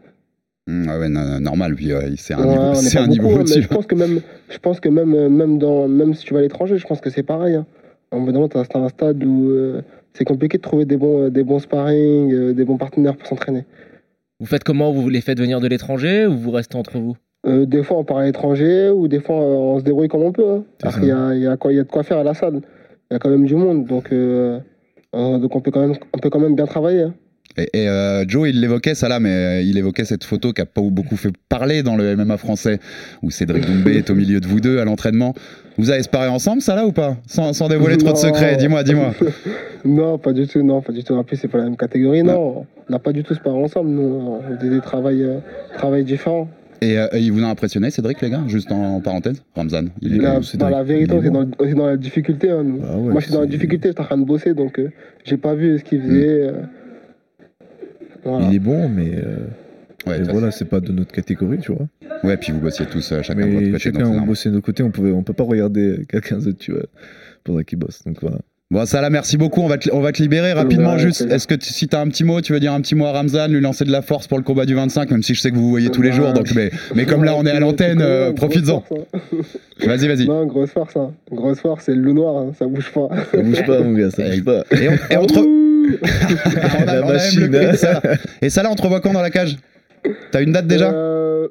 Mm, 0.67 0.85
ah 0.89 0.99
ouais, 0.99 1.09
non, 1.09 1.39
normal, 1.39 1.75
puis 1.75 1.91
euh, 1.91 2.15
c'est 2.17 2.33
un 2.33 2.39
Ouais, 2.39 2.47
niveau, 2.47 2.73
c'est 2.75 2.97
un 2.97 3.07
niveau 3.07 3.27
beaucoup, 3.29 3.41
hein, 3.41 3.61
je 3.61 3.67
pense 3.67 3.85
que 3.85 3.95
même, 3.95 4.21
je 4.49 4.57
pense 4.57 4.79
que 4.79 4.89
même, 4.89 5.13
euh, 5.13 5.29
même, 5.29 5.59
dans, 5.59 5.87
même 5.87 6.13
si 6.13 6.25
tu 6.25 6.33
vas 6.33 6.39
à 6.39 6.43
l'étranger, 6.43 6.77
je 6.77 6.87
pense 6.87 6.99
que 7.01 7.09
c'est 7.09 7.23
pareil. 7.23 7.55
Hein. 7.55 7.65
En 8.11 8.19
bout 8.21 8.31
d'un 8.31 8.39
moment, 8.39 8.49
un 8.55 8.89
stade 8.89 9.23
où 9.23 9.49
euh, 9.49 9.81
c'est 10.13 10.25
compliqué 10.25 10.57
de 10.57 10.63
trouver 10.63 10.85
des 10.85 10.97
bons, 10.97 11.23
euh, 11.25 11.29
des 11.29 11.43
bons 11.43 11.59
sparring, 11.59 12.31
euh, 12.33 12.53
des 12.53 12.65
bons 12.65 12.77
partenaires 12.77 13.15
pour 13.15 13.27
s'entraîner. 13.27 13.65
Vous 14.39 14.45
faites 14.45 14.63
comment 14.63 14.91
Vous 14.91 15.09
les 15.09 15.21
faites 15.21 15.39
venir 15.39 15.59
de 15.61 15.67
l'étranger 15.67 16.27
ou 16.27 16.35
vous 16.37 16.51
restez 16.51 16.77
entre 16.77 16.97
vous? 16.97 17.15
Euh, 17.45 17.65
des 17.65 17.83
fois, 17.83 17.97
on 17.97 18.03
part 18.03 18.17
à 18.17 18.25
l'étranger 18.25 18.89
ou 18.89 19.07
des 19.07 19.19
fois, 19.19 19.35
euh, 19.41 19.55
on 19.75 19.79
se 19.79 19.83
débrouille 19.83 20.07
comme 20.07 20.23
on 20.23 20.31
peut. 20.31 20.49
hein. 20.49 20.63
Il 21.01 21.07
y 21.07 21.11
a, 21.11 21.33
y, 21.35 21.47
a 21.47 21.57
y 21.71 21.75
de 21.77 21.83
quoi 21.83 22.03
faire 22.03 22.17
à 22.17 22.23
la 22.23 22.33
salle. 22.33 22.61
Il 23.09 23.13
y 23.13 23.15
a 23.15 23.19
quand 23.19 23.29
même 23.29 23.45
du 23.45 23.55
monde, 23.55 23.85
donc, 23.85 24.11
euh, 24.11 24.59
donc 25.13 25.55
on, 25.55 25.59
peut 25.61 25.71
quand 25.71 25.81
même, 25.81 25.95
on 26.13 26.17
peut 26.19 26.29
quand 26.29 26.39
même 26.39 26.55
bien 26.55 26.65
travailler. 26.65 27.01
hein. 27.01 27.13
Et, 27.57 27.69
et, 27.83 27.87
euh, 27.87 28.25
Joe, 28.27 28.49
il 28.49 28.59
l'évoquait 28.61 28.95
ça 28.95 29.07
là, 29.07 29.19
mais 29.19 29.29
euh, 29.29 29.61
il 29.61 29.77
évoquait 29.77 30.05
cette 30.05 30.23
photo 30.23 30.53
qui 30.53 30.61
a 30.61 30.65
pas 30.65 30.81
beaucoup 30.81 31.15
fait 31.17 31.29
parler 31.49 31.83
dans 31.83 31.95
le 31.95 32.15
MMA 32.15 32.37
français, 32.37 32.79
où 33.21 33.29
Cédric 33.29 33.65
Doumbé 33.65 33.97
est 33.97 34.09
au 34.09 34.15
milieu 34.15 34.39
de 34.39 34.47
vous 34.47 34.59
deux 34.59 34.79
à 34.79 34.85
l'entraînement. 34.85 35.33
Vous 35.77 35.89
avez 35.91 36.01
sparé 36.03 36.27
ensemble, 36.27 36.61
ça 36.61 36.75
là 36.75 36.85
ou 36.85 36.91
pas? 36.91 37.17
Sans, 37.27 37.53
sans 37.53 37.67
dévoiler 37.67 37.97
trop 37.97 38.09
de 38.09 38.13
Non. 38.15 38.19
secrets, 38.19 38.57
dis-moi, 38.57 38.83
dis-moi. 38.83 39.13
non, 39.85 40.17
pas 40.17 40.33
du 40.33 40.47
tout, 40.47 40.61
non, 40.63 40.81
pas 40.81 40.91
du 40.93 41.03
tout. 41.03 41.13
En 41.13 41.23
plus, 41.23 41.37
c'est 41.37 41.47
pas 41.47 41.57
la 41.59 41.65
même 41.65 41.77
catégorie, 41.77 42.23
non. 42.23 42.65
On 42.89 42.91
n'a 42.91 42.99
pas 42.99 43.11
du 43.13 43.23
tout 43.23 43.33
sparé 43.35 43.55
ensemble, 43.55 43.89
nous. 43.91 44.01
On 44.01 44.41
faisait 44.57 44.69
des 44.69 44.81
travails, 44.81 45.23
euh, 45.23 45.37
travails 45.75 46.03
différents. 46.03 46.47
Et 46.81 46.97
euh, 46.99 47.07
il 47.13 47.31
vous 47.31 47.41
a 47.43 47.47
impressionné, 47.47 47.91
Cédric, 47.91 48.19
les 48.21 48.29
gars? 48.29 48.43
Juste 48.47 48.71
en, 48.71 48.95
en 48.95 48.99
parenthèse 48.99 49.41
Ramzan, 49.55 49.85
il 50.01 50.15
est 50.15 50.17
La, 50.19 50.41
c'est 50.43 50.57
bah, 50.57 50.69
la 50.69 50.83
vérité, 50.83 51.15
est 51.15 51.25
est, 51.25 51.29
bon. 51.29 51.43
dans, 51.57 51.65
est 51.65 51.73
dans 51.75 51.85
la 51.85 51.97
difficulté. 51.97 52.49
hein. 52.49 52.63
Bah 52.65 52.95
ouais, 52.97 53.11
Moi, 53.13 53.21
je 53.21 53.25
suis 53.25 53.33
dans 53.33 53.39
la 53.39 53.45
c'est- 53.45 53.51
difficulté, 53.51 53.87
j'étais 53.89 54.01
en 54.01 54.05
train 54.05 54.17
de 54.17 54.25
bosser, 54.25 54.53
donc 54.53 54.79
euh, 54.79 54.89
j'ai 55.23 55.37
pas 55.37 55.53
vu 55.55 55.77
ce 55.79 55.83
qu'il 55.83 56.01
faisait. 56.01 56.27
euh, 56.43 56.51
voilà. 58.25 58.47
Il 58.49 58.55
est 58.55 58.59
bon, 58.59 58.89
mais, 58.89 59.11
euh, 59.15 59.37
Ouais, 60.05 60.19
mais 60.19 60.31
voilà, 60.33 60.51
c'est 60.51 60.65
pas 60.65 60.81
de 60.81 60.91
notre 60.91 61.13
catégorie, 61.13 61.59
tu 61.59 61.71
vois. 61.71 61.87
Ouais, 62.25 62.35
puis 62.35 62.51
vous 62.51 62.59
bossiez 62.59 62.85
tous 62.85 63.11
euh, 63.13 63.21
chacun 63.21 63.39
de 63.47 63.51
votre 63.51 63.63
Mais 63.65 63.71
côté. 63.71 63.79
chacun, 63.83 64.05
on 64.05 64.21
bossait 64.25 64.49
de 64.49 64.55
notre 64.55 64.65
côté, 64.65 64.83
on 64.83 64.91
pouvait, 64.91 65.11
on 65.11 65.23
peut 65.23 65.31
pas 65.33 65.45
regarder 65.45 66.01
quelqu'un 66.09 66.39
d'autre, 66.39 66.57
tu 66.59 66.73
vois, 66.73 66.83
pendant 67.45 67.61
qu'il 67.61 67.79
bosse. 67.79 68.01
Donc 68.05 68.17
voilà. 68.21 68.39
Bon, 68.69 68.83
là, 68.91 69.09
merci 69.09 69.37
beaucoup. 69.37 69.61
On 69.61 69.67
va 69.67 69.77
te, 69.77 69.89
on 69.93 70.01
va 70.01 70.11
te 70.11 70.21
libérer 70.21 70.51
rapidement. 70.51 70.93
Ouais, 70.93 70.99
juste, 70.99 71.21
est-ce 71.21 71.47
que 71.47 71.53
tu- 71.55 71.71
si 71.71 71.87
tu 71.87 71.95
as 71.95 72.01
un 72.01 72.07
petit 72.07 72.23
mot, 72.25 72.41
tu 72.41 72.51
veux 72.53 72.59
dire 72.59 72.73
un 72.73 72.81
petit 72.81 72.95
mot 72.95 73.05
à 73.05 73.11
Ramzan, 73.13 73.47
lui 73.47 73.61
lancer 73.61 73.85
de 73.85 73.91
la 73.91 74.01
force 74.01 74.27
pour 74.27 74.37
le 74.39 74.43
combat 74.43 74.65
du 74.65 74.73
25, 74.73 75.11
même 75.11 75.21
si 75.23 75.35
je 75.35 75.41
sais 75.41 75.51
que 75.51 75.55
vous 75.55 75.61
vous 75.63 75.69
voyez 75.69 75.89
tous 75.89 76.01
les 76.01 76.09
Ouais. 76.09 76.15
jours. 76.15 76.33
Donc, 76.33 76.53
mais, 76.55 76.71
mais 76.95 77.05
comme 77.05 77.23
là, 77.23 77.35
on 77.37 77.45
est 77.45 77.51
à 77.51 77.59
l'antenne, 77.61 78.01
euh, 78.01 78.33
profites-en. 78.33 78.83
hein. 78.91 79.17
Vas-y, 79.85 80.07
vas-y. 80.07 80.25
Non, 80.27 80.45
grosse 80.47 80.71
force, 80.71 80.97
hein. 80.97 81.13
grosse 81.31 81.59
force, 81.59 81.85
c'est 81.85 81.95
le 81.95 82.01
loup 82.01 82.13
noir, 82.13 82.37
hein, 82.37 82.51
ça 82.57 82.65
bouge 82.65 82.91
pas. 82.91 83.07
Ça 83.31 83.37
bouge 83.41 83.63
pas, 83.65 83.79
mon 83.81 83.93
gars, 83.93 84.09
ça 84.11 84.23
bouge 84.27 84.43
pas. 84.43 84.63
Et 84.71 84.89
on, 84.89 84.93
et 85.11 85.17
on 85.17 85.25
te 85.27 85.33
re- 85.33 85.63
on 86.79 86.81
a- 86.81 86.85
La 86.85 86.93
on 86.93 87.03
a 87.03 87.05
même 87.05 87.07
machine, 87.13 87.39
le 87.41 87.47
de 87.49 87.57
hein. 87.57 87.73
ça. 87.75 88.01
Et 88.41 88.49
ça 88.49 88.63
là, 88.63 88.69
on 88.71 88.75
te 88.75 88.81
revoit 88.81 88.99
quand 89.01 89.13
dans 89.13 89.21
la 89.21 89.29
cage? 89.31 89.57
T'as 90.31 90.41
une 90.41 90.51
date 90.51 90.67
déjà? 90.67 90.91
Euh, 90.91 91.47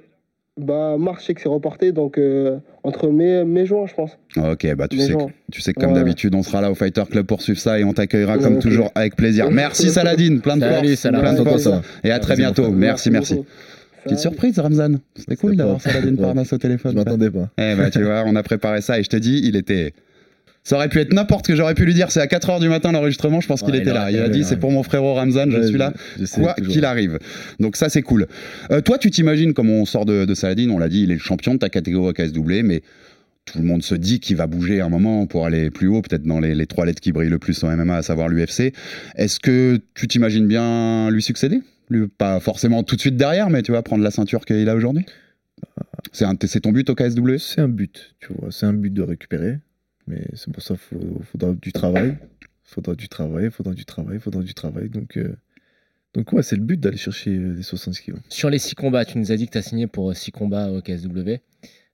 Bah, 0.60 0.96
mars, 0.98 1.22
je 1.22 1.26
sais 1.28 1.34
que 1.34 1.40
c'est 1.40 1.48
reporté, 1.48 1.92
donc 1.92 2.18
euh, 2.18 2.58
entre 2.84 3.08
mai, 3.08 3.42
mai 3.44 3.64
juin, 3.64 3.86
je 3.88 3.94
pense. 3.94 4.18
Ok, 4.36 4.66
bah 4.76 4.86
tu 4.86 4.98
sais, 5.00 5.14
que, 5.14 5.18
tu 5.50 5.62
sais 5.62 5.72
que 5.72 5.80
comme 5.80 5.92
ouais. 5.92 5.98
d'habitude, 5.98 6.34
on 6.34 6.42
sera 6.42 6.60
là 6.60 6.70
au 6.70 6.74
Fighter 6.74 7.04
Club 7.10 7.24
pour 7.26 7.40
suivre 7.40 7.58
ça 7.58 7.78
et 7.80 7.84
on 7.84 7.94
t'accueillera 7.94 8.36
comme 8.36 8.58
toujours 8.58 8.90
avec 8.94 9.16
plaisir. 9.16 9.50
Merci 9.50 9.90
Saladine, 9.98 10.42
plein 10.42 10.56
de 10.58 10.60
Salut, 10.60 10.88
force, 10.88 11.00
Salah. 11.00 11.20
plein 11.20 11.32
de 11.32 11.42
force. 11.42 11.68
Et 12.04 12.10
à 12.10 12.18
très 12.18 12.36
bientôt. 12.36 12.70
Merci, 12.70 13.10
merci. 13.10 13.42
Petite 14.04 14.18
surprise, 14.18 14.58
Ramzan. 14.58 14.98
C'était 15.16 15.36
cool 15.36 15.56
d'avoir 15.56 15.80
Saladin 15.80 16.10
Ouais. 16.16 16.16
Parnasse 16.22 16.52
au 16.52 16.58
téléphone. 16.58 16.92
Je 16.92 16.96
m'attendais 16.98 17.30
pas. 17.30 17.48
Eh 17.56 17.74
bah 17.76 17.88
tu 17.88 18.02
vois, 18.02 18.24
on 18.26 18.36
a 18.36 18.42
préparé 18.42 18.82
ça 18.82 18.98
et 18.98 19.02
je 19.04 19.08
te 19.08 19.16
dis, 19.16 19.40
il 19.44 19.56
était. 19.56 19.94
Ça 20.64 20.76
aurait 20.76 20.88
pu 20.88 21.00
être 21.00 21.12
n'importe 21.12 21.46
que 21.46 21.56
j'aurais 21.56 21.74
pu 21.74 21.84
lui 21.84 21.94
dire. 21.94 22.12
C'est 22.12 22.20
à 22.20 22.26
4h 22.26 22.60
du 22.60 22.68
matin 22.68 22.92
l'enregistrement, 22.92 23.40
je 23.40 23.48
pense 23.48 23.62
qu'il 23.62 23.74
était 23.74 23.92
là. 23.92 24.10
Il 24.10 24.18
a 24.18 24.28
dit 24.28 24.44
c'est 24.44 24.58
pour 24.58 24.70
mon 24.70 24.82
frérot 24.82 25.14
Ramzan, 25.14 25.50
je 25.50 25.62
suis 25.66 25.78
là. 25.78 25.92
je 26.18 26.24
sais, 26.24 26.40
Quoi 26.40 26.54
qu'il 26.54 26.84
arrive. 26.84 27.18
Donc 27.60 27.76
ça 27.76 27.88
c'est 27.88 28.02
cool. 28.02 28.26
Euh, 28.70 28.80
toi 28.80 28.98
tu 28.98 29.10
t'imagines, 29.10 29.54
comme 29.54 29.70
on 29.70 29.84
sort 29.84 30.04
de, 30.04 30.24
de 30.24 30.34
Saladin, 30.34 30.70
on 30.70 30.78
l'a 30.78 30.88
dit, 30.88 31.02
il 31.02 31.10
est 31.10 31.14
le 31.14 31.20
champion 31.20 31.54
de 31.54 31.58
ta 31.58 31.68
catégorie 31.68 32.10
au 32.10 32.12
KSW, 32.12 32.62
mais 32.62 32.82
tout 33.44 33.58
le 33.58 33.64
monde 33.64 33.82
se 33.82 33.96
dit 33.96 34.20
qu'il 34.20 34.36
va 34.36 34.46
bouger 34.46 34.80
un 34.80 34.88
moment 34.88 35.26
pour 35.26 35.46
aller 35.46 35.70
plus 35.70 35.88
haut, 35.88 36.00
peut-être 36.00 36.22
dans 36.22 36.38
les, 36.38 36.54
les 36.54 36.66
trois 36.66 36.86
lettres 36.86 37.00
qui 37.00 37.10
brillent 37.10 37.28
le 37.28 37.40
plus 37.40 37.62
en 37.64 37.76
MMA, 37.76 37.96
à 37.96 38.02
savoir 38.02 38.28
l'UFC. 38.28 38.72
Est-ce 39.16 39.40
que 39.40 39.80
tu 39.94 40.06
t'imagines 40.06 40.46
bien 40.46 41.10
lui 41.10 41.22
succéder? 41.22 41.60
Lui, 41.90 42.06
Pas 42.06 42.38
forcément 42.38 42.84
tout 42.84 42.94
de 42.94 43.00
suite 43.00 43.16
derrière, 43.16 43.50
mais 43.50 43.62
tu 43.62 43.72
vas 43.72 43.82
prendre 43.82 44.04
la 44.04 44.12
ceinture 44.12 44.44
qu'il 44.44 44.68
a 44.68 44.76
aujourd'hui? 44.76 45.04
C'est 46.12 46.60
ton 46.60 46.72
but 46.72 46.88
au 46.90 46.94
KSW 46.94 47.36
C'est 47.38 47.60
un 47.60 47.68
but, 47.68 48.14
tu 48.20 48.28
vois. 48.32 48.50
C'est 48.52 48.66
un 48.66 48.72
but 48.72 48.92
de 48.92 49.02
récupérer. 49.02 49.58
Mais 50.06 50.26
c'est 50.34 50.52
pour 50.52 50.62
ça 50.62 50.74
qu'il 50.76 51.22
faudra 51.24 51.52
du 51.52 51.72
travail. 51.72 52.16
faudra 52.64 52.94
du 52.94 53.08
travail, 53.08 53.50
faudra 53.50 53.74
du 53.74 53.84
travail, 53.84 54.18
faudra 54.20 54.42
du 54.42 54.54
travail. 54.54 54.88
Donc, 54.88 55.16
euh, 55.16 55.34
ouais, 56.32 56.42
c'est 56.42 56.56
le 56.56 56.62
but 56.62 56.80
d'aller 56.80 56.96
chercher 56.96 57.30
euh, 57.30 57.54
les 57.54 57.62
70 57.62 58.00
kilos. 58.00 58.20
Sur 58.28 58.50
les 58.50 58.58
six 58.58 58.74
combats, 58.74 59.04
tu 59.04 59.18
nous 59.18 59.32
as 59.32 59.36
dit 59.36 59.46
que 59.46 59.52
tu 59.52 59.58
as 59.58 59.62
signé 59.62 59.86
pour 59.86 60.14
6 60.14 60.30
combats 60.32 60.70
au 60.70 60.80
KSW. 60.80 61.36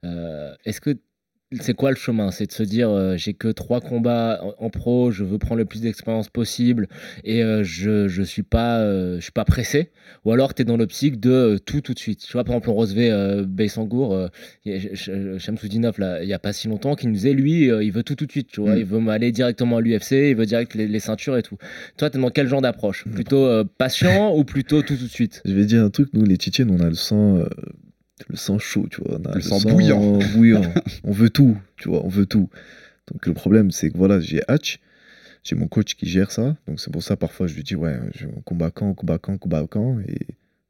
Euh, 0.05 0.55
Est-ce 0.65 0.81
que 0.81 0.97
c'est 1.61 1.73
quoi 1.75 1.91
le 1.91 1.97
chemin? 1.97 2.31
C'est 2.31 2.47
de 2.47 2.53
se 2.53 2.63
dire 2.63 2.91
euh, 2.91 3.17
j'ai 3.17 3.33
que 3.33 3.49
trois 3.49 3.81
combats 3.81 4.39
en, 4.43 4.67
en 4.67 4.71
pro, 4.71 5.11
je 5.11 5.25
veux 5.25 5.39
prendre 5.39 5.57
le 5.59 5.65
plus 5.65 5.81
d'expérience 5.81 6.29
possible 6.29 6.89
et 7.25 7.43
euh, 7.43 7.65
je 7.65 8.07
je 8.09 8.23
suis 8.23 8.43
pas 8.43 8.81
euh, 8.81 9.17
je 9.17 9.23
suis 9.23 9.33
pas 9.33 9.45
pressé 9.47 9.91
ou 10.25 10.33
alors 10.33 10.53
tu 10.55 10.63
es 10.63 10.65
dans 10.67 10.77
l'optique 10.77 11.19
de 11.21 11.59
tout 11.65 11.81
tout 11.81 11.95
de 11.95 11.99
suite. 11.99 12.21
Tu 12.21 12.33
vois 12.35 12.45
par 12.45 12.55
exemple 12.57 12.69
Ch- 14.65 14.89
Ch- 14.95 15.39
Shamsudinov 15.39 15.99
là 15.99 16.23
il 16.23 16.29
y 16.29 16.35
a 16.35 16.39
pas 16.39 16.53
si 16.53 16.69
longtemps 16.69 16.95
qui 16.95 17.07
nous 17.07 17.15
disait 17.15 17.33
lui 17.33 17.65
il 17.69 17.93
veut 17.93 18.03
tout 18.03 18.15
tout 18.15 18.27
de 18.27 18.31
suite, 18.33 18.49
tu 18.49 18.61
vois, 18.61 18.75
Mm. 18.75 18.79
il 18.79 18.85
veut 18.85 19.09
aller 19.09 19.33
directement 19.33 19.79
à 19.79 19.81
l'UFC, 19.81 20.31
il 20.31 20.37
veut 20.37 20.47
direct 20.47 20.75
les, 20.75 20.87
les 20.87 21.01
ceintures 21.01 21.37
et 21.39 21.43
tout. 21.43 21.57
Toi 21.97 22.11
tu 22.11 22.19
es 22.19 22.21
dans 22.21 22.31
quel 22.31 22.47
genre 22.47 22.61
d'approche? 22.61 23.05
Plutôt 23.15 23.47
euh, 23.47 23.65
patient 23.79 24.35
ou 24.37 24.45
plutôt 24.45 24.83
tout 24.83 24.97
tout 24.97 25.05
de 25.05 25.09
suite? 25.09 25.41
Je 25.47 25.55
vais 25.55 25.65
dire 25.65 25.83
un 25.83 25.91
truc, 25.91 26.11
nous 26.13 26.25
les 26.25 26.37
Tchétchènes, 26.37 26.71
on 26.71 26.81
a 26.81 26.89
le 26.89 26.95
sang, 26.95 27.39
le 28.29 28.37
sang 28.37 28.59
chaud, 28.59 28.87
tu 28.91 29.01
vois. 29.03 29.19
On 29.21 29.25
a 29.31 29.35
Le 29.35 29.41
sang 29.41 29.61
bouillant. 29.61 30.19
bouillant. 30.35 30.63
on 31.05 31.13
veut 31.13 31.31
tout, 31.31 31.57
tu 31.77 31.89
vois, 31.89 32.05
on 32.05 32.09
veut 32.09 32.27
tout. 32.27 32.49
Donc 33.13 33.27
le 33.27 33.35
problème, 33.35 33.71
c'est 33.71 33.91
que 33.91 33.97
voilà, 33.97 34.21
j'ai 34.21 34.43
Hatch, 34.49 34.81
j'ai 35.45 35.55
mon 35.57 35.69
coach 35.69 35.95
qui 35.95 36.07
gère 36.07 36.31
ça. 36.31 36.57
Donc 36.67 36.81
c'est 36.81 36.93
pour 36.93 37.03
ça, 37.03 37.17
parfois, 37.17 37.47
je 37.47 37.55
lui 37.55 37.63
dis, 37.63 37.75
ouais, 37.77 37.99
je 38.15 38.27
combat 38.45 38.71
quand, 38.71 38.93
combat 38.95 39.19
quand, 39.19 39.39
combat 39.39 39.67
quand. 39.69 40.01
Et 40.01 40.27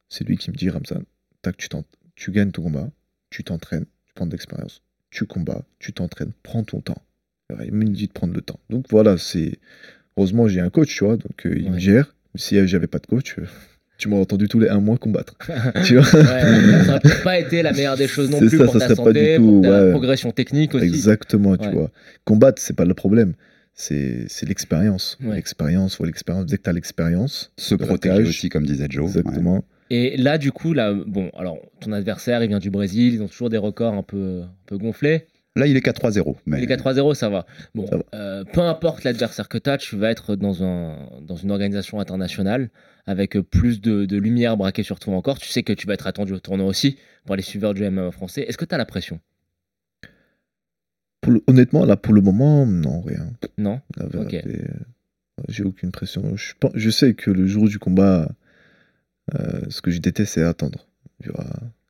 c'est 0.08 0.24
lui 0.26 0.36
qui 0.36 0.50
me 0.50 0.56
dit, 0.56 0.70
Ramzan, 0.70 1.02
tac, 1.42 1.56
tu, 1.56 1.68
t'en- 1.68 1.84
tu 2.14 2.30
gagnes 2.30 2.50
ton 2.52 2.62
combat, 2.62 2.90
tu 3.30 3.42
t'entraînes, 3.44 3.86
tu 4.06 4.12
prends 4.14 4.26
de 4.26 4.32
l'expérience, 4.32 4.82
tu 5.10 5.24
combats, 5.24 5.64
tu 5.78 5.92
t'entraînes, 5.92 6.32
prends 6.42 6.62
ton 6.64 6.80
temps. 6.80 7.02
Alors, 7.50 7.62
il 7.64 7.72
me 7.72 7.84
dit 7.86 8.06
de 8.08 8.12
prendre 8.12 8.34
le 8.34 8.42
temps. 8.42 8.60
Donc 8.70 8.86
voilà, 8.90 9.16
c'est. 9.18 9.58
Heureusement, 10.16 10.48
j'ai 10.48 10.60
un 10.60 10.68
coach, 10.70 10.94
tu 10.96 11.04
vois, 11.04 11.16
donc 11.16 11.46
euh, 11.46 11.54
il 11.56 11.70
me 11.72 11.78
gère. 11.78 12.14
Si 12.34 12.56
euh, 12.58 12.66
j'avais 12.66 12.88
pas 12.88 12.98
de 12.98 13.06
coach, 13.06 13.38
euh, 13.38 13.46
tu 13.98 14.08
m'aurais 14.08 14.22
entendu 14.22 14.48
tous 14.48 14.58
les 14.60 14.68
un 14.68 14.80
mois 14.80 14.96
combattre. 14.96 15.34
tu 15.84 15.96
vois 15.98 16.20
Ouais, 16.20 16.84
ça 16.86 17.00
peut-être 17.00 17.22
pas 17.22 17.38
été 17.38 17.62
la 17.62 17.72
meilleure 17.72 17.96
des 17.96 18.08
choses 18.08 18.30
non 18.30 18.38
C'est 18.38 18.46
plus 18.46 18.58
ça, 18.58 18.64
pour 18.64 18.72
ça 18.74 18.78
ta 18.80 18.84
serait 18.86 18.96
pas 18.96 19.04
santé, 19.04 19.36
du 19.38 19.44
pour 19.44 19.52
tout, 19.56 19.60
ta 19.62 19.84
ouais. 19.84 19.90
progression 19.90 20.30
technique 20.32 20.74
aussi. 20.74 20.86
Exactement, 20.86 21.56
tu 21.56 21.66
Ouais. 21.68 21.74
vois. 21.74 21.90
Combattre, 22.24 22.62
c'est 22.62 22.76
pas 22.76 22.84
le 22.86 22.94
problème. 22.94 23.34
C'est 23.74 24.24
c'est 24.28 24.46
l'expérience. 24.48 25.18
Ouais. 25.22 25.36
L'expérience, 25.36 25.98
ouais, 25.98 26.06
l'expérience. 26.06 26.46
Dès 26.46 26.56
que 26.56 26.62
tu 26.62 26.70
as 26.70 26.72
l'expérience, 26.72 27.52
Se 27.56 27.74
protéger 27.74 28.22
aussi, 28.22 28.48
comme 28.48 28.64
disait 28.66 28.86
Joe. 28.88 29.04
Ouais. 29.04 29.20
Exactement. 29.20 29.64
Et 29.90 30.16
là, 30.16 30.36
du 30.36 30.52
coup, 30.52 30.72
là, 30.74 30.92
bon, 31.06 31.30
alors 31.38 31.58
ton 31.80 31.92
adversaire, 31.92 32.42
il 32.42 32.48
vient 32.48 32.58
du 32.58 32.70
Brésil, 32.70 33.14
ils 33.14 33.22
ont 33.22 33.28
toujours 33.28 33.50
des 33.50 33.56
records 33.56 33.94
un 33.94 34.02
peu, 34.02 34.42
un 34.42 34.50
peu 34.66 34.76
gonflés. 34.78 35.26
Là, 35.56 35.66
il 35.66 35.76
est 35.76 35.80
qu'à 35.80 35.92
3-0. 35.92 36.36
Mais... 36.46 36.60
Les 36.60 36.66
4-3-0, 36.66 37.14
ça 37.14 37.28
va. 37.30 37.46
Bon, 37.74 37.86
Ça 37.86 37.96
va. 37.96 38.02
euh, 38.14 38.44
peu 38.52 38.60
importe 38.60 39.02
l'adversaire 39.02 39.48
que 39.48 39.58
tu 39.58 39.70
as, 39.70 39.76
tu 39.78 39.96
vas 39.96 40.10
être 40.10 40.36
dans, 40.36 40.62
un, 40.62 40.94
dans 41.26 41.34
une 41.36 41.50
organisation 41.50 41.98
internationale 42.00 42.68
avec 43.08 43.38
plus 43.40 43.80
de, 43.80 44.04
de 44.04 44.16
lumière 44.18 44.58
braquée 44.58 44.82
sur 44.82 44.98
toi 45.00 45.14
encore. 45.14 45.38
Tu 45.38 45.48
sais 45.48 45.62
que 45.62 45.72
tu 45.72 45.86
vas 45.86 45.94
être 45.94 46.06
attendu 46.06 46.34
au 46.34 46.40
tournoi 46.40 46.66
aussi 46.66 46.98
par 47.24 47.36
les 47.36 47.42
suiveurs 47.42 47.72
du 47.72 47.82
MMA 47.82 48.10
français. 48.12 48.42
Est-ce 48.42 48.58
que 48.58 48.66
tu 48.66 48.74
as 48.74 48.78
la 48.78 48.84
pression? 48.84 49.18
Pour 51.22 51.32
le- 51.32 51.42
honnêtement, 51.46 51.84
là, 51.86 51.96
pour 51.96 52.12
le 52.12 52.20
moment, 52.20 52.66
non, 52.66 53.00
rien. 53.00 53.32
Non? 53.56 53.80
Euh, 54.46 54.68
j'ai 55.48 55.64
aucune 55.64 55.90
pression. 55.90 56.36
Je, 56.36 56.52
pense- 56.60 56.72
je 56.74 56.90
sais 56.90 57.14
que 57.14 57.30
le 57.30 57.46
jour 57.46 57.66
du 57.68 57.78
combat, 57.78 58.30
euh, 59.34 59.62
ce 59.70 59.80
que 59.80 59.90
je 59.90 60.00
déteste, 60.00 60.34
c'est 60.34 60.42
attendre. 60.42 60.86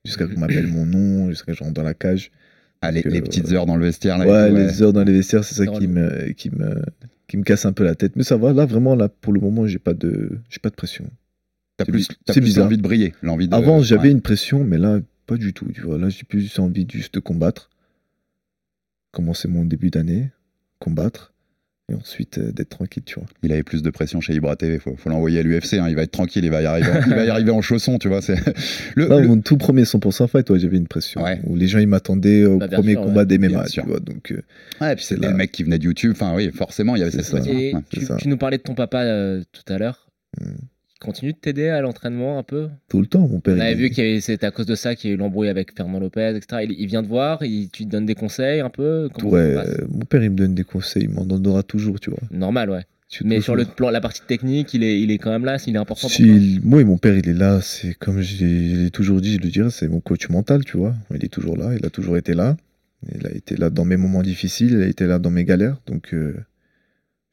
Jusqu'à 0.05 0.27
qu'on 0.27 0.39
m'appelle 0.39 0.69
mon 0.69 0.87
nom, 0.87 1.31
jusqu'à 1.31 1.53
que 1.53 1.59
je 1.59 1.65
rentre 1.65 1.75
dans 1.75 1.83
la 1.83 1.95
cage. 1.95 2.31
Ah, 2.81 2.93
les, 2.93 3.05
euh, 3.07 3.21
petites 3.23 3.51
heures 3.53 3.67
dans 3.67 3.77
le 3.77 3.85
vestiaire. 3.87 4.19
Là, 4.19 4.27
Ouais, 4.27 4.49
tout, 4.49 4.55
ouais. 4.55 4.67
les 4.67 4.83
heures 4.83 4.93
dans 4.93 5.03
les 5.05 5.13
vestiaires, 5.13 5.45
c'est 5.45 5.55
ça 5.55 5.67
qui 5.67 5.89
me, 5.89 6.31
qui, 6.33 6.51
me, 6.51 6.83
qui 7.27 7.37
me 7.37 7.43
casse 7.43 7.67
un 7.67 7.73
peu 7.73 7.85
la 7.85 7.95
tête. 7.95 8.15
Mais 8.17 8.23
ça 8.23 8.37
va, 8.37 8.53
là, 8.53 8.67
vraiment, 8.67 8.95
là, 8.95 9.09
pour 9.09 9.33
le 9.33 9.41
moment, 9.41 9.67
j'ai 9.67 9.79
pas 9.81 9.95
de, 9.95 10.39
j'ai 10.49 10.61
pas 10.61 10.71
de 10.71 10.77
pression. 10.77 11.05
T'as 11.77 11.85
c'est 11.85 11.93
plus, 11.93 12.09
c'est 12.27 12.33
plus 12.35 12.41
bizarre. 12.41 12.67
envie 12.67 12.77
de 12.77 12.83
briller. 12.83 13.15
L'envie 13.23 13.49
de... 13.49 13.55
Avant, 13.55 13.83
j'avais 13.83 14.03
ouais. 14.09 14.11
une 14.11 14.21
pression, 14.21 14.65
mais 14.65 14.79
là, 14.79 15.01
pas 15.27 15.37
du 15.37 15.53
tout. 15.53 15.67
Tu 15.73 15.81
vois. 15.83 15.99
Là, 15.99 16.09
j'ai 16.09 16.25
plus 16.25 16.59
envie 16.59 16.85
de 16.85 16.91
juste 16.91 17.15
de 17.15 17.21
combattre. 17.21 17.71
Commencer 19.11 19.49
mon 19.49 19.65
début 19.65 19.91
d'année, 19.91 20.31
combattre, 20.81 21.33
et 21.91 21.95
ensuite 21.95 22.39
euh, 22.39 22.53
d'être 22.53 22.69
tranquille, 22.69 23.03
tu 23.07 23.15
vois. 23.19 23.27
Il 23.43 23.51
avait 23.53 23.63
plus 23.63 23.83
de 23.83 23.89
pression 23.91 24.21
chez 24.21 24.35
Ibra 24.35 24.57
TV. 24.57 24.79
Faut, 24.79 24.95
faut 24.97 25.09
l'envoyer 25.09 25.39
à 25.39 25.43
l'UFC. 25.43 25.75
hein, 25.75 25.87
Il 25.89 25.95
va 25.97 26.03
être 26.03 26.11
tranquille. 26.11 26.45
Il 26.45 26.51
va 26.51 26.61
y 26.61 26.67
arriver. 26.67 26.91
En, 26.91 27.01
il 27.07 27.15
va 27.15 27.25
y 27.25 27.31
arriver 27.31 27.51
en 27.51 27.63
chaussons, 27.63 27.99
tu 27.99 28.09
vois. 28.09 28.21
C'est 28.21 28.37
le, 28.95 29.09
mon 29.27 29.41
tout 29.41 29.57
premier 29.57 29.85
100% 29.85 30.29
fight, 30.29 30.51
ouais, 30.51 30.59
j'avais 30.59 30.77
une 30.77 30.87
pression. 30.87 31.23
Ouais. 31.23 31.41
Où 31.45 31.57
les 31.57 31.67
gens, 31.67 31.79
ils 31.79 31.89
m'attendaient 31.89 32.45
au 32.45 32.59
Bah, 32.59 32.69
premier 32.69 32.93
sûr, 32.93 33.03
combat 33.03 33.21
ouais. 33.21 33.27
des 33.27 33.39
MMA, 33.39 33.65
tu 33.67 33.81
vois. 33.81 34.01
Donc, 34.01 34.33
euh, 34.33 34.43
Ouais, 34.81 34.95
puis 34.97 35.05
c'était 35.05 35.23
là. 35.23 35.31
le 35.31 35.37
mec 35.37 35.51
qui 35.51 35.63
venait 35.65 35.79
de 35.79 35.85
YouTube. 35.85 36.13
Enfin, 36.15 36.35
oui, 36.35 36.51
forcément, 36.53 36.95
il 36.95 36.99
y 36.99 37.03
avait 37.03 37.11
cette 37.11 37.25
ça. 37.25 37.39
pression. 37.39 37.59
Et 37.59 37.75
Ouais. 37.75 37.81
tu, 37.91 38.01
c'est 38.01 38.07
ça. 38.07 38.17
tu 38.17 38.29
nous 38.29 38.37
parlais 38.37 38.59
de 38.59 38.63
ton 38.63 38.75
papa 38.75 39.03
euh, 39.05 39.43
tout 39.53 39.73
à 39.73 39.79
l'heure. 39.79 40.11
Hmm. 40.41 40.53
Continue 41.01 41.33
de 41.33 41.39
t'aider 41.39 41.69
à 41.69 41.81
l'entraînement 41.81 42.39
un 42.39 42.43
peu? 42.43 42.69
Tout 42.89 43.01
le 43.01 43.07
temps, 43.07 43.29
mon 43.29 43.39
père. 43.39 43.55
On 43.57 43.61
avait 43.61 43.75
vu 43.75 43.91
que 43.91 44.19
c'est 44.21 44.43
à 44.43 44.51
cause 44.51 44.67
de 44.67 44.75
ça 44.75 44.97
qu'il 44.97 45.11
y 45.11 45.13
a 45.13 45.15
eu 45.15 45.19
l'embrouille 45.19 45.49
avec 45.49 45.77
Fernand 45.77 46.01
Lopez, 46.01 46.35
etc. 46.37 46.65
Il, 46.65 46.73
il 46.73 46.87
vient 46.87 47.03
te 47.03 47.09
voir, 47.09 47.43
il, 47.45 47.71
tu 47.71 47.85
te 47.85 47.91
donnes 47.91 48.07
des 48.07 48.17
conseils 48.17 48.61
un 48.61 48.71
peu? 48.71 49.09
Comment 49.15 49.31
Ouais, 49.31 49.41
euh, 49.57 49.87
mon 49.89 50.05
père, 50.05 50.25
il 50.25 50.31
me 50.31 50.37
donne 50.37 50.55
des 50.55 50.65
conseils, 50.65 51.05
il 51.05 51.11
m'en 51.11 51.25
donnera 51.25 51.63
toujours, 51.63 52.01
tu 52.01 52.11
vois. 52.11 52.19
Normal, 52.33 52.71
ouais. 52.71 52.83
Tu- 53.09 53.25
Mais 53.25 53.41
sur 53.41 53.55
le 53.57 53.65
plan, 53.65 53.91
la 53.91 54.01
partie 54.01 54.21
technique, 54.27 54.75
il 54.75 54.83
est, 54.83 55.01
il 55.01 55.11
est 55.11 55.19
quand 55.19 55.31
même 55.31 55.45
là, 55.45 55.57
il 55.67 55.75
est 55.75 55.79
important 55.79 56.09
pour 56.09 56.11
Si, 56.11 56.27
toi? 56.27 56.35
il- 56.35 56.61
moi 56.63 56.81
et 56.81 56.85
mon 56.85 56.99
père, 56.99 57.17
il 57.17 57.29
est 57.29 57.33
là, 57.33 57.61
c'est 57.63 57.95
comme 57.95 58.21
je 58.21 58.45
l'ai 58.45 58.69
je 58.75 58.81
l'ai 58.83 58.91
toujours 58.91 59.21
dit, 59.21 59.35
je 59.37 59.41
le 59.41 59.49
dirais, 59.49 59.71
c'est 59.71 59.89
mon 59.89 60.01
coach 60.01 60.29
mental, 60.29 60.65
tu 60.65 60.77
vois. 60.77 60.95
Il 61.15 61.25
est 61.25 61.29
toujours 61.29 61.57
là, 61.57 61.75
il 61.79 61.87
a 61.87 61.91
toujours 61.91 62.17
été 62.19 62.35
là. 62.35 62.57
Il 63.15 63.27
a 63.27 63.31
été 63.33 63.57
là 63.57 63.71
dans 63.71 63.85
mes 63.85 63.97
moments 63.97 64.23
difficiles, 64.23 64.73
il 64.73 64.83
a 64.83 64.87
été 64.89 65.07
là 65.07 65.19
dans 65.21 65.31
mes 65.31 65.45
galères. 65.45 65.81
Donc, 65.87 66.13
euh, 66.13 66.35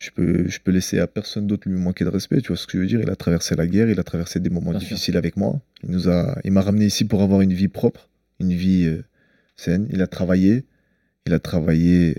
je 0.06 0.12
peux, 0.12 0.48
je 0.48 0.60
peux 0.60 0.72
laisser 0.72 1.00
à 1.00 1.08
personne 1.08 1.48
d'autre 1.48 1.68
lui 1.68 1.78
manquer 1.78 2.06
de 2.06 2.10
respect. 2.10 2.42
Tu 2.42 2.48
vois 2.50 2.58
ce 2.58 2.68
que 2.68 2.78
je 2.78 2.82
veux 2.82 2.88
dire? 2.88 3.02
Il 3.02 3.10
a 3.10 3.16
traversé 3.16 3.56
la 3.56 3.68
guerre, 3.68 3.90
il 3.90 4.00
a 4.00 4.04
traversé 4.04 4.40
des 4.40 4.50
moments 4.50 4.72
Bien 4.72 4.80
sûr. 4.80 4.90
difficiles 4.90 5.18
avec 5.18 5.36
moi. 5.38 5.60
Il 5.84 5.92
nous 5.92 6.10
a, 6.10 6.38
il 6.44 6.52
m'a 6.52 6.62
ramené 6.62 6.86
ici 6.86 7.06
pour 7.06 7.22
avoir 7.22 7.42
une 7.42 7.54
vie 7.54 7.68
propre, 7.68 8.10
une 8.40 8.54
vie 8.54 8.86
euh, 8.86 9.04
saine. 9.56 9.88
Il 9.92 10.02
a 10.02 10.08
travaillé, 10.08 10.66
il 11.26 11.34
a 11.34 11.40
travaillé 11.40 12.16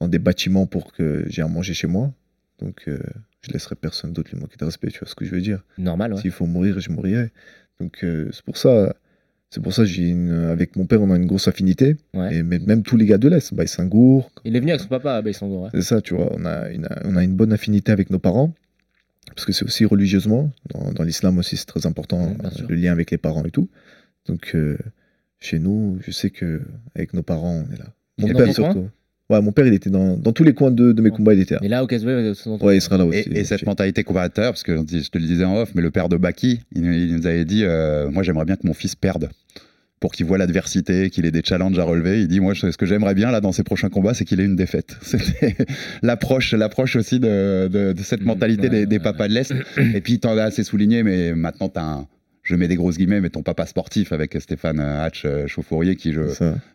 dans 0.00 0.08
des 0.08 0.18
bâtiments 0.18 0.66
pour 0.66 0.92
que 0.92 1.24
j'ai 1.28 1.42
à 1.42 1.48
manger 1.48 1.74
chez 1.74 1.86
moi. 1.86 2.12
Donc, 2.60 2.84
euh, 2.88 2.98
je 3.42 3.52
laisserai 3.52 3.74
personne 3.76 4.12
d'autre 4.12 4.30
lui 4.32 4.40
manquer 4.40 4.56
de 4.58 4.64
respect. 4.64 4.88
Tu 4.88 4.98
vois 5.00 5.08
ce 5.08 5.14
que 5.14 5.24
je 5.24 5.30
veux 5.30 5.40
dire? 5.40 5.62
Normal, 5.76 6.14
ouais. 6.14 6.20
S'il 6.20 6.30
faut 6.30 6.46
mourir, 6.46 6.80
je 6.80 6.90
mourirai. 6.90 7.30
Donc, 7.80 8.02
euh, 8.04 8.28
c'est 8.32 8.42
pour 8.44 8.56
ça. 8.56 8.94
C'est 9.50 9.62
pour 9.62 9.72
ça 9.72 9.82
que 9.82 9.88
j'ai 9.88 10.08
une, 10.08 10.30
avec 10.30 10.76
mon 10.76 10.84
père, 10.84 11.00
on 11.00 11.10
a 11.10 11.16
une 11.16 11.24
grosse 11.26 11.48
affinité. 11.48 11.96
Ouais. 12.12 12.36
Et 12.36 12.42
même 12.42 12.82
tous 12.82 12.96
les 12.96 13.06
gars 13.06 13.16
de 13.18 13.28
l'Est, 13.28 13.54
Baïsingour, 13.54 14.30
Il 14.44 14.54
est 14.54 14.60
venu 14.60 14.72
avec 14.72 14.82
son 14.82 14.88
papa 14.88 15.14
à 15.14 15.22
Baïsangour. 15.22 15.70
c'est 15.72 15.82
ça, 15.82 16.02
tu 16.02 16.14
vois. 16.14 16.30
On 16.34 16.44
a, 16.44 16.68
une, 16.70 16.86
on 17.04 17.16
a 17.16 17.24
une 17.24 17.34
bonne 17.34 17.52
affinité 17.52 17.90
avec 17.92 18.10
nos 18.10 18.18
parents. 18.18 18.54
Parce 19.34 19.44
que 19.46 19.52
c'est 19.52 19.64
aussi 19.64 19.84
religieusement. 19.84 20.50
Dans, 20.70 20.92
dans 20.92 21.02
l'islam 21.04 21.38
aussi, 21.38 21.56
c'est 21.56 21.66
très 21.66 21.86
important, 21.86 22.34
le 22.68 22.74
lien 22.74 22.92
avec 22.92 23.10
les 23.10 23.18
parents 23.18 23.44
et 23.44 23.50
tout. 23.50 23.68
Donc, 24.26 24.52
euh, 24.54 24.76
chez 25.38 25.58
nous, 25.58 25.98
je 26.04 26.10
sais 26.10 26.30
que 26.30 26.62
avec 26.94 27.14
nos 27.14 27.22
parents, 27.22 27.64
on 27.68 27.72
est 27.72 27.78
là. 27.78 27.86
Mon 28.18 28.28
père, 28.28 28.52
surtout. 28.52 28.88
Ouais, 29.30 29.42
mon 29.42 29.52
père, 29.52 29.66
il 29.66 29.74
était 29.74 29.90
dans, 29.90 30.16
dans 30.16 30.32
tous 30.32 30.42
les 30.44 30.54
coins 30.54 30.70
de, 30.70 30.92
de 30.92 31.02
mes 31.02 31.10
combats, 31.10 31.34
il 31.34 31.40
était 31.40 31.54
là. 31.54 31.60
Mais 31.62 31.68
là, 31.68 31.84
au 31.84 31.86
Casway, 31.86 32.32
Ouais, 32.64 32.76
il 32.78 32.80
sera 32.80 32.96
là 32.96 33.04
aussi. 33.04 33.18
Et, 33.30 33.40
et 33.40 33.44
cette 33.44 33.66
mentalité 33.66 34.02
combattaire, 34.02 34.50
parce 34.52 34.62
que 34.62 34.72
je 34.76 35.08
te 35.10 35.18
le 35.18 35.24
disais 35.24 35.44
en 35.44 35.56
off, 35.56 35.70
mais 35.74 35.82
le 35.82 35.90
père 35.90 36.08
de 36.08 36.16
Baki, 36.16 36.60
il, 36.74 36.84
il 36.84 37.16
nous 37.16 37.26
avait 37.26 37.44
dit 37.44 37.62
euh, 37.64 38.08
Moi, 38.10 38.22
j'aimerais 38.22 38.46
bien 38.46 38.56
que 38.56 38.66
mon 38.66 38.72
fils 38.74 38.94
perde. 38.94 39.28
Pour 40.00 40.12
qu'il 40.12 40.26
voit 40.26 40.38
l'adversité, 40.38 41.10
qu'il 41.10 41.26
ait 41.26 41.32
des 41.32 41.42
challenges 41.44 41.76
à 41.78 41.82
relever. 41.82 42.20
Il 42.20 42.28
dit 42.28 42.38
Moi, 42.40 42.54
ce 42.54 42.68
que 42.76 42.86
j'aimerais 42.86 43.14
bien 43.14 43.30
là 43.32 43.40
dans 43.40 43.50
ses 43.52 43.64
prochains 43.64 43.88
combats, 43.90 44.14
c'est 44.14 44.24
qu'il 44.24 44.40
ait 44.40 44.44
une 44.44 44.54
défaite. 44.56 44.96
C'était 45.02 45.56
l'approche, 46.02 46.54
l'approche 46.54 46.94
aussi 46.96 47.18
de, 47.20 47.66
de- 47.68 47.92
de 47.92 48.02
cette 48.02 48.22
mentalité 48.24 48.68
des, 48.70 48.86
des 48.86 48.98
papas 49.00 49.26
de 49.28 49.34
l'Est. 49.34 49.52
Et 49.94 50.00
puis, 50.00 50.20
t'en 50.20 50.38
as 50.38 50.44
assez 50.44 50.62
souligné, 50.62 51.02
mais 51.02 51.34
maintenant, 51.34 51.68
t'as 51.68 51.82
un. 51.82 52.06
Je 52.48 52.54
mets 52.56 52.66
des 52.66 52.76
grosses 52.76 52.96
guillemets, 52.96 53.20
mais 53.20 53.28
ton 53.28 53.42
papa 53.42 53.66
sportif 53.66 54.10
avec 54.12 54.34
Stéphane 54.40 54.80
euh, 54.80 55.04
Hatch 55.04 55.24
euh, 55.26 55.46
Chauffourier, 55.46 55.96
qui, 55.96 56.14
je, 56.14 56.22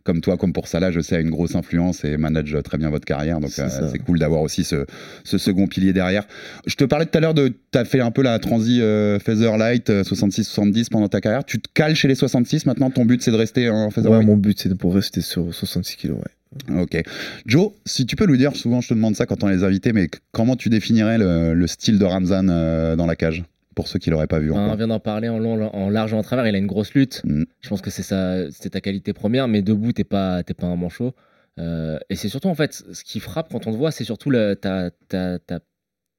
comme 0.04 0.22
toi, 0.22 0.38
comme 0.38 0.54
pour 0.54 0.68
Salah, 0.68 0.92
je 0.92 1.00
sais, 1.00 1.16
a 1.16 1.20
une 1.20 1.32
grosse 1.32 1.56
influence 1.56 2.06
et 2.06 2.16
manage 2.18 2.56
très 2.64 2.78
bien 2.78 2.92
votre 2.92 3.06
carrière. 3.06 3.40
Donc, 3.40 3.50
C'est 3.50 3.64
euh, 3.64 3.92
cool 4.06 4.20
d'avoir 4.20 4.42
aussi 4.42 4.64
ce, 4.64 4.86
ce 5.24 5.40
second 5.40 5.66
pilier 5.66 5.92
derrière. 5.92 6.28
Je 6.68 6.76
te 6.76 6.84
parlais 6.84 7.08
tout 7.08 7.18
à 7.18 7.22
l'heure 7.22 7.34
de. 7.34 7.48
Tu 7.72 7.78
as 7.80 7.86
fait 7.86 8.02
un 8.02 8.12
peu 8.12 8.22
la 8.22 8.38
transi 8.38 8.82
euh, 8.82 9.18
Featherlight 9.18 9.90
euh, 9.90 10.04
66-70 10.04 10.90
pendant 10.92 11.08
ta 11.08 11.22
carrière. 11.22 11.44
Tu 11.44 11.60
te 11.60 11.68
cales 11.74 11.96
chez 11.96 12.08
les 12.08 12.14
66 12.16 12.68
maintenant? 12.68 12.92
Ton 12.92 13.06
but, 13.06 13.24
c'est 13.24 13.32
de 13.32 13.36
rester 13.36 13.70
en 13.70 13.86
Ouais, 13.86 13.92
Featherweight 13.92 14.28
mon 14.28 14.38
but, 14.38 14.60
c'est 14.60 14.70
de- 14.70 14.76
pour 14.76 14.94
rester 14.94 15.22
sur 15.22 15.54
66 15.54 15.96
kilos. 15.98 16.18
Ouais. 16.20 16.82
Ok. 16.82 17.02
Joe, 17.48 17.72
si 17.88 18.06
tu 18.06 18.16
peux 18.16 18.28
nous 18.28 18.38
dire, 18.38 18.56
souvent 18.56 18.80
je 18.80 18.90
te 18.90 18.94
demande 18.94 19.16
ça 19.16 19.26
quand 19.26 19.44
on 19.44 19.50
est 19.50 19.56
les 19.56 19.64
invités, 19.64 19.92
mais 19.92 20.08
comment 20.32 20.56
tu 20.56 20.70
définirais 20.70 21.18
le, 21.18 21.56
le 21.56 21.66
style 21.68 21.98
de 21.98 22.06
Ramzan 22.06 22.48
euh, 22.50 22.96
dans 22.96 23.08
la 23.08 23.16
cage? 23.16 23.44
Pour 23.76 23.88
ceux 23.88 24.00
qui 24.00 24.10
l'auraient 24.10 24.28
pas 24.28 24.40
vu 24.40 24.52
Enfin, 24.52 24.70
on 24.72 24.76
vient 24.76 24.88
d'en 24.88 25.00
parler 25.00 25.30
en 25.30 25.40
long, 25.40 25.70
en 25.74 25.90
large 25.90 26.14
et 26.14 26.16
en 26.16 26.22
travers. 26.24 26.46
Il 26.48 26.56
a 26.56 26.58
une 26.58 26.68
grosse 26.68 26.94
lutte. 26.94 27.22
Mm. 27.26 27.44
Je 27.62 27.70
pense 27.70 27.82
que 27.82 27.90
c'est 27.90 28.04
ça, 28.04 28.50
c'est 28.52 28.72
ta 28.72 28.82
qualité 28.82 29.14
première. 29.14 29.48
Mais 29.48 29.62
debout, 29.62 29.92
t'es 29.94 30.04
pas, 30.04 30.44
t'es 30.44 30.54
pas 30.54 30.68
un 30.68 30.76
manchot. 30.76 31.14
Euh, 31.60 32.00
et 32.10 32.16
c'est 32.16 32.30
surtout 32.30 32.48
en 32.48 32.56
fait, 32.56 32.74
ce 32.74 33.04
qui 33.04 33.20
frappe 33.20 33.50
quand 33.52 33.68
on 33.68 33.72
te 33.72 33.78
voit, 33.78 33.92
c'est 33.92 34.04
surtout 34.04 34.30
le- 34.30 34.56
ta, 34.56 34.90
ta- 35.08 35.40
ta- 35.40 35.60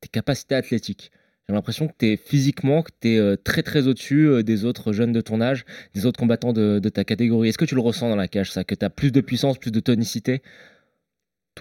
tes 0.01 0.09
capacités 0.11 0.55
athlétiques. 0.55 1.11
J'ai 1.49 1.55
l'impression 1.55 1.88
que 1.88 1.93
t'es 1.99 2.17
physiquement, 2.17 2.83
que 2.83 2.90
t'es 3.01 3.19
euh, 3.19 3.37
très 3.37 3.62
très 3.62 3.87
au-dessus 3.87 4.29
euh, 4.29 4.43
des 4.43 4.64
autres 4.64 4.93
jeunes 4.93 5.12
de 5.12 5.21
ton 5.21 5.40
âge, 5.43 5.64
des 5.95 6.07
autres 6.07 6.19
combattants 6.19 6.53
de, 6.55 6.79
de 6.79 6.88
ta 6.88 7.05
catégorie. 7.05 7.49
Est-ce 7.51 7.59
que 7.59 7.64
tu 7.67 7.75
le 7.75 7.83
ressens 7.83 8.09
dans 8.09 8.17
la 8.17 8.29
cage, 8.29 8.51
ça, 8.51 8.64
que 8.64 8.75
t'as 8.75 8.88
plus 8.88 9.12
de 9.12 9.21
puissance, 9.21 9.59
plus 9.59 9.71
de 9.71 9.81
tonicité? 9.81 10.40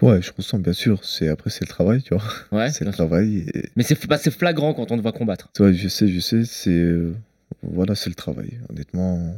Ouais, 0.02 0.20
je 0.20 0.32
ressens 0.36 0.58
bien 0.58 0.72
sûr. 0.72 1.04
C'est 1.04 1.28
après 1.28 1.50
c'est 1.50 1.62
le 1.62 1.68
travail, 1.68 2.02
tu 2.02 2.14
vois. 2.14 2.24
Ouais. 2.52 2.70
c'est 2.70 2.84
le 2.84 2.90
sûr. 2.90 3.06
travail. 3.06 3.46
Et... 3.54 3.70
Mais 3.76 3.82
c'est 3.82 4.06
bah, 4.06 4.18
c'est 4.18 4.32
flagrant 4.32 4.74
quand 4.74 4.90
on 4.90 4.96
te 4.96 5.02
voit 5.02 5.12
combattre. 5.12 5.50
Ouais, 5.60 5.72
je 5.72 5.88
sais, 5.88 6.08
je 6.08 6.20
sais. 6.20 6.44
C'est 6.44 6.70
euh, 6.70 7.14
voilà, 7.62 7.94
c'est 7.94 8.10
le 8.10 8.16
travail. 8.16 8.58
Honnêtement, 8.68 9.34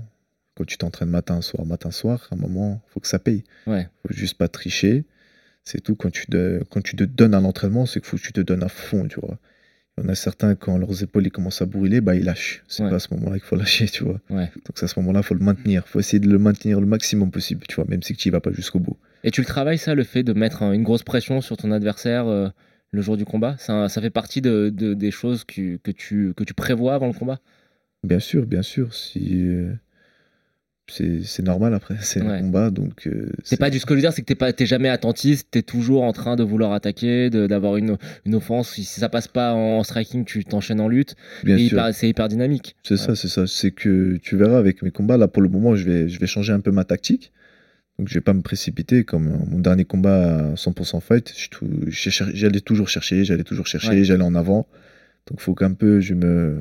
quand 0.54 0.64
tu 0.64 0.78
t'entraînes 0.78 1.10
matin, 1.10 1.42
soir, 1.42 1.66
matin, 1.66 1.90
soir, 1.90 2.26
à 2.30 2.34
un 2.34 2.38
moment, 2.38 2.80
faut 2.88 3.00
que 3.00 3.08
ça 3.08 3.18
paye. 3.18 3.44
Ouais. 3.66 3.88
Faut 4.02 4.14
juste 4.14 4.38
pas 4.38 4.48
tricher. 4.48 5.04
C'est 5.64 5.80
tout. 5.80 5.94
Quand 5.94 6.10
tu 6.10 6.26
te, 6.26 6.62
quand 6.70 6.80
tu 6.80 6.96
te 6.96 7.04
donnes 7.04 7.34
à 7.34 7.40
l'entraînement, 7.40 7.86
c'est 7.86 8.00
qu'il 8.00 8.08
faut 8.08 8.16
que 8.16 8.22
tu 8.22 8.32
te 8.32 8.40
donnes 8.40 8.62
à 8.62 8.68
fond, 8.68 9.06
tu 9.08 9.20
vois. 9.20 9.38
Il 9.98 10.04
y 10.04 10.06
en 10.06 10.10
a 10.10 10.14
certains, 10.14 10.54
quand 10.54 10.76
leurs 10.76 11.02
épaules 11.02 11.26
ils 11.26 11.30
commencent 11.30 11.62
à 11.62 11.66
brûler, 11.66 12.02
bah, 12.02 12.14
ils 12.14 12.22
lâchent. 12.24 12.62
C'est 12.68 12.82
Ouais. 12.82 12.90
pas 12.90 12.96
à 12.96 12.98
ce 12.98 13.12
moment-là 13.14 13.38
qu'il 13.38 13.46
faut 13.46 13.56
lâcher, 13.56 13.86
tu 13.86 14.04
vois. 14.04 14.20
Ouais. 14.28 14.44
Donc 14.54 14.72
c'est 14.74 14.84
à 14.84 14.88
ce 14.88 14.98
moment-là, 15.00 15.20
il 15.20 15.26
faut 15.26 15.34
le 15.34 15.40
maintenir. 15.44 15.82
Il 15.86 15.90
faut 15.90 16.00
essayer 16.00 16.20
de 16.20 16.28
le 16.28 16.38
maintenir 16.38 16.80
le 16.80 16.86
maximum 16.86 17.30
possible, 17.30 17.64
tu 17.66 17.76
vois, 17.76 17.86
même 17.88 18.02
si 18.02 18.14
tu 18.14 18.28
n'y 18.28 18.32
vas 18.32 18.40
pas 18.40 18.52
jusqu'au 18.52 18.78
bout. 18.78 18.96
Et 19.24 19.30
tu 19.30 19.40
le 19.40 19.46
travailles, 19.46 19.78
ça, 19.78 19.94
le 19.94 20.04
fait 20.04 20.22
de 20.22 20.32
mettre 20.34 20.62
un- 20.62 20.72
une 20.72 20.82
grosse 20.82 21.02
pression 21.02 21.40
sur 21.40 21.56
ton 21.56 21.72
adversaire 21.72 22.26
euh, 22.26 22.48
le 22.90 23.00
jour 23.02 23.16
du 23.16 23.24
combat? 23.24 23.56
Ça, 23.58 23.88
ça 23.88 24.00
fait 24.02 24.10
partie 24.10 24.42
de, 24.42 24.68
de- 24.68 24.92
des 24.94 25.10
choses 25.10 25.44
que, 25.44 25.76
que, 25.76 25.90
tu, 25.90 26.34
que 26.36 26.44
tu 26.44 26.52
prévois 26.52 26.94
avant 26.94 27.06
le 27.06 27.14
combat? 27.14 27.40
Bien 28.04 28.20
sûr, 28.20 28.44
bien 28.46 28.62
sûr. 28.62 28.92
Si, 28.94 29.44
euh, 29.46 29.72
c'est 30.88 31.42
normal 31.42 31.74
après, 31.74 31.96
c'est 32.00 32.22
Ouais. 32.22 32.28
un 32.34 32.40
combat, 32.40 32.70
donc. 32.70 33.06
euh, 33.06 33.30
C'est 33.42 33.58
pas 33.58 33.70
du 33.70 33.78
ce 33.80 33.86
que 33.86 33.94
je 33.94 33.96
veux 33.96 34.00
dire, 34.02 34.12
c'est 34.12 34.22
que 34.22 34.26
t'es 34.26 34.34
pas, 34.36 34.52
t'es 34.52 34.66
jamais 34.66 34.88
attentiste, 34.88 35.48
t'es 35.50 35.62
toujours 35.62 36.02
en 36.04 36.12
train 36.12 36.36
de 36.36 36.42
vouloir 36.44 36.72
attaquer, 36.72 37.28
d'avoir 37.30 37.76
une, 37.76 37.96
une 38.24 38.34
offense. 38.36 38.70
Si 38.70 38.84
ça 38.84 39.08
passe 39.08 39.26
pas 39.28 39.52
en, 39.52 39.82
striking, 39.82 40.24
tu 40.24 40.44
t'enchaînes 40.44 40.80
en 40.80 40.88
lutte. 40.88 41.16
Bien 41.44 41.56
c'est 41.92 42.08
hyper 42.08 42.28
dynamique. 42.28 42.76
C'est 42.82 42.96
ça, 42.96 43.16
c'est 43.16 43.28
ça. 43.28 43.46
C'est 43.46 43.72
que 43.72 44.16
tu 44.22 44.36
verras 44.36 44.58
avec 44.58 44.82
mes 44.82 44.90
combats, 44.90 45.16
là 45.16 45.26
pour 45.28 45.42
le 45.42 45.48
moment, 45.48 45.74
je 45.74 45.84
vais, 45.84 46.08
je 46.08 46.20
vais 46.20 46.26
changer 46.26 46.52
un 46.52 46.60
peu 46.60 46.70
ma 46.70 46.84
tactique. 46.84 47.32
Donc 47.98 48.08
je 48.08 48.14
vais 48.14 48.20
pas 48.20 48.34
me 48.34 48.42
précipiter 48.42 49.04
comme 49.04 49.38
mon 49.50 49.58
dernier 49.58 49.86
combat 49.86 50.50
à 50.50 50.54
100% 50.54 51.00
fight. 51.00 51.32
J'allais 51.88 52.60
toujours 52.60 52.88
chercher, 52.88 53.24
j'allais 53.24 53.42
toujours 53.44 53.66
chercher, 53.66 53.88
Ouais. 53.88 54.04
j'allais 54.04 54.22
en 54.22 54.34
avant. 54.34 54.66
Donc 55.28 55.40
faut 55.40 55.54
qu'un 55.54 55.72
peu 55.72 56.00
je 56.00 56.14
me, 56.14 56.60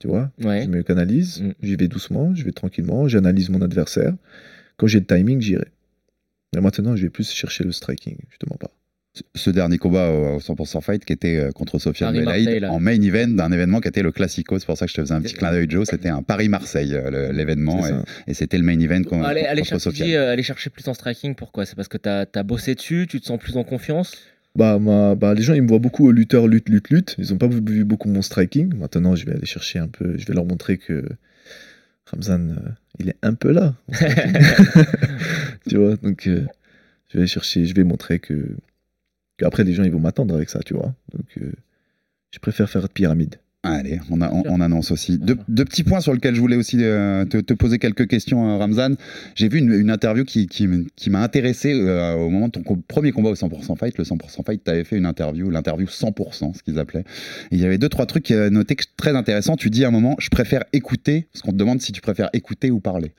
tu 0.00 0.08
vois, 0.08 0.30
Ouais. 0.42 0.62
je 0.64 0.68
me 0.68 0.82
canalise. 0.82 1.42
J'y 1.62 1.76
vais 1.76 1.86
doucement, 1.86 2.34
je 2.34 2.42
vais 2.44 2.52
tranquillement, 2.52 3.06
j'analyse 3.06 3.48
mon 3.50 3.62
adversaire. 3.62 4.14
Quand 4.76 4.86
j'ai 4.88 4.98
le 4.98 5.06
timing, 5.06 5.40
j'irai. 5.40 5.66
Et 6.56 6.60
maintenant, 6.60 6.96
je 6.96 7.02
vais 7.02 7.10
plus 7.10 7.30
chercher 7.30 7.62
le 7.62 7.70
striking, 7.70 8.16
justement 8.30 8.56
pas. 8.56 8.70
Ce 9.34 9.50
dernier 9.50 9.76
combat 9.76 10.08
au 10.10 10.36
au 10.36 10.38
100% 10.40 10.80
fight 10.82 11.04
qui 11.04 11.12
était 11.12 11.36
euh, 11.36 11.50
contre 11.50 11.78
Sofiane 11.80 12.14
Belaïd 12.16 12.64
en 12.64 12.78
main 12.78 13.00
event 13.02 13.26
d'un 13.28 13.50
événement 13.50 13.80
qui 13.80 13.88
était 13.88 14.02
le 14.02 14.12
Classico. 14.12 14.56
C'est 14.58 14.66
pour 14.66 14.78
ça 14.78 14.86
que 14.86 14.90
je 14.92 14.96
te 14.96 15.00
faisais 15.00 15.12
un 15.14 15.20
petit 15.20 15.34
clin 15.34 15.50
d'œil, 15.50 15.66
Joe. 15.68 15.86
C'était 15.88 16.08
un 16.08 16.22
Paris-Marseille, 16.22 16.94
euh, 16.94 17.32
l'événement. 17.32 17.82
Et, 18.28 18.34
c'était 18.34 18.56
le 18.56 18.62
main 18.64 18.78
event 18.78 19.02
con- 19.02 19.22
Allez, 19.24 19.42
allez, 19.42 19.62
contre 19.62 19.70
chercher, 19.70 19.82
Sofiane. 19.90 20.06
dis, 20.08 20.14
euh, 20.14 20.30
allez 20.32 20.44
chercher 20.44 20.70
plus 20.70 20.86
en 20.88 20.94
striking, 20.94 21.34
pourquoi? 21.34 21.66
C'est 21.66 21.74
parce 21.74 21.88
que 21.88 21.98
t'as 21.98 22.24
as 22.32 22.42
bossé 22.44 22.74
dessus, 22.76 23.06
tu 23.10 23.20
te 23.20 23.26
sens 23.26 23.38
plus 23.40 23.56
en 23.56 23.64
confiance? 23.64 24.16
Bah, 24.56 24.78
ma- 24.78 25.14
bah, 25.14 25.34
les 25.34 25.42
gens, 25.42 25.54
ils 25.54 25.62
me 25.62 25.68
voient 25.68 25.78
beaucoup 25.78 26.06
au 26.08 26.12
lutteur, 26.12 26.48
lutte, 26.48 26.68
lutte, 26.68 26.90
lutte. 26.90 27.14
Ils 27.18 27.30
n'ont 27.30 27.38
pas 27.38 27.46
vu 27.48 27.84
beaucoup 27.84 28.08
mon 28.08 28.22
striking. 28.22 28.74
Maintenant, 28.74 29.14
je 29.14 29.24
vais 29.26 29.32
aller 29.32 29.46
chercher 29.46 29.78
un 29.78 29.88
peu. 29.88 30.16
Je 30.18 30.26
vais 30.26 30.34
leur 30.34 30.44
montrer 30.44 30.76
que 30.78 31.08
Ramzan, 32.06 32.50
euh, 32.50 32.70
il 32.98 33.08
est 33.10 33.16
un 33.22 33.34
peu 33.34 33.52
là. 33.52 33.74
tu 35.68 35.76
vois, 35.76 35.96
donc 35.96 36.26
euh, 36.26 36.46
je 37.08 37.18
vais 37.18 37.26
chercher, 37.26 37.66
je 37.66 37.74
vais 37.74 37.84
montrer 37.84 38.18
que. 38.20 38.56
Après, 39.42 39.64
les 39.64 39.74
gens, 39.74 39.84
ils 39.84 39.92
vont 39.92 40.00
m'attendre 40.00 40.34
avec 40.34 40.50
ça, 40.50 40.60
tu 40.60 40.74
vois. 40.74 40.94
Donc, 41.14 41.26
euh, 41.40 41.52
je 42.32 42.38
préfère 42.40 42.70
faire 42.70 42.82
de 42.82 42.88
pyramide. 42.88 43.36
Allez, 43.62 44.00
on, 44.10 44.22
a- 44.22 44.30
on- 44.32 44.42
on 44.46 44.60
annonce 44.62 44.90
aussi. 44.90 45.18
Deux, 45.18 45.36
deux 45.48 45.66
petits 45.66 45.84
points 45.84 46.00
sur 46.00 46.14
lesquels 46.14 46.34
je 46.34 46.40
voulais 46.40 46.56
aussi 46.56 46.78
euh, 46.80 47.26
te, 47.26 47.36
te 47.36 47.52
poser 47.52 47.78
quelques 47.78 48.08
questions, 48.08 48.48
euh, 48.48 48.56
Ramzan. 48.56 48.94
J'ai 49.34 49.50
vu 49.50 49.58
une, 49.58 49.70
une 49.74 49.90
interview 49.90 50.24
qui, 50.24 50.46
qui 50.46 50.64
m- 50.64 50.86
qui 50.96 51.10
m'a 51.10 51.22
intéressé 51.22 51.74
euh, 51.74 52.14
au 52.14 52.30
moment 52.30 52.46
de 52.46 52.52
ton 52.52 52.62
premier 52.88 53.12
combat 53.12 53.28
au 53.28 53.34
100% 53.34 53.76
Fight. 53.76 53.98
Le 53.98 54.04
100% 54.04 54.46
Fight, 54.46 54.64
tu 54.64 54.70
avais 54.70 54.84
fait 54.84 54.96
une 54.96 55.04
interview, 55.04 55.50
l'interview 55.50 55.86
100%, 55.86 56.54
ce 56.56 56.62
qu'ils 56.62 56.78
appelaient. 56.78 57.04
Et 57.50 57.56
il 57.56 57.60
y 57.60 57.66
avait 57.66 57.76
deux, 57.76 57.90
trois 57.90 58.06
trucs 58.06 58.30
euh, 58.30 58.48
notés 58.48 58.76
que- 58.76 58.84
très 58.96 59.14
intéressants. 59.14 59.56
Tu 59.56 59.68
dis 59.68 59.84
à 59.84 59.88
un 59.88 59.92
moment, 59.92 60.16
je 60.20 60.30
préfère 60.30 60.64
écouter, 60.72 61.28
parce 61.30 61.42
qu'on 61.42 61.52
te 61.52 61.56
demande 61.58 61.82
si 61.82 61.92
tu 61.92 62.00
préfères 62.00 62.30
écouter 62.32 62.70
ou 62.70 62.80
parler. 62.80 63.12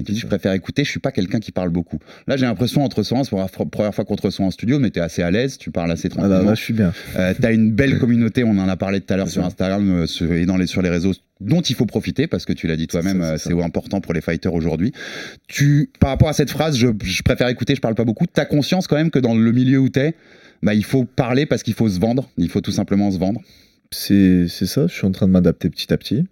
Et 0.00 0.04
tu 0.04 0.12
dis, 0.12 0.18
je 0.20 0.26
préfère 0.28 0.52
écouter, 0.52 0.84
je 0.84 0.90
suis 0.90 1.00
pas 1.00 1.10
quelqu'un 1.10 1.40
qui 1.40 1.50
parle 1.50 1.70
beaucoup. 1.70 1.98
Là, 2.28 2.36
j'ai 2.36 2.46
l'impression, 2.46 2.84
entre 2.84 3.02
soi, 3.02 3.22
c'est 3.28 3.34
la 3.36 3.48
première 3.48 3.92
fois 3.92 4.04
qu'on 4.04 4.14
te 4.14 4.22
reçoit 4.22 4.46
en 4.46 4.52
studio, 4.52 4.78
mais 4.78 4.90
tu 4.90 5.00
es 5.00 5.02
assez 5.02 5.22
à 5.22 5.30
l'aise, 5.32 5.58
tu 5.58 5.72
parles 5.72 5.90
assez 5.90 6.08
tranquillement. 6.08 6.36
Ah 6.36 6.38
là, 6.42 6.44
là, 6.50 6.54
je 6.54 6.62
suis 6.62 6.72
bien. 6.72 6.92
Euh, 7.16 7.34
T'as 7.40 7.52
une 7.52 7.72
belle 7.72 7.98
communauté, 7.98 8.44
on 8.44 8.56
en 8.58 8.68
a 8.68 8.76
parlé 8.76 9.00
tout 9.00 9.12
à 9.12 9.16
l'heure 9.16 9.28
sur 9.28 9.44
Instagram 9.44 9.90
euh, 9.90 10.06
sur- 10.06 10.32
et 10.32 10.46
dans 10.46 10.56
les, 10.56 10.68
sur 10.68 10.82
les 10.82 10.88
réseaux, 10.88 11.14
dont 11.40 11.62
il 11.62 11.74
faut 11.74 11.84
profiter 11.86 12.28
parce 12.28 12.44
que 12.44 12.52
tu 12.52 12.68
l'as 12.68 12.76
dit 12.76 12.86
toi-même, 12.86 13.22
euh, 13.22 13.38
c'est 13.38 13.60
important 13.60 14.00
pour 14.00 14.14
les 14.14 14.20
fighters 14.20 14.54
aujourd'hui. 14.54 14.92
Tu, 15.48 15.90
par 15.98 16.10
rapport 16.10 16.28
à 16.28 16.32
cette 16.32 16.50
phrase, 16.50 16.76
je, 16.76 16.86
je 17.02 17.22
préfère 17.24 17.48
écouter, 17.48 17.74
je 17.74 17.80
parle 17.80 17.96
pas 17.96 18.04
beaucoup. 18.04 18.26
T'as 18.26 18.44
conscience 18.44 18.86
quand 18.86 18.96
même 18.96 19.10
que 19.10 19.18
dans 19.18 19.34
le 19.34 19.50
milieu 19.50 19.78
où 19.78 19.88
t'es, 19.88 20.14
bah, 20.62 20.74
il 20.74 20.84
faut 20.84 21.06
parler 21.06 21.44
parce 21.44 21.64
qu'il 21.64 21.74
faut 21.74 21.88
se 21.88 21.98
vendre. 21.98 22.30
Il 22.38 22.48
faut 22.50 22.60
tout 22.60 22.70
simplement 22.72 23.10
se 23.10 23.18
vendre. 23.18 23.40
C'est 23.90 24.46
ça, 24.48 24.86
je 24.86 24.92
suis 24.94 25.06
en 25.06 25.10
train 25.12 25.26
de 25.26 25.32
m'adapter 25.32 25.68
petit 25.70 25.92
à 25.92 25.96
petit. 25.96 26.24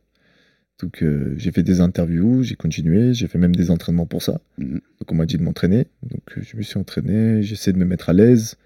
Donc 0.81 1.03
euh, 1.03 1.35
j'ai 1.39 1.53
fait 1.53 1.63
des 1.63 1.81
interviews, 1.81 2.43
j'ai 2.43 2.55
continué, 2.55 3.15
j'ai 3.15 3.29
fait 3.29 3.39
même 3.39 3.57
des 3.57 3.71
entraînements 3.71 4.07
pour 4.07 4.23
ça. 4.23 4.41
Donc 4.59 5.11
on 5.11 5.15
m'a 5.15 5.25
dit 5.27 5.39
de 5.39 5.43
m'entraîner, 5.43 5.87
donc 6.03 6.23
je 6.37 6.57
me 6.57 6.63
suis 6.63 6.79
entraîné, 6.79 7.43
j'essaie 7.43 7.73
de 7.73 7.79
me 7.79 7.87
mettre 7.87 8.11
à 8.11 8.13
l'aise. 8.13 8.57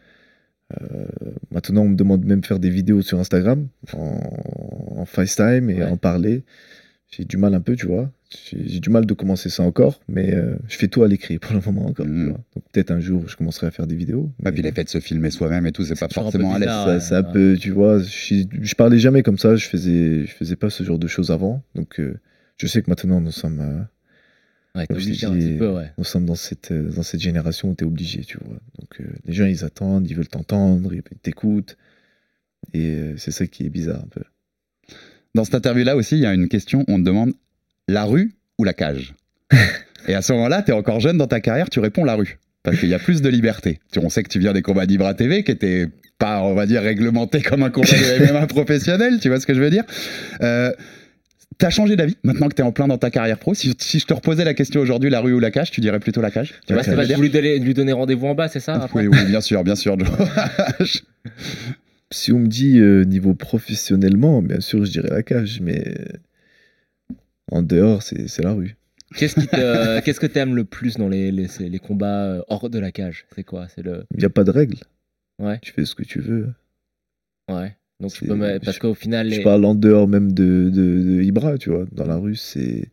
Euh, 0.80 1.06
maintenant 1.50 1.82
on 1.82 1.88
me 1.88 1.96
demande 1.96 2.24
même 2.24 2.40
de 2.40 2.46
faire 2.46 2.58
des 2.58 2.70
vidéos 2.70 3.02
sur 3.02 3.18
Instagram 3.20 3.68
en, 3.92 4.20
en 4.96 5.04
FaceTime 5.04 5.70
et 5.70 5.84
en 5.84 5.96
parler. 5.96 6.44
J'ai 7.10 7.24
du 7.24 7.36
mal 7.36 7.54
un 7.54 7.60
peu, 7.60 7.76
tu 7.76 7.86
vois. 7.86 8.12
J'ai 8.30 8.78
du 8.80 8.90
mal 8.90 9.06
de 9.06 9.14
commencer 9.14 9.48
ça 9.50 9.62
encore, 9.64 10.00
mais 10.08 10.32
euh, 10.34 10.54
je 10.68 10.76
fais 10.76 10.88
tout 10.88 11.02
à 11.02 11.08
l'écrit 11.08 11.38
pour 11.38 11.52
le 11.54 11.60
moment 11.60 11.86
encore. 11.86 12.06
Mm. 12.06 12.34
peut-être 12.72 12.90
un 12.92 13.00
jour, 13.00 13.28
je 13.28 13.36
commencerai 13.36 13.66
à 13.66 13.70
faire 13.70 13.86
des 13.86 13.96
vidéos. 13.96 14.30
Et 14.46 14.52
puis 14.52 14.62
les 14.62 14.70
faits 14.72 14.86
de 14.86 14.90
se 14.90 15.00
filmer 15.00 15.30
soi-même 15.30 15.66
et 15.66 15.72
tout, 15.72 15.84
c'est 15.84 15.98
pas 15.98 16.08
forcément 16.08 16.54
à 16.54 16.58
l'aise. 16.58 16.68
bizarre, 16.68 16.86
Ça, 16.86 16.94
ouais. 16.94 17.00
c'est 17.00 17.14
un 17.16 17.22
peu, 17.24 17.56
tu 17.60 17.70
vois, 17.70 17.98
je, 18.00 18.44
je 18.60 18.74
parlais 18.74 18.98
jamais 18.98 19.22
comme 19.22 19.38
ça, 19.38 19.56
je 19.56 19.66
faisais, 19.66 20.26
je 20.26 20.32
faisais 20.32 20.56
pas 20.56 20.70
ce 20.70 20.84
genre 20.84 20.98
de 20.98 21.08
choses 21.08 21.30
avant. 21.30 21.62
Donc, 21.74 21.98
euh, 21.98 22.20
je 22.56 22.66
sais 22.66 22.82
que 22.82 22.90
maintenant, 22.90 23.20
nous 23.20 23.32
sommes, 23.32 23.60
euh, 23.60 23.82
Ouais, 24.76 24.86
t'es 24.86 24.94
Comme 24.94 24.98
je 25.00 25.06
obligé 25.06 25.20
t'ai 25.20 25.26
un 25.26 25.34
petit 25.36 25.58
peu, 25.58 25.68
ouais. 25.74 25.90
nous 25.98 26.04
sommes 26.04 26.26
dans 26.26 26.36
cette, 26.36 26.72
dans 26.72 27.02
cette 27.02 27.20
génération 27.20 27.70
où 27.70 27.74
tu 27.74 27.82
es 27.82 27.86
obligé, 27.86 28.20
tu 28.22 28.38
vois. 28.38 28.56
Donc, 28.78 29.00
euh, 29.00 29.04
les 29.24 29.32
gens, 29.32 29.46
ils 29.46 29.64
attendent, 29.64 30.08
ils 30.08 30.14
veulent 30.14 30.28
t'entendre, 30.28 30.94
ils 30.94 31.02
t'écoutent. 31.02 31.76
Et 32.72 32.84
euh, 32.94 33.16
c'est 33.16 33.32
ça 33.32 33.48
qui 33.48 33.66
est 33.66 33.68
bizarre 33.68 34.00
un 34.04 34.08
peu. 34.08 34.22
Dans 35.34 35.44
cette 35.44 35.56
interview-là 35.56 35.96
aussi, 35.96 36.16
il 36.16 36.20
y 36.20 36.26
a 36.26 36.34
une 36.34 36.48
question, 36.48 36.84
on 36.86 36.98
te 36.98 37.02
demande 37.02 37.32
la 37.92 38.04
rue 38.04 38.32
ou 38.58 38.64
la 38.64 38.72
cage 38.72 39.14
Et 40.08 40.14
à 40.14 40.22
ce 40.22 40.32
moment-là, 40.32 40.62
tu 40.62 40.70
es 40.70 40.74
encore 40.74 41.00
jeune 41.00 41.18
dans 41.18 41.26
ta 41.26 41.40
carrière, 41.40 41.68
tu 41.68 41.80
réponds 41.80 42.04
la 42.04 42.14
rue. 42.14 42.38
Parce 42.62 42.78
qu'il 42.78 42.88
y 42.88 42.94
a 42.94 42.98
plus 42.98 43.22
de 43.22 43.28
liberté. 43.28 43.80
Tu- 43.92 43.98
On 44.00 44.08
sait 44.10 44.22
que 44.22 44.28
tu 44.28 44.38
viens 44.38 44.52
des 44.52 44.62
combats 44.62 44.86
d'Ibra 44.86 45.14
TV 45.14 45.44
qui 45.44 45.50
étaient 45.50 45.88
pas, 46.18 46.42
on 46.42 46.54
va 46.54 46.66
dire, 46.66 46.82
réglementés 46.82 47.40
comme 47.42 47.62
un 47.62 47.70
combat 47.70 47.88
de 47.88 48.24
MMA 48.32 48.46
professionnel, 48.46 49.18
tu 49.20 49.28
vois 49.28 49.40
ce 49.40 49.46
que 49.46 49.54
je 49.54 49.60
veux 49.60 49.70
dire? 49.70 49.84
Euh, 50.42 50.72
T'as 51.58 51.68
changé 51.68 51.94
d'avis 51.94 52.16
maintenant 52.22 52.48
que 52.48 52.54
t'es 52.54 52.62
en 52.62 52.72
plein 52.72 52.88
dans 52.88 52.96
ta 52.96 53.10
carrière 53.10 53.38
pro? 53.38 53.52
Si, 53.52 53.74
si 53.78 53.98
je 53.98 54.06
te 54.06 54.14
reposais 54.14 54.44
la 54.44 54.54
question 54.54 54.80
aujourd'hui, 54.80 55.10
la 55.10 55.20
rue 55.20 55.34
ou 55.34 55.40
la 55.40 55.50
cage, 55.50 55.70
tu 55.70 55.82
dirais 55.82 56.00
plutôt 56.00 56.22
la 56.22 56.30
cage? 56.30 56.54
Tu 56.66 56.72
vois 56.72 56.82
c'est 56.82 56.94
pas 56.96 57.04
lui 57.04 57.28
donner 57.74 57.92
rendez-vous 57.92 58.28
en 58.28 58.34
bas, 58.34 58.48
c'est 58.48 58.60
ça 58.60 58.74
après? 58.76 59.06
Oui, 59.06 59.08
oui, 59.08 59.26
bien 59.26 59.42
sûr, 59.42 59.62
bien 59.62 59.74
sûr, 59.76 59.98
Joe. 59.98 60.08
Si 62.12 62.32
on 62.32 62.40
me 62.40 62.46
dit 62.48 62.78
euh, 62.78 63.04
niveau 63.04 63.34
professionnellement, 63.34 64.42
bien 64.42 64.60
sûr, 64.60 64.84
je 64.84 64.90
dirais 64.90 65.10
la 65.10 65.22
cage, 65.22 65.60
mais 65.62 65.84
euh, 65.86 66.04
en 67.50 67.62
dehors, 67.62 68.02
c'est 68.02 68.38
la 68.42 68.52
rue. 68.52 68.76
Qu'est-ce 69.16 70.20
que 70.20 70.26
t'aimes 70.26 70.54
le 70.54 70.64
plus 70.64 70.96
dans 70.96 71.08
les, 71.08 71.32
les, 71.32 71.78
combats 71.80 72.24
euh, 72.26 72.42
hors 72.48 72.70
de 72.70 72.78
la 72.78 72.92
cage? 72.92 73.26
C'est 73.34 73.42
quoi? 73.44 73.66
C'est 73.68 73.82
le. 73.82 74.04
Il 74.14 74.18
n'y 74.20 74.24
a 74.24 74.30
pas 74.30 74.44
de 74.44 74.50
règle. 74.52 74.76
Ouais. 75.40 75.58
Tu 75.62 75.72
fais 75.72 75.84
ce 75.84 75.94
que 75.96 76.04
tu 76.04 76.20
veux. 76.20 76.52
Ouais. 77.50 77.76
Donc 77.98 78.12
tu 78.12 78.24
peux 78.24 78.38
parce 78.62 78.76
je- 78.76 78.80
qu'au 78.80 78.94
final, 78.94 79.28
Je 79.30 79.38
les- 79.38 79.42
parle 79.42 79.64
en 79.64 79.74
dehors 79.74 80.06
même 80.06 80.32
de, 80.32 80.70
de, 80.72 81.02
de 81.16 81.22
Ibra, 81.22 81.58
tu 81.58 81.70
vois. 81.70 81.86
Dans 81.92 82.06
la 82.06 82.16
rue, 82.16 82.36
c'est 82.36 82.90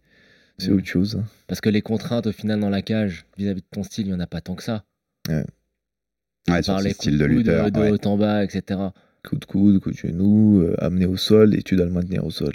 c'est 0.57 0.71
Mm. 0.71 0.73
autre 0.77 0.87
chose. 0.87 1.15
hein. 1.17 1.23
parce 1.45 1.61
que 1.61 1.69
les 1.69 1.83
contraintes 1.83 2.25
au 2.25 2.31
final 2.31 2.59
dans 2.59 2.71
la 2.71 2.81
cage 2.81 3.25
vis-à-vis 3.37 3.61
de 3.61 3.67
ton 3.69 3.83
style, 3.83 4.07
il 4.07 4.09
y 4.09 4.13
en 4.13 4.19
a 4.19 4.25
pas 4.25 4.41
tant 4.41 4.55
que 4.55 4.63
ça. 4.63 4.83
Ouais. 5.29 5.45
Ouais, 6.49 6.63
sur 6.63 6.79
les 6.79 6.93
style 6.93 7.19
de 7.19 7.25
lutteur. 7.25 7.69
de 7.71 7.79
ouais. 7.79 7.91
haut 7.91 8.07
en 8.07 8.17
bas, 8.17 8.43
etc. 8.43 8.79
Coup 9.23 9.35
de 9.35 9.45
coude, 9.45 9.79
coup 9.79 9.91
de 9.91 9.97
genou, 9.97 10.61
euh, 10.61 10.73
amené 10.79 11.05
au 11.05 11.15
sol 11.17 11.53
et 11.53 11.61
tu 11.61 11.75
dois 11.75 11.85
le 11.85 11.91
maintenir 11.91 12.25
au 12.25 12.31
sol. 12.31 12.53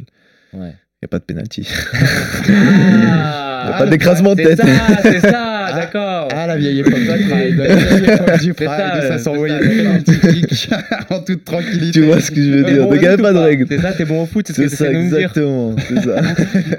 Ouais. 0.52 0.74
N'y 1.02 1.06
a 1.06 1.08
pas 1.08 1.18
de 1.18 1.24
pénalty. 1.24 1.68
Ah, 1.68 1.98
Il 2.46 3.68
n'y 3.68 3.74
a 3.74 3.78
pas 3.78 3.86
d'écrasement 3.86 4.34
de 4.36 4.42
c'est 4.42 4.56
tête. 4.56 4.66
ça, 4.66 5.02
c'est 5.02 5.20
ça, 5.20 5.72
d'accord. 5.74 6.11
Ah, 6.30 6.46
la 6.46 6.56
vieille 6.56 6.80
époque 6.80 6.94
du 8.42 8.52
C'est 8.58 8.64
ça, 8.64 9.00
ça 9.08 9.18
s'envoyait 9.18 9.54
en 11.10 11.20
toute 11.20 11.44
tranquillité. 11.44 11.90
tu 11.92 12.02
vois 12.02 12.20
ce 12.20 12.30
que 12.30 12.42
je 12.42 12.50
veux 12.50 12.64
dire 12.64 12.86
au 12.88 12.92
avait 12.92 13.10
foot 13.16 13.22
pas 13.22 13.32
de 13.32 13.38
règle. 13.38 13.66
C'est 13.68 13.80
ça, 13.80 13.92
t'es 13.92 14.04
bon 14.04 14.22
au 14.22 14.26
foot, 14.26 14.46
c'est 14.46 14.54
ce 14.54 14.62
que 14.62 14.68
ça, 14.68 14.90
exactement. 14.92 15.74
C'est 15.88 16.02
ça. 16.02 16.20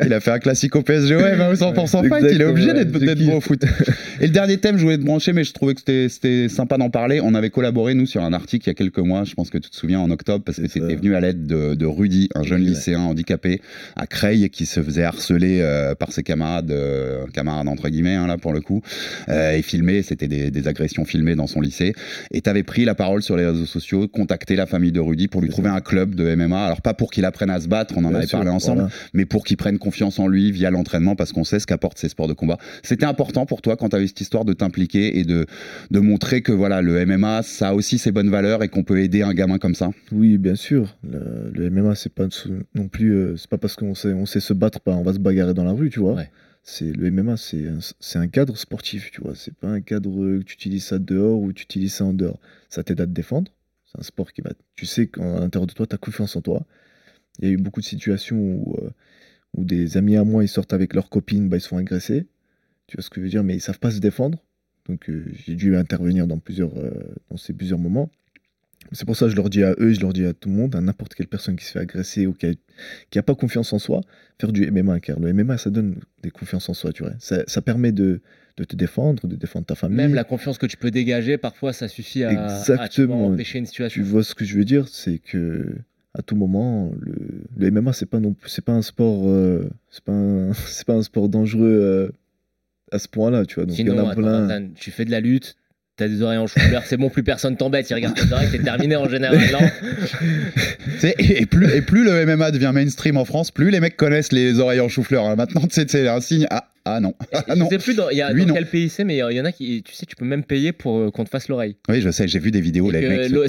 Il 0.05 0.13
a 0.13 0.19
fait 0.19 0.31
un 0.31 0.39
classique 0.39 0.75
au 0.75 0.81
PSG, 0.81 1.15
ouais, 1.15 1.35
bah, 1.37 1.51
100% 1.53 2.07
fight, 2.07 2.25
il 2.31 2.41
est 2.41 2.45
obligé 2.45 2.73
d'être 2.73 2.91
bon 3.25 3.37
au 3.37 3.41
foot. 3.41 3.63
Et 4.19 4.27
le 4.27 4.31
dernier 4.33 4.57
thème, 4.57 4.77
je 4.77 4.83
voulais 4.83 4.97
te 4.97 5.03
brancher, 5.03 5.33
mais 5.33 5.43
je 5.43 5.53
trouvais 5.53 5.73
que 5.73 5.79
c'était- 5.79 6.09
c'était 6.09 6.49
sympa 6.49 6.77
d'en 6.77 6.89
parler. 6.89 7.19
On 7.23 7.33
avait 7.35 7.49
collaboré, 7.49 7.93
nous, 7.93 8.05
sur 8.05 8.21
un 8.23 8.33
article 8.33 8.65
il 8.67 8.69
y 8.69 8.71
a 8.71 8.75
quelques 8.75 8.99
mois, 8.99 9.23
je 9.23 9.33
pense 9.33 9.49
que 9.49 9.57
tu 9.57 9.69
te 9.69 9.75
souviens, 9.75 9.99
en 9.99 10.09
octobre, 10.11 10.43
parce 10.45 10.57
que 10.57 10.65
étais 10.65 10.95
venu 10.95 11.15
à 11.15 11.19
l'aide 11.19 11.45
de, 11.45 11.85
Rudy, 11.85 12.29
un 12.35 12.43
jeune 12.43 12.61
lycéen 12.63 12.99
handicapé 13.01 13.61
à 13.95 14.07
Creil 14.07 14.49
qui 14.49 14.65
se 14.65 14.81
faisait 14.81 15.03
harceler 15.03 15.59
euh, 15.61 15.95
par 15.95 16.11
ses 16.11 16.23
camarades, 16.23 16.71
euh, 16.71 17.25
camarades 17.33 17.67
entre 17.67 17.89
guillemets, 17.89 18.15
hein, 18.15 18.27
là, 18.27 18.37
pour 18.37 18.53
le 18.53 18.61
coup, 18.61 18.81
et 19.33 19.61
filmé, 19.61 20.01
c'était 20.03 20.27
des, 20.27 20.51
des 20.51 20.67
agressions 20.67 21.05
filmées 21.05 21.35
dans 21.35 21.47
son 21.47 21.61
lycée. 21.61 21.93
Et 22.31 22.41
tu 22.41 22.49
avais 22.49 22.63
pris 22.63 22.85
la 22.85 22.95
parole 22.95 23.21
sur 23.21 23.35
les 23.37 23.45
réseaux 23.45 23.65
sociaux, 23.65 24.07
contacté 24.07 24.55
la 24.55 24.65
famille 24.65 24.91
de 24.91 24.99
Rudy 24.99 25.27
pour 25.27 25.41
lui 25.41 25.49
trouver 25.49 25.69
un 25.69 25.81
club 25.81 26.15
de 26.15 26.35
MMA. 26.35 26.65
Alors, 26.65 26.81
pas 26.81 26.93
pour 26.93 27.11
qu'il 27.11 27.25
apprenne 27.25 27.49
à 27.49 27.59
se 27.59 27.67
battre, 27.67 27.95
on 27.97 28.03
en 28.05 28.09
Bien 28.09 28.17
avait 28.19 28.27
sûr, 28.27 28.37
parlé 28.39 28.51
ensemble, 28.51 28.81
voilà. 28.81 28.93
mais 29.13 29.25
pour 29.25 29.43
qu'il 29.43 29.57
prenne 29.57 29.77
confiance 29.79 30.19
en 30.19 30.27
lui 30.27 30.51
via 30.51 30.71
l'entraînement 30.71 31.15
parce 31.15 31.31
qu'on 31.31 31.43
sait 31.43 31.59
ce 31.59 31.67
qu'apportent 31.67 31.97
ces 31.97 32.09
sports 32.09 32.27
de 32.27 32.33
combat. 32.33 32.57
C'était 32.83 33.05
important 33.05 33.45
pour 33.45 33.61
toi 33.61 33.75
quand 33.77 33.89
tu 33.89 33.97
eu 33.97 34.07
cette 34.07 34.21
histoire 34.21 34.45
de 34.45 34.53
t'impliquer 34.53 35.19
et 35.19 35.23
de, 35.23 35.45
de 35.91 35.99
montrer 35.99 36.41
que 36.41 36.51
voilà, 36.51 36.81
le 36.81 37.05
MMA, 37.05 37.41
ça 37.43 37.69
a 37.69 37.73
aussi 37.73 37.97
ses 37.97 38.11
bonnes 38.11 38.29
valeurs 38.29 38.63
et 38.63 38.67
qu'on 38.69 38.83
peut 38.83 38.99
aider 38.99 39.21
un 39.21 39.33
gamin 39.33 39.57
comme 39.57 39.75
ça? 39.75 39.91
Oui, 40.11 40.37
bien 40.37 40.55
sûr. 40.55 40.95
Le, 41.09 41.51
le 41.53 41.69
MMA, 41.69 41.95
c'est 41.95 42.13
pas 42.13 42.25
non 42.75 42.87
plus. 42.87 43.11
euh, 43.13 43.35
c'est 43.37 43.49
pas 43.49 43.57
parce 43.57 43.75
qu'on 43.75 43.95
sait, 43.95 44.13
on 44.13 44.25
sait 44.25 44.39
se 44.39 44.53
battre, 44.53 44.79
pas, 44.79 44.91
on 44.91 45.03
va 45.03 45.13
se 45.13 45.19
bagarrer 45.19 45.53
dans 45.53 45.63
la 45.63 45.71
rue, 45.71 45.89
tu 45.89 45.99
vois. 45.99 46.13
Ouais. 46.13 46.29
C'est 46.63 46.93
le 46.93 47.11
MMA, 47.11 47.35
c'est 47.37 47.67
un, 47.67 48.21
un 48.21 48.27
cadre 48.27 48.57
sportif, 48.57 49.11
tu 49.11 49.21
vois. 49.21 49.35
C'est 49.35 49.53
pas 49.53 49.67
un 49.67 49.81
cadre 49.81 50.11
que 50.39 50.43
tu 50.43 50.53
utilises 50.53 50.85
ça 50.85 50.97
dehors 50.99 51.39
ou 51.39 51.51
tu 51.51 51.63
utilises 51.63 51.95
ça 51.95 52.05
en 52.05 52.13
dehors. 52.13 52.39
Ça 52.69 52.83
t'aide 52.83 53.01
à 53.01 53.05
te 53.05 53.11
défendre. 53.11 53.51
C'est 53.85 53.99
un 53.99 54.03
sport 54.03 54.31
qui 54.31 54.41
va. 54.41 54.51
Tu 54.75 54.85
sais 54.85 55.07
qu'à 55.07 55.21
l'intérieur 55.21 55.67
de 55.67 55.73
toi, 55.73 55.85
tu 55.85 55.95
as 55.95 55.97
confiance 55.97 56.35
en 56.35 56.41
toi. 56.41 56.65
Il 57.39 57.47
y 57.47 57.51
a 57.51 57.53
eu 57.53 57.57
beaucoup 57.57 57.81
de 57.81 57.85
situations 57.85 58.37
où, 58.37 58.77
euh, 58.81 58.89
où 59.55 59.65
des 59.65 59.97
amis 59.97 60.17
à 60.17 60.23
moi, 60.23 60.43
ils 60.43 60.49
sortent 60.49 60.73
avec 60.73 60.93
leurs 60.93 61.09
copines, 61.09 61.49
bah, 61.49 61.57
ils 61.57 61.61
sont 61.61 61.77
agressés. 61.77 62.27
Tu 62.87 62.97
vois 62.97 63.03
ce 63.03 63.09
que 63.09 63.21
je 63.21 63.25
veux 63.25 63.29
dire? 63.29 63.43
Mais 63.43 63.55
ils 63.55 63.61
savent 63.61 63.79
pas 63.79 63.91
se 63.91 63.99
défendre. 63.99 64.39
Donc 64.87 65.09
euh, 65.09 65.25
j'ai 65.33 65.55
dû 65.55 65.75
intervenir 65.75 66.27
dans, 66.27 66.39
plusieurs, 66.39 66.77
euh, 66.77 66.91
dans 67.29 67.37
ces 67.37 67.53
plusieurs 67.53 67.79
moments. 67.79 68.09
C'est 68.91 69.05
pour 69.05 69.15
ça 69.15 69.25
que 69.25 69.31
je 69.31 69.35
leur 69.35 69.49
dis 69.49 69.63
à 69.63 69.73
eux, 69.79 69.93
je 69.93 69.99
leur 70.01 70.13
dis 70.13 70.25
à 70.25 70.33
tout 70.33 70.49
le 70.49 70.55
monde, 70.55 70.75
à 70.75 70.81
n'importe 70.81 71.15
quelle 71.15 71.27
personne 71.27 71.55
qui 71.55 71.65
se 71.65 71.71
fait 71.71 71.79
agresser 71.79 72.27
ou 72.27 72.33
qui 72.33 72.45
a, 72.47 72.51
qui 73.09 73.17
a 73.19 73.23
pas 73.23 73.33
confiance 73.35 73.73
en 73.73 73.79
soi, 73.79 74.01
faire 74.39 74.51
du 74.51 74.69
MMA. 74.69 74.99
Car 74.99 75.19
le 75.19 75.33
MMA, 75.33 75.57
ça 75.57 75.69
donne 75.69 75.95
des 76.21 76.29
confiances 76.31 76.69
en 76.69 76.73
soi, 76.73 76.91
tu 76.93 77.03
vois. 77.03 77.13
Ça, 77.19 77.43
ça 77.47 77.61
permet 77.61 77.91
de, 77.91 78.21
de 78.57 78.63
te 78.63 78.75
défendre, 78.75 79.27
de 79.27 79.35
défendre 79.35 79.65
ta 79.65 79.75
famille. 79.75 79.97
Même 79.97 80.13
la 80.13 80.23
confiance 80.23 80.57
que 80.57 80.65
tu 80.67 80.77
peux 80.77 80.91
dégager, 80.91 81.37
parfois 81.37 81.73
ça 81.73 81.87
suffit 81.87 82.23
à, 82.23 82.29
tu 82.29 82.39
Exactement. 82.41 83.27
empêcher 83.27 83.57
une 83.59 83.65
Tu 83.65 83.69
situation. 83.69 84.03
vois 84.03 84.23
ce 84.23 84.35
que 84.35 84.45
je 84.45 84.57
veux 84.57 84.65
dire, 84.65 84.87
c'est 84.87 85.17
que 85.17 85.75
à 86.13 86.21
tout 86.21 86.35
moment, 86.35 86.91
le, 87.01 87.15
le 87.57 87.71
MMA, 87.71 87.93
c'est 87.93 88.05
pas 88.05 88.19
non 88.19 88.33
plus, 88.33 88.49
c'est 88.49 88.63
pas 88.63 88.73
un 88.73 88.83
sport, 88.83 89.27
euh, 89.27 89.67
c'est 89.89 90.03
pas, 90.03 90.11
un- 90.11 90.53
c'est 90.67 90.85
pas 90.85 90.93
un 90.93 91.01
sport 91.01 91.29
dangereux 91.29 91.65
euh, 91.67 92.11
à 92.91 92.99
ce 92.99 93.07
point-là, 93.07 93.45
tu 93.47 93.55
vois. 93.55 93.65
Donc 93.65 93.77
il 93.79 93.87
y 93.87 93.89
en 93.89 93.97
a 93.97 94.01
attends, 94.11 94.21
plein. 94.21 94.47
Nathan, 94.47 94.67
tu 94.75 94.91
fais 94.91 95.05
de 95.05 95.11
la 95.11 95.19
lutte, 95.21 95.55
t'as 95.97 96.07
des 96.07 96.21
oreilles 96.21 96.37
en 96.39 96.47
chou-fleur, 96.47 96.83
c'est 96.85 96.97
bon, 96.97 97.09
plus 97.09 97.23
personne 97.23 97.55
t'embête, 97.57 97.89
il 97.89 97.93
regarde 97.93 98.15
tes 98.15 98.31
oreilles, 98.33 98.47
c'est 98.51 98.63
terminé 98.63 98.95
en 98.95 99.07
général. 99.07 99.37
Et, 101.19 101.45
plus, 101.45 101.69
et 101.69 101.81
plus 101.81 102.05
le 102.05 102.25
MMA 102.25 102.51
devient 102.51 102.71
mainstream 102.73 103.17
en 103.17 103.25
France, 103.25 103.51
plus 103.51 103.69
les 103.71 103.79
mecs 103.81 103.97
connaissent 103.97 104.31
les 104.31 104.59
oreilles 104.59 104.79
en 104.79 104.87
chou-fleur. 104.87 105.25
hein. 105.25 105.35
Maintenant, 105.35 105.63
c'est 105.69 106.07
un 106.07 106.21
signe. 106.21 106.47
Ah, 106.49 106.69
ah 106.85 106.99
non. 107.01 107.13
Ah 107.33 107.43
je 107.49 107.53
non. 107.55 107.69
sais 107.69 107.77
plus 107.77 107.93
dans, 107.93 108.09
il 108.09 108.17
y 108.17 108.21
a, 108.21 108.31
Lui, 108.31 108.43
dans 108.43 108.49
non. 108.49 108.53
quel 108.53 108.67
pays 108.67 108.87
c'est, 108.89 109.03
mais 109.03 109.17
il 109.17 109.35
y 109.35 109.41
en 109.41 109.45
a 109.45 109.51
qui, 109.51 109.83
tu 109.83 109.93
sais, 109.93 110.05
tu 110.05 110.15
peux 110.15 110.23
même 110.25 110.43
payer 110.43 110.71
pour 110.71 110.99
euh, 110.99 111.11
qu'on 111.11 111.25
te 111.25 111.29
fasse 111.29 111.49
l'oreille. 111.49 111.75
Oui, 111.89 111.99
je 112.01 112.09
sais, 112.09 112.27
j'ai 112.27 112.39
vu 112.39 112.51
des 112.51 112.61
vidéos. 112.61 112.89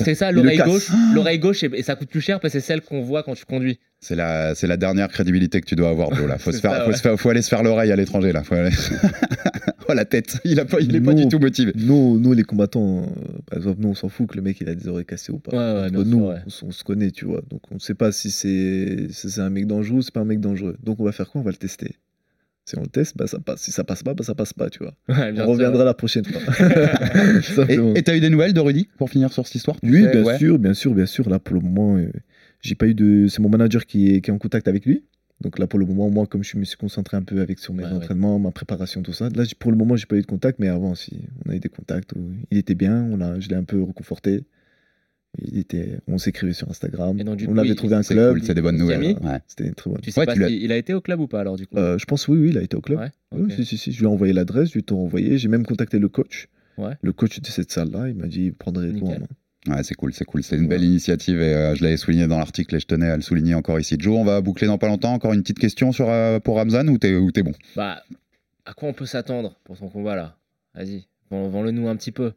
C'est 0.03 0.14
ça, 0.16 0.32
le 0.32 0.42
l'oreille 0.42 0.59
gauche, 0.59 0.88
l'oreille 1.14 1.38
gauche, 1.38 1.62
et, 1.62 1.70
et 1.74 1.82
ça 1.84 1.95
coûte 1.95 2.09
plus 2.09 2.20
cher 2.20 2.40
parce 2.40 2.53
que 2.55 2.59
c'est 2.61 2.66
celle 2.66 2.80
qu'on 2.80 3.03
voit 3.03 3.22
quand 3.22 3.34
tu 3.34 3.45
conduis. 3.45 3.78
C'est 4.01 4.16
la, 4.16 4.55
c'est 4.57 4.66
la 4.66 4.76
dernière 4.76 5.09
crédibilité 5.09 5.61
que 5.61 5.66
tu 5.66 5.76
dois 5.76 5.90
avoir, 5.90 6.12
Joe. 6.14 6.26
Là. 6.28 6.38
Faut, 6.38 6.51
se 6.53 6.57
C'est 6.57 6.62
faire, 6.62 6.72
ça, 6.72 6.80
faut, 6.84 6.90
ouais. 6.90 6.97
se 6.97 7.03
faire- 7.03 7.16
faut 7.20 7.30
aller 7.30 7.42
se 7.42 7.49
faire 7.49 7.62
l'oreille 7.62 7.92
à 7.92 7.97
l'étranger. 7.97 8.32
Là. 8.32 8.42
Faut 8.42 8.55
aller- 8.57 8.70
oh, 9.89 9.95
la 9.95 10.05
tête. 10.05 10.39
Il, 10.45 10.59
a 10.61 10.64
pas, 10.64 10.80
il 10.80 10.95
est 10.95 11.01
pas 11.01 11.12
Nous- 11.12 11.22
du 11.22 11.28
tout 11.28 11.39
motivé. 11.39 11.72
Nous, 11.74 12.18
nous, 12.18 12.32
les 12.32 12.43
combattants, 12.43 13.03
euh, 13.03 13.39
par 13.47 13.59
exemple, 13.59 13.80
nous, 13.80 13.89
on 13.89 13.95
s'en 13.95 14.09
fout 14.09 14.28
que 14.28 14.37
le 14.37 14.43
mec 14.43 14.61
il 14.61 14.68
a 14.68 14.74
des 14.74 14.89
oreilles 14.89 15.05
cassées 15.05 15.32
ou 15.32 15.39
pas. 15.39 15.53
Ouais, 15.53 15.82
ouais, 15.82 15.91
nous, 15.91 16.30
on, 16.62 16.70
se 16.70 16.85
connaît, 16.85 17.11
tu 17.11 17.24
vois. 17.24 17.43
Donc 17.51 17.62
on 17.70 17.74
ne 17.74 17.80
sait 17.80 17.95
pas 17.95 18.12
si 18.12 18.30
c'est 18.30 19.09
si 19.11 19.41
un 19.41 19.51
mec 19.51 19.66
dangereux 19.66 19.99
ou 19.99 20.03
c'est 20.03 20.14
pas 20.14 20.20
un 20.20 20.24
mec 20.24 20.41
dangereux. 20.41 20.76
Donc 20.82 21.01
on 21.01 21.05
va 21.05 21.12
faire 21.12 21.28
quoi? 21.28 21.41
On 21.41 21.45
va 21.45 21.51
le 21.51 21.57
tester. 21.57 21.97
Si 22.66 22.78
on 22.78 22.82
le 22.82 22.89
teste, 22.89 23.16
bah, 23.16 23.26
ça 23.26 23.39
passe. 23.41 23.61
Si 23.61 23.72
ça 23.72 23.85
passe 23.85 24.03
pas, 24.03 24.14
bah, 24.14 24.24
ça 24.24 24.35
passe 24.35 24.55
pas, 24.55 24.70
tu 24.70 24.78
vois. 24.78 24.95
Ouais, 25.09 25.32
on 25.32 25.37
sûr. 25.37 25.47
reviendra 25.47 25.85
la 25.85 25.93
prochaine 25.93 26.24
fois. 26.24 26.41
Et 27.95 28.03
t'as 28.03 28.16
eu 28.16 28.20
des 28.20 28.30
nouvelles 28.30 28.55
de 28.55 28.61
Rudy 28.61 28.89
pour 28.97 29.11
finir 29.11 29.32
sur 29.32 29.47
cette 29.47 29.57
histoire? 29.57 29.76
Oui, 29.82 30.03
sais, 30.03 30.11
bien 30.11 30.22
ouais. 30.22 30.39
sûr, 30.39 30.59
bien 30.59 30.72
sûr, 30.72 30.95
bien 30.95 31.07
sûr. 31.07 31.28
Là, 31.28 31.39
pour 31.39 31.55
le 31.55 31.61
moment, 31.61 31.99
euh, 31.99 32.09
j'ai 32.62 32.74
pas 32.74 32.87
eu 32.87 32.95
de. 32.95 33.26
C'est 33.28 33.41
mon 33.43 33.51
manager 33.51 33.85
qui 33.85 34.14
est, 34.14 34.20
qui 34.22 34.30
est 34.30 34.32
en 34.32 34.39
contact 34.39 34.66
avec 34.66 34.87
lui. 34.87 35.05
Donc 35.45 35.59
là, 35.59 35.66
pour 35.66 35.78
le 35.78 35.84
moment, 35.86 36.11
moi, 36.11 36.26
comme 36.26 36.42
je 36.42 36.57
me 36.57 36.64
suis 36.64 36.76
concentré 36.78 37.16
un 37.16 37.22
peu 37.22 37.40
avec 37.40 37.59
sur 37.61 37.72
mes 37.74 37.84
Ouais, 37.84 37.90
ouais. 37.90 37.95
entraînements, 37.97 38.38
ma 38.38 38.51
préparation, 38.51 39.03
tout 39.03 39.12
ça. 39.12 39.28
Là, 39.28 39.45
pour 39.59 39.70
le 39.70 39.76
moment, 39.76 39.95
j'ai 39.95 40.07
pas 40.07 40.16
eu 40.16 40.22
de 40.22 40.26
contact, 40.26 40.59
mais 40.59 40.68
avant, 40.68 40.95
si, 40.95 41.20
on 41.47 41.51
a 41.51 41.55
eu 41.55 41.61
des 41.61 41.68
contacts. 41.68 42.12
où 42.14 42.32
il 42.51 42.59
était 42.59 42.74
bien. 42.74 43.07
On 43.12 43.20
a, 43.20 43.38
je 43.40 43.49
l'ai 43.51 43.55
un 43.57 43.62
peu 43.64 43.80
reconforté. 43.82 44.45
Il 45.42 45.59
était, 45.59 45.99
on 46.07 46.16
s'écrivait 46.16 46.53
sur 46.53 46.70
Instagram. 46.70 47.16
Donc, 47.22 47.40
on 47.42 47.53
coup, 47.53 47.59
avait 47.59 47.68
il- 47.68 47.74
trouvé 47.74 47.95
un 47.97 48.03
club. 48.03 48.34
cool, 48.34 48.42
c'est 48.45 48.55
des 48.55 48.62
bonnes 48.62 48.78
nouvelles. 48.78 49.03
ouais. 49.03 49.38
C'était 49.49 49.66
une 49.66 49.74
très 49.74 49.90
bonne. 49.90 50.01
Tu 50.01 50.11
sais 50.12 50.24
pas 50.24 50.32
tu 50.32 50.38
l'as- 50.40 50.49
s'il 50.49 50.70
a 50.72 50.76
été 50.76 50.95
au 50.95 51.01
club 51.01 51.20
ou 51.20 51.26
pas 51.26 51.40
alors 51.40 51.57
du 51.57 51.66
coup? 51.66 51.76
Euh, 51.76 51.99
je 51.99 52.05
pense 52.07 52.26
oui, 52.28 52.38
oui, 52.38 52.49
il 52.51 52.59
a 52.59 52.62
été 52.62 52.76
au 52.76 52.80
club. 52.80 53.01
Oui, 53.32 53.53
si, 53.53 53.64
si, 53.64 53.76
si. 53.76 53.92
Je 53.92 53.99
lui 53.99 54.05
ai 54.05 54.09
envoyé 54.09 54.32
l'adresse, 54.32 54.68
je 54.68 54.74
lui 54.74 54.80
ai 54.80 54.82
tout 54.84 54.97
renvoyé. 54.97 55.36
J'ai 55.38 55.49
même 55.49 55.66
contacté 55.66 55.99
le 55.99 56.09
coach. 56.09 56.49
Ouais. 56.78 56.95
Le 57.03 57.12
coach 57.12 57.40
de 57.40 57.47
cette 57.47 57.70
salle-là, 57.72 58.09
il 58.09 58.14
m'a 58.14 58.28
dit, 58.28 58.47
il 58.47 58.55
prendrait 58.55 58.92
tout 58.92 59.07
en 59.07 59.11
main. 59.20 59.26
Ouais, 59.66 59.82
c'est 59.82 59.94
cool, 59.94 60.12
c'est 60.12 60.24
cool. 60.26 60.42
C'est 60.42 60.56
une 60.56 60.62
Ouais. 60.62 60.68
belle 60.68 60.84
initiative 60.84 61.40
et 61.40 61.54
euh, 61.54 61.74
je 61.74 61.82
l'avais 61.82 61.96
souligné 61.96 62.26
dans 62.26 62.38
l'article 62.38 62.74
et 62.76 62.80
je 62.80 62.86
tenais 62.86 63.08
à 63.08 63.16
le 63.16 63.22
souligner 63.22 63.54
encore 63.54 63.80
ici. 63.80 63.96
Joe, 63.98 64.16
on 64.18 64.24
va 64.24 64.40
boucler 64.42 64.66
dans 64.66 64.76
pas 64.78 64.88
longtemps. 64.88 65.12
Encore 65.14 65.32
une 65.32 65.40
petite 65.42 65.58
question 65.58 65.90
sur, 65.92 66.10
euh, 66.10 66.38
pour 66.38 66.56
Ramzan 66.56 66.86
ou 66.88 66.98
t'es 66.98 67.14
ou 67.16 67.30
t'es 67.32 67.42
bon? 67.42 67.52
Bah, 67.74 68.02
à 68.66 68.74
quoi 68.74 68.88
on 68.88 68.92
peut 68.92 69.06
s'attendre 69.06 69.58
pour 69.64 69.78
ton 69.78 69.88
combat 69.88 70.16
là? 70.16 70.36
Vas-y, 70.74 71.06
vends- 71.30 71.48
vends-le 71.48 71.70
nous 71.70 71.88
un 71.88 71.96
petit 71.96 72.12
peu. 72.12 72.32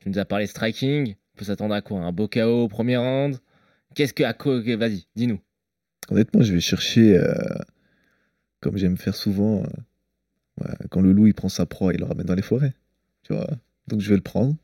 Tu 0.00 0.08
nous 0.08 0.18
as 0.18 0.24
parlé 0.24 0.46
striking, 0.46 1.14
on 1.34 1.38
peut 1.38 1.44
s'attendre 1.44 1.74
à 1.74 1.82
quoi? 1.82 2.00
Un 2.00 2.12
beau 2.12 2.28
KO 2.28 2.64
au 2.64 2.68
premier 2.68 2.96
round? 2.96 3.36
Qu'est-ce 3.94 4.14
que. 4.14 4.22
à 4.24 4.32
quoi- 4.32 4.60
Vas-y, 4.60 5.06
dis-nous. 5.16 5.40
Honnêtement, 6.08 6.42
je 6.42 6.54
vais 6.54 6.60
chercher 6.60 7.18
euh, 7.18 7.34
comme 8.60 8.76
j'aime 8.78 8.96
faire 8.96 9.14
souvent, 9.14 9.62
euh, 9.62 10.64
ouais, 10.64 10.74
quand 10.90 11.00
le 11.00 11.12
loup 11.12 11.26
il 11.26 11.34
prend 11.34 11.48
sa 11.48 11.66
proie, 11.66 11.92
il 11.92 12.00
le 12.00 12.06
ramène 12.06 12.26
dans 12.26 12.34
les 12.34 12.42
forêts. 12.42 12.74
Tu 13.24 13.34
vois 13.34 13.48
Donc 13.88 14.00
je 14.00 14.08
vais 14.08 14.16
le 14.16 14.22
prendre. 14.22 14.54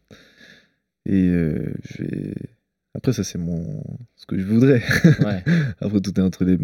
Et 1.07 1.28
euh, 1.28 1.72
je 1.84 2.03
vais. 2.03 2.34
Après, 2.94 3.12
ça, 3.14 3.24
c'est 3.24 3.38
mon... 3.38 3.82
ce 4.16 4.26
que 4.26 4.38
je 4.38 4.44
voudrais. 4.44 4.82
Ouais. 5.20 5.42
Après, 5.80 6.00
tout 6.00 6.12
est 6.18 6.22
entre 6.22 6.44
les, 6.44 6.59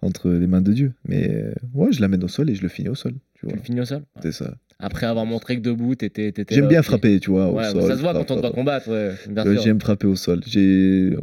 entre 0.00 0.30
les 0.30 0.46
mains 0.46 0.62
de 0.62 0.72
Dieu. 0.72 0.92
Mais 1.06 1.30
euh, 1.30 1.52
ouais, 1.74 1.92
je 1.92 2.00
l'amène 2.00 2.24
au 2.24 2.28
sol 2.28 2.48
et 2.48 2.54
je 2.54 2.62
le 2.62 2.68
finis 2.68 2.88
au 2.88 2.94
sol. 2.94 3.12
Tu 3.34 3.44
vois 3.44 3.52
Tu 3.52 3.58
le 3.58 3.62
finis 3.62 3.80
au 3.80 3.84
sol? 3.84 4.02
C'est 4.22 4.32
ça. 4.32 4.54
Après 4.78 5.06
avoir 5.06 5.26
montré 5.26 5.56
que 5.56 5.60
debout, 5.62 5.94
t'étais. 5.94 6.32
J'aime 6.50 6.68
bien 6.68 6.82
frapper, 6.82 7.20
tu 7.20 7.30
vois. 7.30 7.48
au 7.50 7.56
Ouais, 7.56 7.70
sol, 7.70 7.82
ça 7.82 7.96
se 7.96 8.00
voit 8.00 8.14
quand 8.14 8.30
on 8.30 8.40
doit 8.40 8.52
combattre, 8.52 8.90
ouais. 8.90 9.14
J'aime 9.62 9.80
frapper 9.80 10.06
au 10.06 10.16
sol. 10.16 10.40
J'ai. 10.46 11.16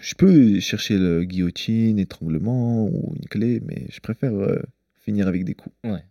Je 0.00 0.14
peux 0.14 0.58
chercher 0.60 0.98
le 0.98 1.24
guillotine, 1.24 1.98
étranglement 1.98 2.86
ou 2.86 3.14
une 3.16 3.28
clé, 3.28 3.60
mais 3.64 3.86
je 3.90 4.00
préfère 4.00 4.34
euh, 4.34 4.60
finir 5.04 5.28
avec 5.28 5.44
des 5.44 5.54
coups. 5.54 5.74
Ouais. 5.84 6.02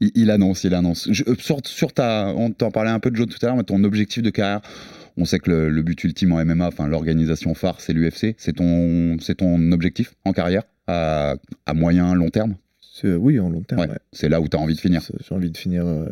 Il, 0.00 0.30
annonce, 0.30 0.64
il 0.64 0.74
annonce. 0.74 1.08
Je- 1.10 1.24
euh, 1.26 1.34
sur, 1.38 1.58
sur 1.64 1.92
ta, 1.92 2.28
on 2.36 2.50
t'en 2.52 2.70
parlait 2.70 2.90
un 2.90 3.00
peu 3.00 3.10
de 3.10 3.16
Joe 3.16 3.26
tout 3.26 3.38
à 3.42 3.46
l'heure, 3.46 3.56
mais 3.56 3.64
ton 3.64 3.82
objectif 3.84 4.22
de 4.22 4.30
carrière, 4.30 4.60
on 5.16 5.24
sait 5.24 5.38
que 5.40 5.50
le, 5.50 5.68
le 5.68 5.82
but 5.82 6.02
ultime 6.04 6.32
en 6.32 6.44
MMA, 6.44 6.68
enfin 6.68 6.86
l'organisation 6.86 7.54
phare, 7.54 7.80
c'est 7.80 7.92
l'UFC. 7.92 8.34
C'est 8.38 8.54
ton, 8.54 9.18
c'est 9.20 9.36
ton 9.36 9.72
objectif 9.72 10.14
en 10.24 10.32
carrière 10.32 10.62
à, 10.86 11.34
à 11.66 11.74
moyen, 11.74 12.14
long 12.14 12.30
terme? 12.30 12.54
Oui, 13.04 13.40
en 13.40 13.48
long 13.50 13.62
terme. 13.62 13.80
Ouais, 13.80 13.88
ouais. 13.88 13.98
C'est 14.12 14.28
là 14.28 14.40
où 14.40 14.46
tu 14.48 14.56
as 14.56 14.60
envie 14.60 14.74
de 14.76 14.80
finir. 14.80 15.02
J'ai 15.26 15.34
envie 15.34 15.50
de 15.50 15.56
finir 15.56 15.84
euh, 15.84 16.06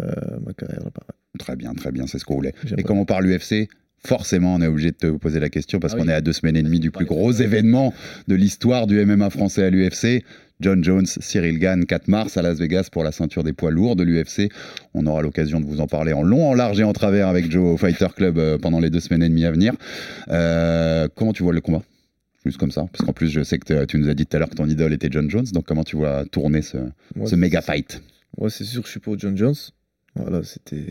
ma 0.45 0.53
carrière 0.55 0.81
là-bas. 0.83 1.07
Très 1.39 1.55
bien, 1.55 1.72
très 1.74 1.93
bien, 1.93 2.09
c'est 2.09 2.18
ce 2.18 2.24
qu'on 2.24 2.35
voulait. 2.35 2.55
Et 2.76 2.83
comme 2.83 2.99
on 2.99 3.05
parle 3.05 3.26
UFC, 3.26 3.68
forcément, 4.05 4.55
on 4.55 4.61
est 4.62 4.66
obligé 4.66 4.90
de 4.90 4.96
te 4.96 5.07
poser 5.16 5.40
la 5.40 5.48
question 5.48 5.78
parce 5.80 5.94
Ah 5.94 5.98
qu'on 5.98 6.09
est 6.09 6.12
à 6.14 6.20
deux 6.20 6.32
semaines 6.32 6.57
et 6.57 6.62
demie 6.62 6.80
du 6.80 6.90
plus 6.90 7.05
gros 7.07 7.32
événement 7.32 7.92
de 8.28 8.34
l'histoire 8.34 8.86
du 8.86 9.05
MMA 9.05 9.30
français 9.30 9.64
à 9.64 9.70
l'UFC. 9.70 10.24
John 10.61 10.84
Jones, 10.84 11.07
Cyril 11.07 11.59
Gann, 11.59 11.86
4 11.86 12.09
mars 12.09 12.36
à 12.36 12.42
Las 12.42 12.59
Vegas 12.59 12.88
pour 12.92 13.03
la 13.03 13.12
ceinture 13.12 13.42
des 13.44 13.55
poids 13.55 13.70
lourds 13.70 13.96
de 13.96 14.03
l'UFC. 14.03 14.51
On 14.92 15.07
aura 15.07 15.22
l'occasion 15.22 15.59
de 15.59 15.64
vous 15.64 15.80
en 15.80 15.86
parler 15.86 16.12
en 16.12 16.22
long, 16.22 16.51
en 16.51 16.55
large 16.55 16.78
et 16.80 16.84
en 16.84 16.92
travers 16.92 17.28
avec 17.28 17.51
Joe 17.51 17.64
au 17.64 17.76
Fighter 17.78 18.09
Club 18.14 18.36
euh, 18.36 18.59
pendant 18.59 18.78
les 18.78 18.90
deux 18.90 19.01
semaines 19.01 19.22
et 19.22 19.28
demie 19.30 19.46
à 19.46 19.53
venir. 19.53 19.72
Euh, 20.28 21.09
comment 21.14 21.32
tu 21.32 21.42
vois 21.42 21.55
le 21.55 21.61
combat? 21.62 21.82
Juste 22.44 22.59
comme 22.59 22.70
ça, 22.70 22.86
parce 22.92 23.05
qu'en 23.05 23.12
plus 23.12 23.28
je 23.28 23.42
sais 23.42 23.59
que 23.59 23.64
te- 23.66 23.84
tu 23.84 23.98
nous 23.98 24.09
as 24.09 24.14
dit 24.14 24.24
tout 24.26 24.34
à 24.36 24.40
l'heure 24.40 24.48
que 24.48 24.55
ton 24.55 24.66
idole 24.66 24.92
était 24.94 25.09
John 25.11 25.28
Jones, 25.30 25.44
donc 25.53 25.66
comment 25.66 25.84
tu 25.84 25.96
vois 25.96 26.24
tourner 26.24 26.62
ce, 26.62 26.78
méga 27.36 27.61
fight? 27.61 28.03
Moi, 28.38 28.48
c'est 28.48 28.64
sûr 28.64 28.80
que 28.80 28.86
je 28.86 28.92
suis 28.92 29.01
pour 29.01 29.18
John 29.18 29.36
Jones. 29.36 29.55
Voilà, 30.14 30.42
c'était. 30.42 30.86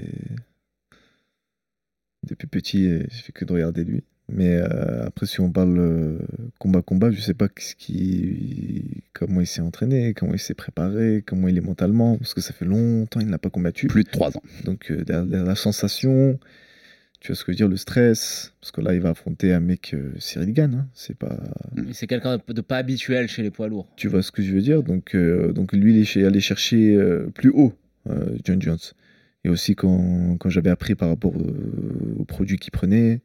Depuis 2.28 2.47
petit, 2.47 2.88
euh, 2.88 3.05
j'ai 3.09 3.22
fait 3.22 3.32
que 3.32 3.45
de 3.45 3.53
regarder 3.53 3.84
lui. 3.84 4.03
Mais 4.32 4.55
euh, 4.55 5.07
après, 5.07 5.26
si 5.26 5.39
on 5.39 5.51
parle 5.51 5.78
euh, 5.80 6.20
combat-combat, 6.59 7.11
je 7.11 7.20
sais 7.20 7.34
pas 7.34 7.47
ce 7.57 7.74
qui... 7.76 9.03
comment 9.13 9.41
il 9.41 9.47
s'est 9.47 9.61
entraîné, 9.61 10.13
comment 10.13 10.34
il 10.34 10.39
s'est 10.39 10.53
préparé, 10.53 11.24
comment 11.26 11.47
il 11.47 11.57
est 11.57 11.61
mentalement, 11.61 12.17
parce 12.17 12.34
que 12.34 12.41
ça 12.41 12.53
fait 12.53 12.65
longtemps 12.65 13.20
qu'il 13.20 13.30
n'a 13.30 13.39
pas 13.39 13.49
combattu. 13.49 13.88
Plus 13.88 14.03
de 14.03 14.09
3 14.09 14.38
ans. 14.38 14.43
Donc, 14.65 14.91
euh, 14.91 15.03
derrière 15.03 15.43
la 15.43 15.55
sensation, 15.55 16.39
tu 17.20 17.30
vois 17.30 17.36
ce 17.36 17.43
que 17.43 17.51
je 17.51 17.55
veux 17.55 17.57
dire, 17.57 17.67
le 17.67 17.78
stress, 17.78 18.53
parce 18.61 18.72
que 18.72 18.82
là, 18.82 18.93
il 18.93 19.01
va 19.01 19.09
affronter 19.09 19.51
un 19.51 19.61
mec, 19.61 19.95
Cyril 20.20 20.53
Gann, 20.53 20.76
hein, 20.76 20.88
c'est 20.93 21.17
pas. 21.17 21.38
C'est 21.91 22.07
quelqu'un 22.07 22.38
de 22.47 22.61
pas 22.61 22.78
habituel 22.78 23.28
chez 23.28 23.41
les 23.41 23.51
poids 23.51 23.67
lourds. 23.67 23.88
Tu 23.95 24.07
vois 24.07 24.22
ce 24.22 24.32
que 24.32 24.43
je 24.43 24.53
veux 24.53 24.61
dire? 24.61 24.84
Donc, 24.84 25.15
donc 25.15 25.74
lui, 25.74 25.99
il 25.99 26.01
est 26.01 26.26
allé 26.26 26.39
chercher 26.39 26.97
plus 27.34 27.49
haut, 27.49 27.74
John 28.43 28.61
Jones. 28.61 28.78
Et 29.44 29.50
aussi 29.50 29.76
quand, 29.76 30.38
quand 30.40 30.50
j'avais 30.50 30.70
appris 30.70 30.96
par 30.96 31.10
rapport 31.10 31.34
euh, 31.36 32.16
aux 32.18 32.26
produits 32.26 32.58
qu'il 32.58 32.72
prenait. 32.72 33.22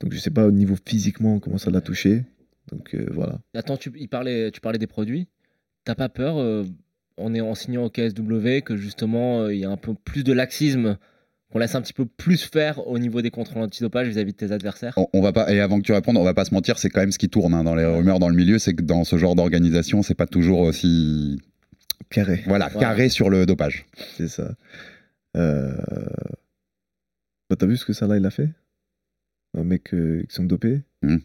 Donc 0.00 0.12
je 0.12 0.18
sais 0.18 0.30
pas 0.30 0.46
au 0.46 0.50
niveau 0.50 0.76
physiquement 0.86 1.38
comment 1.38 1.58
ça 1.58 1.70
l'a 1.70 1.80
touché. 1.80 2.24
Donc 2.70 2.94
euh, 2.94 3.06
voilà. 3.12 3.38
Attends, 3.54 3.76
tu, 3.76 3.92
il 3.96 4.08
parlait, 4.08 4.50
tu 4.50 4.60
parlais 4.60 4.78
des 4.78 4.86
produits. 4.86 5.28
T'as 5.84 5.94
pas 5.94 6.08
peur, 6.08 6.38
euh, 6.38 6.64
en, 7.16 7.34
est, 7.34 7.40
en 7.40 7.54
signant 7.54 7.84
au 7.84 7.90
KSW, 7.90 8.60
que 8.64 8.76
justement 8.76 9.40
euh, 9.42 9.54
il 9.54 9.60
y 9.60 9.64
a 9.64 9.70
un 9.70 9.76
peu 9.76 9.94
plus 9.94 10.24
de 10.24 10.32
laxisme, 10.32 10.98
qu'on 11.50 11.58
laisse 11.58 11.74
un 11.74 11.80
petit 11.82 11.92
peu 11.94 12.04
plus 12.04 12.44
faire 12.44 12.86
au 12.86 12.98
niveau 12.98 13.22
des 13.22 13.30
contrôles 13.30 13.62
antidopage 13.62 14.08
vis-à-vis 14.08 14.32
de 14.32 14.36
tes 14.36 14.52
adversaires? 14.52 14.94
On, 14.96 15.06
on 15.12 15.20
va 15.20 15.32
pas 15.32 15.52
et 15.52 15.60
avant 15.60 15.78
que 15.78 15.84
tu 15.84 15.92
répondes, 15.92 16.16
on 16.16 16.22
va 16.22 16.34
pas 16.34 16.44
se 16.44 16.54
mentir, 16.54 16.78
c'est 16.78 16.90
quand 16.90 17.00
même 17.00 17.12
ce 17.12 17.18
qui 17.18 17.28
tourne 17.28 17.54
hein, 17.54 17.64
dans 17.64 17.74
les 17.74 17.84
rumeurs 17.84 18.18
dans 18.18 18.28
le 18.28 18.36
milieu, 18.36 18.58
c'est 18.58 18.74
que 18.74 18.82
dans 18.82 19.04
ce 19.04 19.16
genre 19.16 19.34
d'organisation, 19.34 20.02
c'est 20.02 20.14
pas 20.14 20.26
toujours 20.26 20.60
aussi 20.60 21.40
Carré. 22.10 22.42
voilà 22.46 22.68
Voilà. 22.68 22.88
carré 22.88 23.08
sur 23.08 23.30
le 23.30 23.46
dopage. 23.46 23.86
C'est 24.16 24.28
ça. 24.28 24.54
Euh... 25.36 25.76
Bah, 27.48 27.56
T'as 27.56 27.66
vu 27.66 27.76
ce 27.76 27.84
que 27.84 27.92
ça 27.92 28.06
là 28.06 28.16
il 28.16 28.26
a 28.26 28.30
fait? 28.30 28.50
Un 29.54 29.64
mec 29.64 29.92
euh, 29.94 30.22
qui 30.28 30.34
sont 30.34 30.44
dopés? 30.44 30.82
Hmm. 31.02 31.18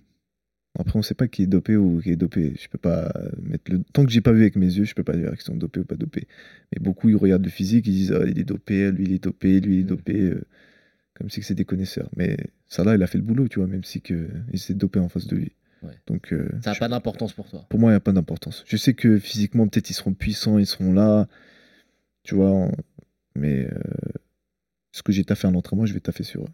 Après 0.78 0.98
on 1.00 1.02
sait 1.02 1.14
pas 1.14 1.28
qui 1.28 1.44
est 1.44 1.48
dopé 1.48 1.78
ou 1.78 2.02
qui 2.02 2.10
est 2.12 2.16
dopé. 2.16 2.54
Je 2.60 2.68
peux 2.68 2.78
pas 2.78 3.14
mettre 3.42 3.72
le 3.72 3.82
tant 3.94 4.04
que 4.06 4.12
j'ai 4.12 4.22
pas 4.22 4.32
vu 4.34 4.42
avec 4.42 4.56
mes 4.56 4.66
yeux, 4.66 4.84
je 4.84 4.94
peux 4.96 5.04
pas 5.04 5.16
dire 5.16 5.32
qu'ils 5.32 5.42
sont 5.42 5.56
dopés 5.56 5.80
ou 5.82 5.86
pas 5.86 5.96
dopés. 5.96 6.28
Mais 6.74 6.82
beaucoup 6.82 7.10
ils 7.10 7.16
regardent 7.16 7.46
le 7.46 7.52
physique, 7.52 7.88
ils 7.88 7.94
disent 7.94 8.12
ah, 8.12 8.26
il 8.28 8.40
est 8.40 8.44
dopé, 8.44 8.92
lui 8.92 9.06
il 9.06 9.14
est 9.14 9.24
dopé, 9.24 9.60
lui 9.62 9.76
il 9.76 9.80
est 9.82 9.84
dopé, 9.84 10.20
euh, 10.20 10.44
comme 11.14 11.30
si 11.30 11.42
c'est 11.44 11.56
des 11.56 11.66
connaisseurs. 11.66 12.10
Mais 12.18 12.36
ça 12.68 12.84
là 12.84 12.96
il 12.96 13.04
a 13.04 13.08
fait 13.08 13.18
le 13.20 13.24
boulot, 13.24 13.48
tu 13.48 13.60
vois, 13.60 13.68
même 13.68 13.84
si 13.84 14.02
que 14.02 14.28
il 14.52 14.60
s'est 14.60 14.74
dopé 14.74 15.00
en 15.00 15.08
face 15.08 15.28
de 15.28 15.36
lui. 15.38 15.54
Ouais. 15.84 15.94
Donc 16.08 16.34
euh, 16.34 16.50
Ça 16.64 16.72
n'a 16.72 16.78
pas 16.78 16.90
d'importance 16.90 17.32
pour 17.34 17.48
toi? 17.50 17.66
pour 17.70 17.80
moi, 17.80 17.92
il 17.92 17.94
n'y 17.94 17.98
a 17.98 18.02
pas 18.02 18.12
d'importance. 18.12 18.64
Je 18.68 18.76
sais 18.76 18.96
que 18.96 19.18
physiquement, 19.20 19.68
peut-être 19.68 19.90
ils 19.90 19.94
seront 19.94 20.14
puissants, 20.14 20.58
ils 20.58 20.66
seront 20.66 20.92
là, 20.92 21.28
tu 22.24 22.36
vois, 22.36 22.70
mais 23.36 23.66
euh, 23.66 23.80
ce 24.92 25.04
que 25.04 25.12
j'ai 25.12 25.24
taffé 25.24 25.48
en 25.48 25.56
entraînement, 25.56 25.86
je 25.86 25.94
vais 25.94 26.00
taffer 26.00 26.24
sur 26.24 26.44
eux, 26.44 26.50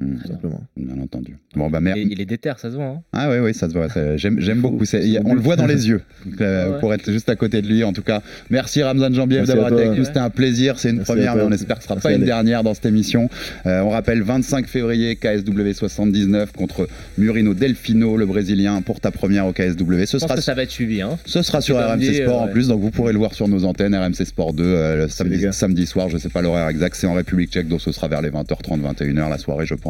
Hmm, 0.00 0.16
tout 0.22 0.28
simplement. 0.28 0.62
bien 0.76 0.98
entendu. 1.02 1.36
Bon 1.54 1.68
bah 1.68 1.78
Il 1.80 1.84
merde. 1.84 1.98
est, 1.98 2.02
il 2.04 2.20
est 2.20 2.24
déter, 2.24 2.52
ça 2.56 2.70
se 2.70 2.76
voit. 2.76 2.84
hein. 2.86 3.02
Ah 3.12 3.28
oui 3.30 3.36
oui 3.38 3.52
ça 3.54 3.68
se 3.68 3.74
voit. 3.74 3.88
J'aime 4.16 4.60
beaucoup. 4.60 4.84
A- 4.84 4.96
on 5.26 5.34
le 5.34 5.40
voit 5.40 5.56
dans 5.56 5.66
les 5.66 5.88
yeux. 5.88 6.00
euh, 6.40 6.72
ouais. 6.72 6.80
Pour 6.80 6.94
être 6.94 7.10
juste 7.12 7.28
à 7.28 7.36
côté 7.36 7.60
de 7.60 7.66
lui, 7.68 7.84
en 7.84 7.92
tout 7.92 8.02
cas. 8.02 8.22
Merci 8.48 8.82
Ramzan 8.82 9.12
Jambiev 9.12 9.46
d'avoir 9.46 9.72
été 9.72 9.82
avec 9.84 9.98
nous. 9.98 10.04
C'était 10.04 10.18
un 10.20 10.30
plaisir. 10.30 10.78
C'est 10.78 10.88
une 10.90 10.96
Merci 10.96 11.12
première, 11.12 11.36
mais 11.36 11.42
on 11.42 11.52
espère 11.52 11.76
que 11.76 11.82
ce 11.82 11.88
sera 11.88 11.96
Merci 11.96 12.08
pas 12.08 12.14
une 12.14 12.24
dernière 12.24 12.62
dans 12.62 12.72
cette 12.72 12.86
émission. 12.86 13.28
Euh, 13.66 13.82
on 13.82 13.90
rappelle 13.90 14.22
25 14.22 14.66
février 14.66 15.16
KSW 15.16 15.72
79 15.72 16.52
contre 16.52 16.88
Murino 17.18 17.52
Delfino, 17.52 18.16
le 18.16 18.24
Brésilien, 18.26 18.80
pour 18.82 19.00
ta 19.00 19.10
première 19.10 19.46
au 19.46 19.52
KSW. 19.52 19.66
Ce 20.06 20.16
Je 20.16 20.18
pense 20.18 20.20
sera 20.22 20.36
que 20.36 20.40
ça 20.40 20.54
va 20.54 20.62
être 20.62 20.70
suivi. 20.70 21.02
Hein. 21.02 21.18
Ce 21.26 21.42
sera 21.42 21.60
sur 21.60 21.76
RMC 21.76 22.14
Sport 22.22 22.42
en 22.42 22.46
ouais. 22.46 22.52
plus, 22.52 22.68
donc 22.68 22.80
vous 22.80 22.90
pourrez 22.90 23.12
le 23.12 23.18
voir 23.18 23.34
sur 23.34 23.48
nos 23.48 23.64
antennes 23.64 23.94
RMC 23.94 24.24
Sport 24.24 24.54
2 24.54 24.64
euh, 24.64 24.96
le 24.96 25.02
les 25.04 25.08
samedi, 25.10 25.46
samedi 25.52 25.86
soir, 25.86 26.08
je 26.08 26.16
sais 26.16 26.28
pas 26.30 26.40
l'horaire 26.42 26.68
exact, 26.68 26.94
c'est 26.96 27.06
en 27.06 27.12
République 27.14 27.50
tchèque, 27.52 27.68
donc 27.68 27.80
ce 27.80 27.92
sera 27.92 28.08
vers 28.08 28.22
les 28.22 28.30
20h30, 28.30 28.80
21h 28.80 29.28
la 29.28 29.38
soirée, 29.38 29.66
je 29.66 29.74
pense, 29.74 29.89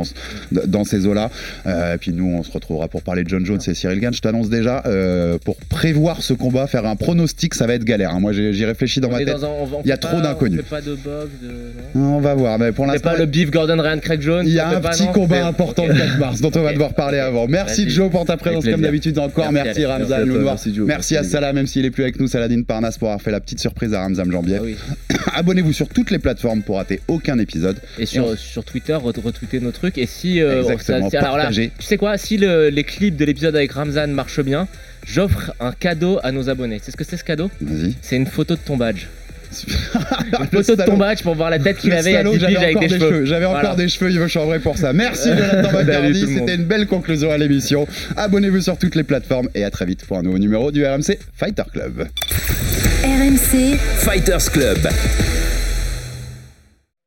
dans 0.67 0.85
ces 0.85 1.07
eaux-là. 1.07 1.31
Euh, 1.67 1.95
et 1.95 1.99
puis 1.99 2.13
nous, 2.13 2.27
on 2.39 2.43
se 2.43 2.51
retrouvera 2.53 2.89
pour 2.89 3.03
parler 3.03 3.25
de 3.25 3.29
John 3.29 3.45
Jones 3.45 3.61
et 3.67 3.75
Cyril 3.75 4.01
Gann. 4.01 4.13
Je 4.15 4.21
t'annonce 4.21 4.49
déjà, 4.51 4.83
euh, 4.87 5.39
pour 5.45 5.57
prévoir 5.57 6.23
ce 6.23 6.33
combat, 6.33 6.67
faire 6.67 6.87
un 6.87 6.97
pronostic, 6.97 7.55
ça 7.55 7.67
va 7.67 7.75
être 7.75 7.85
galère. 7.85 8.11
hein. 8.15 8.21
Moi, 8.21 8.33
j'y 8.33 8.65
réfléchis 8.65 9.01
dans 9.01 9.09
On 9.09 9.13
ma 9.13 9.19
tête. 9.19 9.29
dans 9.29 9.45
un- 9.45 9.49
on 9.49 9.65
va- 9.67 9.77
on 9.79 9.83
Il 9.85 9.89
y 9.89 9.93
a 9.93 9.97
trop 9.97 10.21
d'inconnus. 10.21 10.61
On 11.95 12.19
de 12.19 12.23
va 12.23 12.35
voir, 12.35 12.59
mais 12.59 12.73
pour 12.73 12.87
C'est 12.87 12.93
l'instant, 12.93 13.11
pas 13.11 13.17
le 13.19 13.27
beef 13.27 13.51
Gordon 13.51 13.81
Ryan 13.81 13.99
Craig 13.99 14.21
Jones 14.21 14.45
il 14.47 14.53
y 14.53 14.59
a 14.59 14.69
un 14.69 14.81
petit 14.81 15.07
combat 15.13 15.47
important 15.47 15.87
le 15.87 15.95
4 15.95 16.19
mars 16.19 16.41
dont 16.41 16.51
on 16.55 16.63
va 16.63 16.73
devoir 16.73 16.95
parler 16.95 17.19
avant. 17.19 17.47
Merci. 17.49 17.89
Joe 17.91 18.11
pour 18.11 18.25
ta 18.25 18.37
présence 18.37 18.65
comme 18.65 18.81
d'habitude 18.83 19.19
encore. 19.19 19.51
Merci, 19.53 19.85
Alex. 19.85 19.87
Ramzan 19.87 20.09
Merci 20.09 20.15
à 20.15 20.25
Lounoir. 20.25 20.57
merci. 20.87 21.17
Salah, 21.25 21.53
même 21.53 21.67
s'il 21.67 21.85
est 21.85 21.91
plus 21.91 22.03
avec 22.03 22.19
nous, 22.21 22.27
Saladin 22.27 22.63
Parnas 22.63 22.97
pour 22.99 23.09
avoir 23.09 23.21
fait 23.23 23.31
la 23.31 23.41
petite 23.41 23.61
surprise 23.61 23.95
à 23.95 24.01
Ramzan 24.01 24.31
Jambiev. 24.31 24.63
Ah. 25.11 25.17
Abonnez-vous 25.41 25.73
sur 25.73 25.89
toutes 25.89 26.11
les 26.11 26.19
plateformes 26.19 26.63
pour 26.63 26.77
rater 26.77 27.01
aucun 27.09 27.39
épisode. 27.39 27.77
Et 27.99 28.07
sur, 28.07 28.37
sur 28.39 28.65
Twitter, 28.65 28.95
ret- 28.95 29.13
retweeter 29.23 29.61
nos 29.61 29.71
trucs. 29.71 29.90
Et 29.99 30.07
si. 30.07 30.41
euh, 30.41 30.61
Exactement, 30.63 31.11
ça- 31.11 31.21
alors 31.21 31.37
là, 31.39 31.51
tu 31.51 31.71
sais 31.81 31.97
quoi 31.97 32.17
Si 32.19 32.37
le- 32.37 32.69
les 32.69 32.85
clips 32.85 33.17
de 33.17 33.25
l'épisode 33.25 33.57
avec 33.57 33.73
Ramzan 33.73 34.09
marchent 34.09 34.41
bien, 34.43 34.69
j'offre 35.07 35.53
un 35.61 35.73
cadeau 35.73 36.19
à 36.23 36.33
nos 36.33 36.49
abonnés. 36.49 36.81
C'est 36.83 36.91
ce 36.91 36.97
que 36.97 37.05
c'est 37.05 37.17
ce 37.17 37.25
cadeau 37.25 37.51
Vas-y. 37.61 37.95
C'est 38.03 38.17
une 38.17 38.27
photo 38.27 38.55
de 38.55 38.61
ton 38.65 38.77
badge. 38.77 39.07
Une 40.39 40.47
photo 40.47 40.77
de 40.77 40.83
ton 40.85 40.97
badge 40.97 41.23
pour 41.25 41.35
voir 41.35 41.51
la 41.51 41.59
tête 41.59 41.79
qu'il 41.79 41.93
avait 41.93 42.15
à 42.15 42.19
salaud, 42.19 42.35
10 42.35 42.39
j'avais 42.39 42.57
avec 42.57 42.77
encore 42.77 42.89
des 42.89 42.95
des 42.99 43.01
cheveux. 43.05 43.25
J'avais 43.25 43.47
Voilà. 43.47 43.61
encore 43.65 43.75
des 43.77 43.89
cheveux, 43.89 44.09
il 44.13 44.21
me 44.21 44.29
chambrer 44.29 44.61
pour 44.61 44.79
ça. 44.79 44.93
Merci 44.93 45.29
Jonathan 45.37 45.73
Bacardi, 45.73 46.25
c'était 46.39 46.55
une 46.55 46.67
belle 46.67 46.87
conclusion 46.87 47.33
à 47.33 47.37
l'émission. 47.37 47.89
Abonnez-vous 48.17 48.61
sur 48.61 48.79
toutes 48.79 48.95
les 48.95 49.03
plateformes 49.03 49.49
et 49.57 49.65
à 49.65 49.71
très 49.73 49.87
vite 49.87 50.05
pour 50.07 50.19
un 50.19 50.23
nouveau 50.23 50.39
numéro 50.39 50.71
du 50.71 50.87
RMC 50.87 51.19
Fighter 51.35 51.65
Club. 51.73 52.07
RMC, 53.03 53.77
Fighters 53.99 54.53
Club. 54.53 54.79